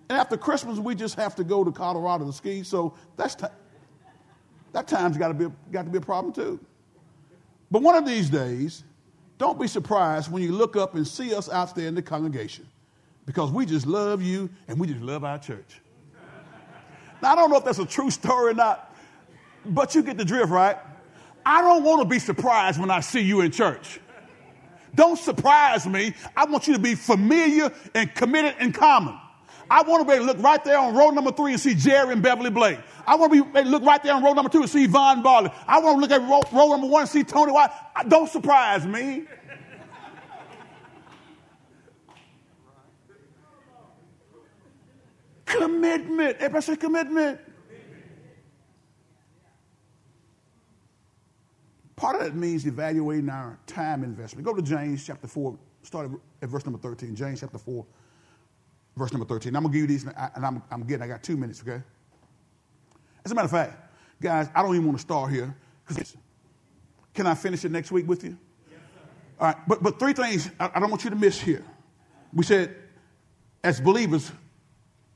And 0.09 0.19
after 0.19 0.37
Christmas, 0.37 0.81
we 0.81 0.97
just 0.97 1.15
have 1.15 1.37
to 1.37 1.45
go 1.45 1.63
to 1.63 1.71
Colorado 1.71 2.27
to 2.27 2.33
ski. 2.33 2.65
So 2.65 2.95
that's 3.17 3.37
t- 3.37 3.47
that 4.73 4.89
time's 4.89 5.17
got 5.17 5.29
to 5.29 5.35
be 5.35 5.55
got 5.71 5.85
to 5.85 5.91
be 5.91 5.99
a 5.99 6.01
problem 6.01 6.33
too. 6.33 6.59
But 7.71 7.83
one 7.83 7.95
of 7.95 8.07
these 8.07 8.29
days, 8.29 8.83
don't 9.39 9.61
be 9.61 9.69
surprised 9.69 10.33
when 10.33 10.43
you 10.43 10.51
look 10.51 10.75
up 10.75 10.97
and 10.97 11.07
see 11.07 11.33
us 11.33 11.49
out 11.49 11.77
there 11.77 11.87
in 11.87 11.95
the 11.95 12.03
congregation, 12.03 12.67
because 13.25 13.53
we 13.53 13.67
just 13.67 13.87
love 13.87 14.21
you 14.21 14.51
and 14.67 14.81
we 14.81 14.89
just 14.89 15.01
love 15.01 15.23
our 15.23 15.39
church. 15.39 15.81
Now 17.23 17.33
I 17.33 17.35
don't 17.37 17.51
know 17.51 17.57
if 17.57 17.65
that's 17.65 17.79
a 17.79 17.87
true 17.87 18.11
story 18.11 18.53
or 18.53 18.55
not, 18.55 18.95
but 19.65 19.95
you 19.95 20.03
get 20.03 20.17
the 20.17 20.25
drift, 20.25 20.51
right? 20.51 20.77
I 21.45 21.63
don't 21.63 21.83
want 21.83 22.03
to 22.03 22.09
be 22.09 22.19
surprised 22.19 22.79
when 22.79 22.91
I 22.91 23.01
see 23.01 23.21
you 23.21 23.41
in 23.41 23.51
church. 23.51 24.01
Don't 24.95 25.19
surprise 25.19 25.87
me. 25.87 26.15
I 26.37 26.45
want 26.45 26.67
you 26.67 26.75
to 26.75 26.79
be 26.79 26.95
familiar 26.95 27.73
and 27.95 28.15
committed 28.15 28.57
and 28.59 28.75
common. 28.75 29.19
I 29.71 29.83
want 29.83 30.01
to 30.01 30.09
be 30.09 30.17
able 30.17 30.27
to 30.27 30.33
look 30.33 30.43
right 30.43 30.63
there 30.65 30.79
on 30.79 30.95
row 30.95 31.11
number 31.11 31.31
three 31.31 31.53
and 31.53 31.61
see 31.61 31.75
Jerry 31.75 32.13
and 32.13 32.23
Beverly 32.23 32.51
Blake. 32.51 32.79
I 33.07 33.15
want 33.17 33.33
to 33.33 33.43
be 33.43 33.49
able 33.49 33.65
to 33.65 33.71
look 33.71 33.83
right 33.83 34.03
there 34.03 34.15
on 34.15 34.25
row 34.25 34.33
number 34.33 34.51
two 34.51 34.61
and 34.61 34.71
see 34.71 34.87
Von 34.87 35.23
Barley. 35.23 35.51
I 35.67 35.79
want 35.81 35.97
to 35.97 36.01
look 36.01 36.11
at 36.11 36.29
row, 36.29 36.43
row 36.59 36.71
number 36.71 36.87
one 36.87 37.03
and 37.03 37.11
see 37.11 37.23
Tony 37.23 37.53
White. 37.53 37.71
Don't 38.09 38.29
surprise 38.31 38.87
me. 38.87 39.25
Commitment. 45.49 46.37
Eh, 46.37 46.45
Everybody 46.45 46.65
say 46.65 46.77
commitment. 46.77 47.41
Part 51.97 52.15
of 52.17 52.23
that 52.23 52.37
means 52.37 52.65
evaluating 52.65 53.29
our 53.29 53.59
time 53.67 54.05
investment. 54.05 54.47
Go 54.47 54.55
to 54.55 54.63
James 54.63 55.05
chapter 55.05 55.27
4, 55.27 55.59
start 55.83 56.11
at 56.41 56.49
verse 56.49 56.65
number 56.65 56.79
13. 56.79 57.17
James 57.17 57.41
chapter 57.41 57.59
4, 57.59 57.85
verse 58.97 59.13
number 59.13 59.27
13. 59.27 59.57
I'm 59.57 59.65
going 59.65 59.73
to 59.73 59.79
give 59.81 59.91
you 59.91 59.99
these, 59.99 60.05
and 60.05 60.47
I'm, 60.47 60.63
I'm 60.71 60.85
getting, 60.85 61.03
I 61.03 61.09
got 61.09 61.25
two 61.25 61.37
minutes, 61.37 61.61
okay? 61.67 61.83
As 63.25 63.33
a 63.33 63.35
matter 63.35 63.47
of 63.47 63.51
fact, 63.51 63.93
guys, 64.23 64.49
I 64.55 64.63
don't 64.63 64.75
even 64.77 64.87
want 64.87 64.99
to 64.99 65.03
start 65.03 65.33
here. 65.33 65.53
Can 67.15 67.27
I 67.27 67.35
finish 67.35 67.65
it 67.65 67.73
next 67.73 67.91
week 67.91 68.07
with 68.07 68.23
you? 68.23 68.39
All 69.41 69.49
right, 69.49 69.57
but, 69.67 69.83
but 69.83 69.99
three 69.99 70.13
things 70.13 70.51
I, 70.61 70.71
I 70.75 70.81
don't 70.81 70.91
want 70.91 71.03
you 71.03 71.11
to 71.11 71.17
miss 71.17 71.41
here. 71.41 71.65
We 72.33 72.45
said, 72.45 72.77
as 73.65 73.81
believers, 73.81 74.31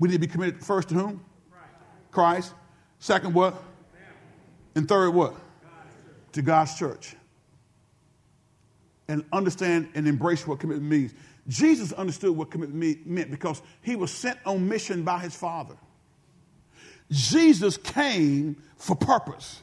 we 0.02 0.08
need 0.08 0.14
to 0.14 0.18
be 0.18 0.26
committed 0.26 0.60
first 0.60 0.88
to 0.88 0.96
whom? 0.96 1.24
Christ. 2.10 2.52
Second, 2.98 3.34
what? 3.34 3.62
And 4.74 4.88
third, 4.88 5.10
what? 5.10 5.36
to 6.32 6.42
God's 6.42 6.74
church 6.74 7.14
and 9.06 9.24
understand 9.32 9.90
and 9.94 10.08
embrace 10.08 10.44
what 10.44 10.58
commitment 10.58 10.90
means. 10.90 11.14
Jesus 11.46 11.92
understood 11.92 12.36
what 12.36 12.50
commitment 12.50 13.06
meant 13.06 13.30
because 13.30 13.62
he 13.80 13.94
was 13.94 14.10
sent 14.10 14.40
on 14.44 14.68
mission 14.68 15.04
by 15.04 15.20
his 15.20 15.36
Father. 15.36 15.76
Jesus 17.08 17.76
came 17.76 18.56
for 18.78 18.96
purpose. 18.96 19.62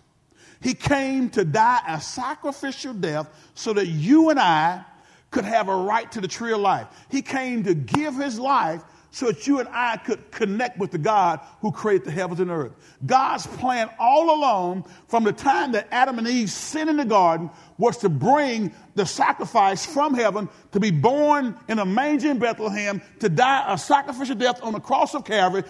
He 0.62 0.74
came 0.74 1.30
to 1.32 1.44
die 1.44 1.82
a 1.86 2.00
sacrificial 2.00 2.94
death 2.94 3.28
so 3.56 3.74
that 3.74 3.88
you 3.88 4.30
and 4.30 4.40
I 4.40 4.86
could 5.32 5.44
have 5.44 5.68
a 5.68 5.76
right 5.76 6.10
to 6.14 6.22
the 6.22 6.30
tree 6.30 6.54
of 6.54 6.60
life. 6.60 6.88
He 7.10 7.22
came 7.22 7.64
to 7.64 7.74
give 7.74 8.16
his 8.16 8.40
life 8.40 8.84
so 9.12 9.28
that 9.28 9.48
you 9.48 9.60
and 9.60 9.68
I 9.72 9.98
could 9.98 10.32
connect 10.32 10.78
with 10.78 10.92
the 10.92 10.98
God 10.98 11.40
who 11.62 11.72
created 11.72 12.06
the 12.08 12.12
heavens 12.12 12.40
and 12.40 12.52
earth. 12.52 12.74
God's 13.06 13.48
plan 13.48 13.90
all 14.00 14.36
along, 14.36 14.86
from 15.08 15.24
the 15.24 15.32
time 15.32 15.72
that 15.72 15.88
Adam 15.92 16.20
and 16.20 16.28
Eve 16.28 16.50
sinned 16.50 16.90
in 16.90 16.98
the 16.98 17.06
garden, 17.06 17.50
was 17.78 17.98
to 17.98 18.10
bring 18.10 18.74
the 18.96 19.06
sacrifice 19.06 19.86
from 19.86 20.14
heaven 20.14 20.50
to 20.72 20.80
be 20.80 20.92
born 20.92 21.58
in 21.68 21.80
a 21.80 21.86
manger 21.86 22.30
in 22.30 22.40
Bethlehem, 22.40 23.02
to 23.20 23.30
die 23.30 23.66
a 23.74 23.78
sacrificial 23.78 24.36
death 24.36 24.62
on 24.62 24.74
the 24.74 24.80
cross 24.80 25.16
of 25.16 25.24
Calvary, 25.26 25.64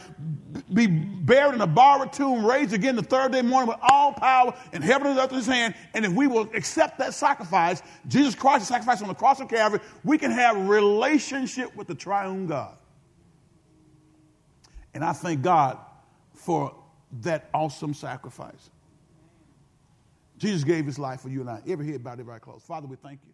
be 0.73 0.87
buried 0.87 1.53
in 1.53 1.61
a 1.61 1.67
borrowed 1.67 2.11
tomb, 2.11 2.43
raised 2.45 2.73
again 2.73 2.95
the 2.95 3.03
third 3.03 3.31
day 3.31 3.41
morning 3.41 3.69
with 3.69 3.77
all 3.81 4.13
power 4.13 4.53
in 4.73 4.81
heaven 4.81 5.07
and 5.07 5.19
earth 5.19 5.29
in 5.29 5.37
his 5.37 5.45
hand. 5.45 5.75
And 5.93 6.03
if 6.03 6.11
we 6.11 6.27
will 6.27 6.49
accept 6.55 6.97
that 6.99 7.13
sacrifice, 7.13 7.83
Jesus 8.07 8.35
Christ's 8.35 8.67
sacrifice 8.67 9.01
on 9.01 9.07
the 9.07 9.13
cross 9.13 9.39
of 9.39 9.47
Calvary, 9.47 9.79
we 10.03 10.17
can 10.17 10.31
have 10.31 10.57
relationship 10.67 11.75
with 11.75 11.87
the 11.87 11.95
triune 11.95 12.47
God. 12.47 12.78
And 14.93 15.03
I 15.03 15.13
thank 15.13 15.41
God 15.41 15.77
for 16.33 16.75
that 17.21 17.49
awesome 17.53 17.93
sacrifice. 17.93 18.69
Jesus 20.37 20.63
gave 20.63 20.85
his 20.85 20.97
life 20.97 21.21
for 21.21 21.29
you 21.29 21.41
and 21.41 21.49
I. 21.49 21.61
Every 21.67 21.91
head 21.91 22.03
bowed, 22.03 22.19
every 22.19 22.33
eye 22.33 22.39
closed. 22.39 22.65
Father, 22.65 22.87
we 22.87 22.95
thank 22.95 23.19
you. 23.25 23.33